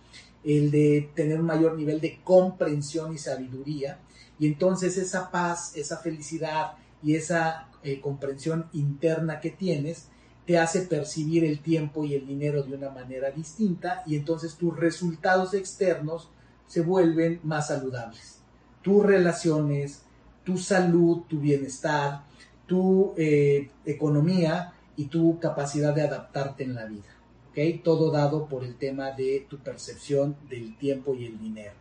el 0.44 0.70
de 0.70 1.10
tener 1.14 1.40
un 1.40 1.46
mayor 1.46 1.76
nivel 1.76 2.00
de 2.00 2.20
comprensión 2.22 3.12
y 3.12 3.18
sabiduría, 3.18 3.98
y 4.38 4.46
entonces 4.46 4.96
esa 4.98 5.30
paz, 5.30 5.76
esa 5.76 5.96
felicidad 5.96 6.74
y 7.02 7.14
esa 7.14 7.68
eh, 7.82 8.00
comprensión 8.00 8.68
interna 8.72 9.40
que 9.40 9.50
tienes, 9.50 10.08
te 10.46 10.58
hace 10.58 10.82
percibir 10.82 11.44
el 11.44 11.60
tiempo 11.60 12.04
y 12.04 12.14
el 12.14 12.26
dinero 12.26 12.62
de 12.62 12.74
una 12.74 12.90
manera 12.90 13.30
distinta 13.30 14.02
y 14.06 14.16
entonces 14.16 14.54
tus 14.54 14.74
resultados 14.74 15.52
externos 15.52 16.30
se 16.66 16.80
vuelven 16.80 17.40
más 17.42 17.68
saludables. 17.68 18.40
Tus 18.80 19.04
relaciones, 19.04 20.02
tu 20.44 20.56
salud, 20.56 21.24
tu 21.28 21.38
bienestar, 21.40 22.22
tu 22.68 23.14
eh, 23.16 23.70
economía 23.84 24.74
y 24.94 25.06
tu 25.06 25.40
capacidad 25.40 25.92
de 25.92 26.02
adaptarte 26.02 26.62
en 26.62 26.76
la 26.76 26.84
vida. 26.84 27.08
¿okay? 27.50 27.78
Todo 27.78 28.12
dado 28.12 28.46
por 28.46 28.62
el 28.62 28.76
tema 28.76 29.10
de 29.10 29.44
tu 29.50 29.58
percepción 29.58 30.36
del 30.48 30.78
tiempo 30.78 31.14
y 31.14 31.26
el 31.26 31.40
dinero. 31.40 31.74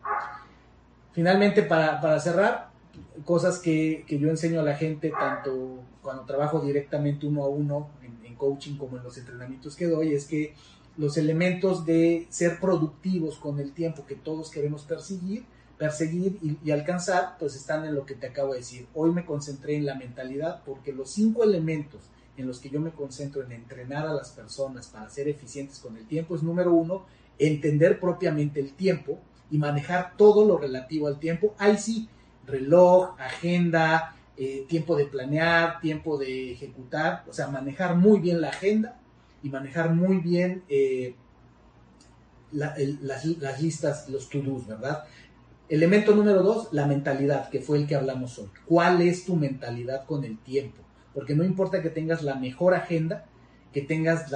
Finalmente, 1.12 1.62
para, 1.62 2.02
para 2.02 2.20
cerrar, 2.20 2.72
cosas 3.24 3.60
que, 3.60 4.04
que, 4.08 4.18
yo 4.18 4.30
enseño 4.30 4.60
a 4.60 4.64
la 4.64 4.76
gente, 4.76 5.12
tanto 5.12 5.84
cuando 6.02 6.24
trabajo 6.24 6.60
directamente 6.60 7.28
uno 7.28 7.44
a 7.44 7.50
uno 7.50 7.90
coaching 8.38 8.78
como 8.78 8.98
en 8.98 9.04
los 9.04 9.18
entrenamientos 9.18 9.76
que 9.76 9.88
doy, 9.88 10.14
es 10.14 10.26
que 10.26 10.54
los 10.96 11.18
elementos 11.18 11.86
de 11.86 12.28
ser 12.30 12.60
productivos 12.60 13.38
con 13.38 13.60
el 13.60 13.74
tiempo 13.74 14.06
que 14.06 14.16
todos 14.16 14.50
queremos 14.50 14.84
perseguir, 14.84 15.46
perseguir 15.78 16.40
y, 16.64 16.72
alcanzar, 16.72 17.36
pues 17.40 17.56
están 17.56 17.86
en 17.86 17.96
lo 17.96 18.06
que 18.06 18.16
te 18.16 18.28
acabo 18.28 18.54
de 18.54 18.60
decir. 18.60 18.88
Hoy 18.94 19.12
me 19.12 19.26
concentré 19.26 19.76
en 19.76 19.86
la 19.86 19.96
mentalidad 19.96 20.64
porque 20.66 20.92
los 20.92 21.12
cinco 21.12 21.44
elementos 21.44 22.02
en 22.36 22.48
los 22.48 22.60
que 22.60 22.70
yo 22.70 22.80
me 22.80 22.92
concentro 22.92 23.44
en 23.44 23.52
entrenar 23.52 24.06
a 24.06 24.14
las 24.14 24.30
personas 24.30 24.88
para 24.88 25.10
ser 25.10 25.28
eficientes 25.28 25.80
con 25.80 25.98
el 25.98 26.08
tiempo 26.08 26.36
es 26.36 26.44
número 26.44 26.74
uno, 26.74 27.06
entender 27.40 28.00
propiamente 28.00 28.60
el 28.60 28.74
tiempo 28.74 29.20
y 29.50 29.58
manejar 29.58 30.14
todo 30.18 30.46
lo 30.46 30.58
relativo 30.58 31.08
al 31.08 31.20
tiempo. 31.20 31.56
Ahí 31.58 31.78
sí, 31.78 32.10
reloj, 32.46 33.16
agenda, 33.20 34.16
eh, 34.36 34.66
tiempo 34.68 34.96
de 34.96 35.06
planear, 35.06 35.80
tiempo 35.80 36.18
de 36.18 36.52
ejecutar, 36.52 37.24
o 37.28 37.34
sea, 37.34 37.48
manejar 37.48 37.96
muy 37.96 38.20
bien 38.20 38.42
la 38.42 38.50
agenda 38.50 39.00
y 39.42 39.50
manejar 39.50 39.94
muy 39.94 40.18
bien 40.18 40.64
eh, 40.70 41.16
las, 42.52 43.62
listas, 43.62 44.08
los 44.10 44.30
to-dos, 44.30 44.68
¿verdad? 44.68 45.04
Elemento 45.70 46.16
número 46.16 46.44
dos, 46.44 46.70
la 46.72 46.88
mentalidad, 46.88 47.50
que 47.50 47.60
fue 47.60 47.78
el 47.78 47.88
que 47.88 47.96
hablamos 47.96 48.40
hoy. 48.40 48.50
¿Cuál 48.66 49.02
es 49.02 49.26
tu 49.26 49.36
mentalidad 49.36 50.06
con 50.06 50.24
el 50.24 50.38
tiempo? 50.40 50.82
Porque 51.14 51.36
no 51.36 51.44
importa 51.44 51.82
que 51.82 51.90
tengas 51.90 52.24
la 52.24 52.36
mejor 52.36 52.74
agenda, 52.74 53.26
que 53.74 53.82
tengas 53.82 54.32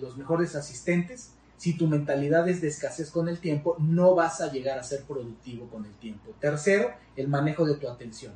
los 0.00 0.16
mejores 0.16 0.54
asistentes, 0.54 1.32
si 1.56 1.76
tu 1.76 1.86
mentalidad 1.86 2.48
es 2.48 2.60
de 2.60 2.68
escasez 2.68 3.10
con 3.10 3.28
el 3.28 3.38
tiempo, 3.38 3.76
no 3.78 4.14
vas 4.14 4.40
a 4.40 4.50
llegar 4.52 4.78
a 4.78 4.82
ser 4.82 5.02
productivo 5.02 5.68
con 5.68 5.86
el 5.86 5.92
tiempo. 5.94 6.32
Tercero, 6.40 6.92
el 7.16 7.28
manejo 7.28 7.64
de 7.64 7.74
tu 7.74 7.88
atención 7.88 8.32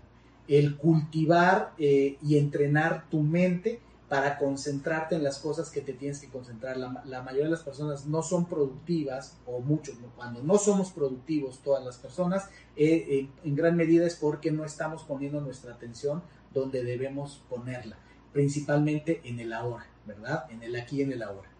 el 0.48 0.76
cultivar 0.76 1.74
eh, 1.78 2.16
y 2.22 2.38
entrenar 2.38 3.04
tu 3.10 3.20
mente 3.20 3.80
para 4.08 4.38
concentrarte 4.38 5.16
en 5.16 5.22
las 5.22 5.38
cosas 5.38 5.70
que 5.70 5.82
te 5.82 5.92
tienes 5.92 6.20
que 6.20 6.28
concentrar. 6.28 6.76
La, 6.76 7.22
mayoría 7.22 7.44
de 7.44 7.50
las 7.50 7.62
personas 7.62 8.06
no 8.06 8.22
son 8.22 8.46
productivas, 8.46 9.36
o 9.46 9.60
muchos, 9.60 9.96
cuando 10.16 10.42
no 10.42 10.56
somos 10.56 10.90
productivos 10.90 11.60
todas 11.62 11.84
las 11.84 11.98
personas, 11.98 12.48
eh, 12.76 13.06
eh, 13.08 13.28
en 13.44 13.54
gran 13.54 13.76
medida 13.76 14.06
es 14.06 14.14
porque 14.14 14.50
no 14.50 14.64
estamos 14.64 15.02
poniendo 15.02 15.40
nuestra 15.40 15.74
atención 15.74 16.22
donde 16.54 16.82
debemos 16.82 17.42
ponerla, 17.50 17.98
principalmente 18.32 19.20
en 19.24 19.40
el 19.40 19.52
ahora, 19.52 19.86
¿verdad? 20.06 20.46
En 20.50 20.62
el 20.62 20.74
aquí 20.76 20.98
y 20.98 21.02
en 21.02 21.12
el 21.12 21.22
ahora. 21.22 21.50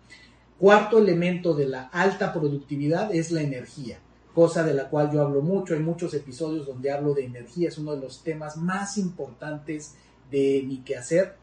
Cuarto 0.59 0.99
elemento 0.99 1.55
de 1.55 1.67
la 1.67 1.83
alta 1.89 2.33
productividad 2.33 3.15
es 3.15 3.31
la 3.31 3.43
energía 3.43 4.01
cosa 4.39 4.63
de 4.63 4.73
la 4.73 4.89
cual 4.89 5.11
yo 5.11 5.21
hablo 5.21 5.43
mucho. 5.43 5.75
Hay 5.75 5.81
muchos 5.81 6.15
episodios 6.15 6.65
donde 6.65 6.93
hablo 6.93 7.13
de 7.13 7.25
energía, 7.25 7.71
es 7.71 7.79
uno 7.79 7.97
de 7.97 8.01
los 8.01 8.23
temas 8.23 8.57
más 8.57 8.97
importantes 8.97 9.97
de 10.31 10.63
mi 10.65 10.79
quehacer, 10.85 11.35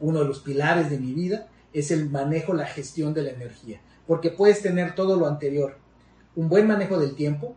uno 0.00 0.20
de 0.20 0.24
los 0.26 0.40
pilares 0.40 0.90
de 0.90 0.98
mi 0.98 1.12
vida, 1.12 1.48
es 1.72 1.90
el 1.90 2.10
manejo, 2.10 2.54
la 2.54 2.66
gestión 2.66 3.14
de 3.14 3.22
la 3.22 3.30
energía, 3.30 3.80
porque 4.06 4.30
puedes 4.30 4.62
tener 4.62 4.94
todo 4.94 5.16
lo 5.16 5.26
anterior, 5.26 5.76
un 6.34 6.48
buen 6.48 6.66
manejo 6.66 6.98
del 6.98 7.14
tiempo, 7.14 7.54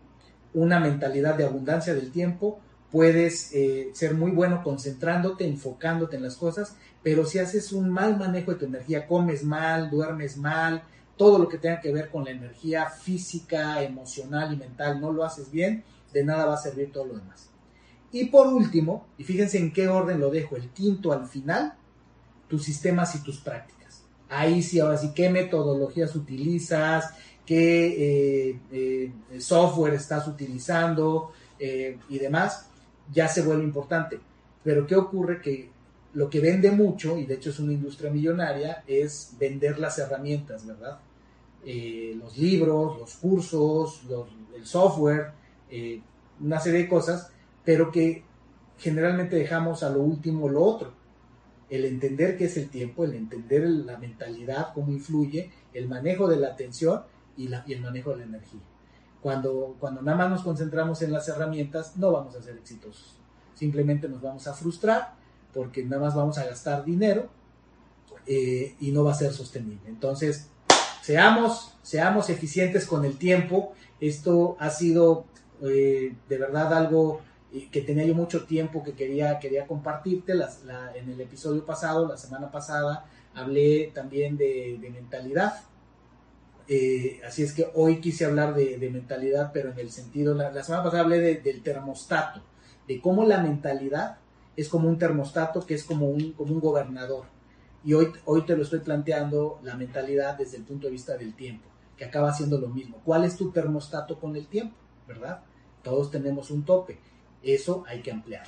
una 0.54 0.80
mentalidad 0.80 1.36
de 1.36 1.46
abundancia 1.46 1.94
del 1.94 2.12
tiempo, 2.12 2.60
puedes 2.92 3.52
eh, 3.54 3.90
ser 3.94 4.14
muy 4.14 4.32
bueno 4.32 4.62
concentrándote, 4.64 5.48
enfocándote 5.48 6.16
en 6.16 6.24
las 6.24 6.36
cosas, 6.36 6.76
pero 7.02 7.26
si 7.26 7.40
haces 7.40 7.74
un 7.74 7.90
mal 7.90 8.18
manejo 8.18 8.52
de 8.52 8.60
tu 8.60 8.66
energía, 8.66 9.08
comes 9.08 9.44
mal, 9.44 9.90
duermes 9.90 10.38
mal, 10.38 10.84
todo 11.18 11.40
lo 11.40 11.50
que 11.50 11.58
tenga 11.58 11.82
que 11.82 11.92
ver 11.92 12.10
con 12.10 12.24
la 12.24 12.32
energía 12.32 12.90
física, 12.90 13.82
emocional 13.82 14.54
y 14.54 14.58
mental 14.58 15.02
no 15.02 15.12
lo 15.12 15.24
haces 15.24 15.52
bien, 15.52 15.84
de 16.14 16.24
nada 16.24 16.46
va 16.46 16.54
a 16.54 16.58
servir 16.58 16.92
todo 16.92 17.06
lo 17.06 17.16
demás. 17.16 17.50
Y 18.12 18.26
por 18.26 18.48
último, 18.48 19.08
y 19.18 19.24
fíjense 19.24 19.58
en 19.58 19.74
qué 19.74 19.88
orden 19.88 20.20
lo 20.20 20.30
dejo, 20.30 20.56
el 20.56 20.70
quinto 20.70 21.12
al 21.12 21.26
final, 21.26 21.74
tus 22.54 22.66
sistemas 22.66 23.16
y 23.16 23.24
tus 23.24 23.40
prácticas. 23.40 24.04
Ahí 24.30 24.62
sí, 24.62 24.80
ahora 24.80 24.96
sí, 24.96 25.12
qué 25.16 25.28
metodologías 25.28 26.16
utilizas, 26.16 27.16
qué 27.48 28.52
eh, 28.52 28.60
eh, 28.72 29.12
software 29.40 29.96
estás 29.96 30.28
utilizando 30.28 31.32
eh, 31.58 31.98
y 32.10 32.20
demás, 32.20 32.70
ya 33.12 33.28
se 33.28 33.42
vuelve 33.42 33.64
importante. 33.64 34.20
Pero 34.64 34.86
¿qué 34.86 34.96
ocurre? 34.96 35.42
Que 35.42 35.72
lo 36.14 36.30
que 36.30 36.42
vende 36.42 36.70
mucho, 36.70 37.18
y 37.18 37.26
de 37.26 37.34
hecho 37.34 37.50
es 37.50 37.58
una 37.58 37.74
industria 37.74 38.12
millonaria, 38.12 38.84
es 38.86 39.34
vender 39.40 39.80
las 39.80 39.98
herramientas, 39.98 40.64
¿verdad? 40.68 41.00
Los 41.66 42.38
libros, 42.38 43.00
los 43.00 43.16
cursos, 43.16 44.04
el 44.56 44.68
software, 44.68 45.32
una 46.40 46.60
serie 46.60 46.84
de 46.84 46.88
cosas, 46.88 47.32
pero 47.66 47.92
que 47.92 48.24
generalmente 48.78 49.38
dejamos 49.38 49.82
a 49.82 49.90
lo 49.90 50.02
último 50.02 50.48
lo 50.48 50.64
otro. 50.64 51.03
El 51.74 51.86
entender 51.86 52.38
qué 52.38 52.46
es 52.46 52.56
el 52.58 52.70
tiempo, 52.70 53.04
el 53.04 53.16
entender 53.16 53.68
la 53.68 53.98
mentalidad, 53.98 54.74
cómo 54.76 54.92
influye, 54.92 55.52
el 55.74 55.88
manejo 55.88 56.28
de 56.28 56.38
la 56.38 56.50
atención 56.50 57.02
y, 57.36 57.50
y 57.66 57.74
el 57.74 57.82
manejo 57.82 58.12
de 58.12 58.18
la 58.18 58.24
energía. 58.26 58.62
Cuando, 59.22 59.76
cuando 59.80 60.04
nada 60.04 60.16
más 60.16 60.30
nos 60.30 60.44
concentramos 60.44 61.02
en 61.02 61.12
las 61.12 61.28
herramientas, 61.30 61.98
no 61.98 62.12
vamos 62.12 62.36
a 62.36 62.44
ser 62.44 62.58
exitosos. 62.58 63.16
Simplemente 63.56 64.08
nos 64.08 64.22
vamos 64.22 64.46
a 64.48 64.54
frustrar 64.54 65.16
porque 65.52 65.84
nada 65.84 66.04
más 66.04 66.14
vamos 66.14 66.38
a 66.38 66.46
gastar 66.46 66.86
dinero 66.86 67.30
eh, 68.28 68.76
y 68.80 68.92
no 68.92 69.04
va 69.04 69.14
a 69.14 69.16
ser 69.16 69.34
sostenible. 69.34 69.90
Entonces, 69.90 70.50
seamos, 71.02 71.74
seamos 71.82 72.30
eficientes 72.30 72.86
con 72.86 73.04
el 73.04 73.18
tiempo. 73.18 73.74
Esto 74.00 74.58
ha 74.60 74.70
sido 74.70 75.26
eh, 75.64 76.16
de 76.30 76.38
verdad 76.38 76.72
algo 76.72 77.22
que 77.72 77.82
tenía 77.82 78.06
yo 78.06 78.16
mucho 78.16 78.46
tiempo 78.46 78.84
que 78.84 78.94
quería, 78.94 79.38
quería 79.40 79.68
compartirte. 79.68 80.34
en 80.34 81.10
el 81.10 81.22
episodio 81.22 81.66
pasado, 81.66 82.08
la 82.08 82.18
semana 82.18 82.52
pasada, 82.52 83.06
hablé 83.36 83.92
también 83.94 84.38
de, 84.38 84.80
mentalidad. 84.92 85.54
Eh, 86.68 87.22
así 87.28 87.44
es 87.44 87.54
que 87.54 87.70
hoy 87.76 88.00
quise 88.00 88.26
hablar 88.26 88.56
de, 88.56 88.90
mentalidad, 88.90 89.52
pero 89.54 89.72
en 89.72 89.80
el 89.80 89.92
sentido, 89.92 90.34
la, 90.34 90.64
semana 90.64 90.84
pasada 90.84 91.04
hablé 91.04 91.42
del 91.42 91.62
termostato, 91.62 92.42
de 92.88 93.00
cómo 93.00 93.24
la 93.26 93.42
mentalidad 93.42 94.18
es 94.56 94.68
como 94.68 94.88
un 94.88 94.98
termostato 94.98 95.66
que 95.66 95.76
es 95.76 95.84
como 95.84 96.10
un, 96.10 96.34
como 96.34 96.54
un 96.54 96.60
gobernador. 96.60 97.26
Y 97.84 97.94
hoy, 97.94 98.08
hoy 98.26 98.46
te 98.46 98.56
lo 98.56 98.64
estoy 98.64 98.80
planteando 98.80 99.60
la 99.62 99.76
mentalidad 99.76 100.38
desde 100.38 100.58
el 100.58 100.64
punto 100.64 100.88
de 100.88 100.94
vista 100.94 101.18
del 101.18 101.36
tiempo, 101.36 101.68
que 101.98 102.06
acaba 102.06 102.34
siendo 102.34 102.58
lo 102.58 102.70
mismo. 102.70 103.00
¿Cuál 103.06 103.26
es 103.26 103.36
tu 103.36 103.52
termostato 103.52 104.20
con 104.20 104.36
el 104.36 104.48
tiempo? 104.48 104.76
¿Verdad? 105.08 105.42
Todos 105.84 106.10
tenemos 106.10 106.50
un 106.50 106.64
tope. 106.64 106.98
Eso 107.44 107.84
hay 107.88 108.02
que 108.02 108.12
ampliar. 108.12 108.46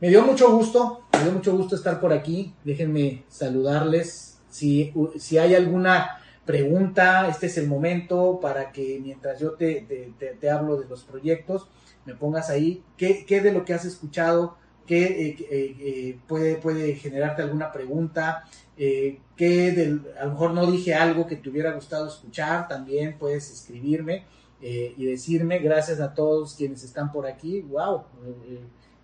Me 0.00 0.08
dio 0.08 0.22
mucho 0.22 0.50
gusto, 0.50 1.04
me 1.12 1.22
dio 1.22 1.32
mucho 1.32 1.56
gusto 1.56 1.76
estar 1.76 2.00
por 2.00 2.12
aquí. 2.12 2.54
Déjenme 2.64 3.24
saludarles. 3.28 4.38
Si, 4.50 4.92
si 5.18 5.38
hay 5.38 5.54
alguna 5.54 6.20
pregunta, 6.44 7.28
este 7.28 7.46
es 7.46 7.58
el 7.58 7.66
momento 7.66 8.38
para 8.40 8.70
que 8.70 9.00
mientras 9.02 9.40
yo 9.40 9.52
te, 9.52 10.14
te, 10.40 10.50
hablo 10.50 10.76
de 10.76 10.86
los 10.86 11.02
proyectos, 11.02 11.68
me 12.04 12.14
pongas 12.14 12.50
ahí 12.50 12.84
qué, 12.96 13.24
qué 13.26 13.40
de 13.40 13.52
lo 13.52 13.64
que 13.64 13.74
has 13.74 13.84
escuchado 13.84 14.56
que 14.86 15.02
eh, 15.04 15.36
eh, 15.50 15.76
eh, 15.80 16.18
puede, 16.26 16.56
puede 16.56 16.94
generarte 16.94 17.42
alguna 17.42 17.72
pregunta, 17.72 18.44
que 18.76 19.98
a 20.20 20.24
lo 20.24 20.32
mejor 20.32 20.50
no 20.52 20.70
dije 20.70 20.94
algo 20.94 21.26
que 21.26 21.36
te 21.36 21.48
hubiera 21.48 21.72
gustado 21.72 22.08
escuchar, 22.08 22.68
también 22.68 23.16
puedes 23.18 23.50
escribirme 23.50 24.24
y 24.66 25.04
decirme, 25.04 25.58
gracias 25.58 26.00
a 26.00 26.14
todos 26.14 26.54
quienes 26.54 26.84
están 26.84 27.12
por 27.12 27.26
aquí, 27.26 27.60
wow, 27.60 28.04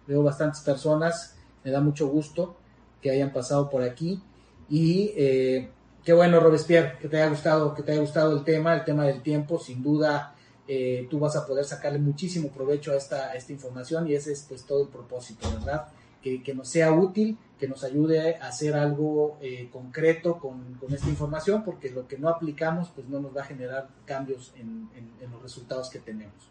veo 0.06 0.22
bastantes 0.22 0.62
personas, 0.62 1.36
me 1.62 1.70
da 1.70 1.82
mucho 1.82 2.08
gusto 2.08 2.56
que 3.02 3.10
hayan 3.10 3.30
pasado 3.30 3.68
por 3.68 3.82
aquí. 3.82 4.22
Y 4.70 5.08
qué 6.02 6.12
bueno 6.14 6.40
Robespierre, 6.40 6.96
que 6.98 7.08
te 7.08 7.18
haya 7.18 7.28
gustado, 7.28 7.74
que 7.74 7.82
te 7.82 7.92
haya 7.92 8.00
gustado 8.00 8.34
el 8.34 8.42
tema, 8.42 8.74
el 8.74 8.84
tema 8.84 9.04
del 9.04 9.22
tiempo, 9.22 9.58
sin 9.58 9.82
duda 9.82 10.34
eh, 10.72 11.08
tú 11.10 11.18
vas 11.18 11.34
a 11.34 11.44
poder 11.44 11.64
sacarle 11.64 11.98
muchísimo 11.98 12.48
provecho 12.50 12.92
a 12.92 12.94
esta, 12.94 13.34
esta 13.34 13.52
información 13.52 14.06
y 14.06 14.14
ese 14.14 14.30
es 14.30 14.46
pues 14.48 14.62
todo 14.64 14.84
el 14.84 14.88
propósito, 14.88 15.50
¿verdad? 15.52 15.88
Que, 16.22 16.54
nos 16.54 16.68
sea 16.68 16.92
útil, 16.92 17.36
que 17.60 17.68
nos 17.68 17.84
ayude 17.84 18.36
a 18.36 18.48
hacer 18.48 18.74
algo 18.74 19.38
eh, 19.40 19.68
concreto 19.70 20.38
con, 20.38 20.78
esta 20.90 21.08
información, 21.08 21.62
porque 21.62 21.90
lo 21.90 22.08
que 22.08 22.18
no 22.18 22.28
aplicamos 22.28 22.90
pues 22.94 23.06
no 23.08 23.20
nos 23.20 23.36
va 23.36 23.42
a 23.42 23.44
generar 23.44 23.88
cambios 24.06 24.52
en, 24.56 24.88
en 24.94 25.30
los 25.30 25.42
resultados 25.42 25.90
que 25.90 26.00
tenemos. 26.00 26.50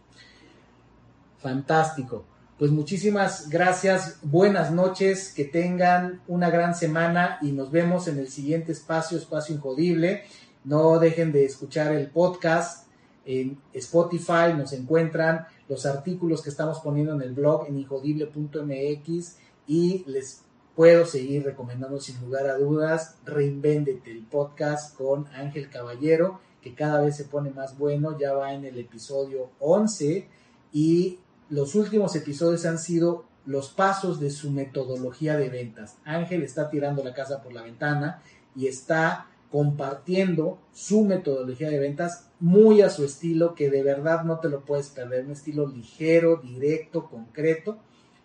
Fantástico. 1.40 2.24
Pues 2.58 2.72
muchísimas 2.72 3.50
gracias, 3.50 4.20
buenas 4.22 4.72
noches, 4.72 5.34
que 5.34 5.46
tengan 5.46 6.22
una 6.28 6.50
gran 6.50 6.76
semana 6.76 7.40
y 7.42 7.52
nos 7.52 7.72
vemos 7.72 8.08
en 8.08 8.20
el 8.20 8.30
siguiente 8.30 8.74
espacio, 8.74 9.18
Espacio 9.18 9.56
Injodible. 9.56 10.24
No 10.64 11.00
dejen 11.00 11.32
de 11.32 11.46
escuchar 11.46 11.94
el 11.94 12.08
podcast 12.08 12.90
en 13.30 13.60
Spotify 13.74 14.56
nos 14.58 14.74
encuentran 14.74 15.46
los 15.68 15.86
artículos 15.86 16.42
que 16.42 16.50
estamos 16.50 16.80
poniendo 16.80 17.14
en 17.14 17.22
el 17.22 17.34
blog 17.34 17.68
en 17.68 17.78
injodible.mx 17.78 19.38
y 19.68 20.04
les 20.08 20.42
puedo 20.80 21.06
seguir 21.06 21.44
recomendando 21.44 22.00
sin 22.00 22.22
lugar 22.22 22.48
a 22.48 22.58
dudas 22.58 23.18
Reinvéndete, 23.26 24.12
el 24.12 24.24
podcast 24.24 24.96
con 24.96 25.28
Ángel 25.34 25.70
Caballero, 25.70 26.40
que 26.62 26.74
cada 26.74 27.02
vez 27.02 27.18
se 27.18 27.26
pone 27.26 27.50
más 27.50 27.78
bueno, 27.78 28.18
ya 28.18 28.32
va 28.32 28.54
en 28.54 28.64
el 28.64 28.80
episodio 28.80 29.50
11 29.60 30.26
y 30.72 31.20
los 31.50 31.76
últimos 31.76 32.16
episodios 32.16 32.66
han 32.66 32.80
sido 32.80 33.26
los 33.46 33.68
pasos 33.68 34.22
de 34.22 34.32
su 34.32 34.52
metodología 34.52 35.36
de 35.36 35.50
ventas. 35.50 35.98
Ángel 36.06 36.44
está 36.44 36.70
tirando 36.70 37.04
la 37.04 37.14
casa 37.14 37.44
por 37.44 37.52
la 37.52 37.64
ventana 37.64 38.24
y 38.56 38.68
está 38.68 39.28
compartiendo 39.52 40.60
su 40.72 41.04
metodología 41.04 41.70
de 41.70 41.80
ventas 41.80 42.30
muy 42.40 42.80
a 42.84 42.90
su 42.90 43.04
estilo, 43.04 43.54
que 43.54 43.70
de 43.70 43.84
verdad 43.84 44.24
no 44.24 44.40
te 44.40 44.48
lo 44.48 44.62
puedes 44.62 44.88
perder, 44.88 45.26
un 45.26 45.32
estilo 45.32 45.68
ligero, 45.68 46.38
directo, 46.38 47.10
concreto, 47.10 47.80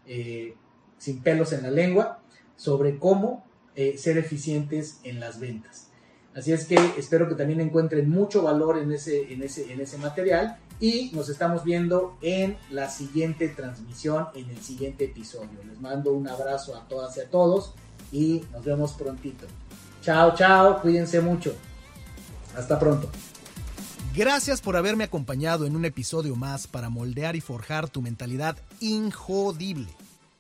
eh, 0.07 0.55
sin 0.98 1.20
pelos 1.20 1.52
en 1.52 1.64
la 1.64 1.72
lengua, 1.72 2.20
sobre 2.57 2.98
cómo 2.98 3.44
eh, 3.74 3.96
ser 3.98 4.18
eficientes 4.18 5.00
en 5.02 5.20
las 5.20 5.40
ventas. 5.40 5.88
Así 6.34 6.52
es 6.52 6.66
que 6.66 6.76
espero 6.98 7.28
que 7.28 7.36
también 7.36 7.61
encuentren 7.61 8.11
mucho 8.11 8.42
valor 8.42 8.78
en 8.78 8.92
ese, 8.92 9.32
en 9.32 9.42
ese, 9.42 9.72
en 9.72 9.80
ese 9.80 9.98
material 9.98 10.59
y 10.80 11.11
nos 11.12 11.28
estamos 11.28 11.62
viendo 11.62 12.16
en 12.22 12.57
la 12.70 12.90
siguiente 12.90 13.48
transmisión, 13.48 14.26
en 14.34 14.50
el 14.50 14.61
siguiente 14.61 15.05
episodio. 15.05 15.62
Les 15.66 15.80
mando 15.80 16.12
un 16.12 16.28
abrazo 16.28 16.76
a 16.76 16.88
todas 16.88 17.16
y 17.16 17.20
a 17.20 17.30
todos 17.30 17.74
y 18.11 18.42
nos 18.52 18.64
vemos 18.64 18.92
prontito. 18.94 19.46
Chao, 20.02 20.34
chao, 20.34 20.80
cuídense 20.82 21.20
mucho. 21.20 21.55
Hasta 22.57 22.78
pronto. 22.78 23.09
Gracias 24.14 24.61
por 24.61 24.76
haberme 24.76 25.05
acompañado 25.05 25.66
en 25.66 25.74
un 25.74 25.84
episodio 25.84 26.36
más 26.36 26.66
para 26.66 26.88
moldear 26.88 27.34
y 27.34 27.40
forjar 27.40 27.88
tu 27.88 28.02
mentalidad 28.02 28.57
injodible. 28.80 29.88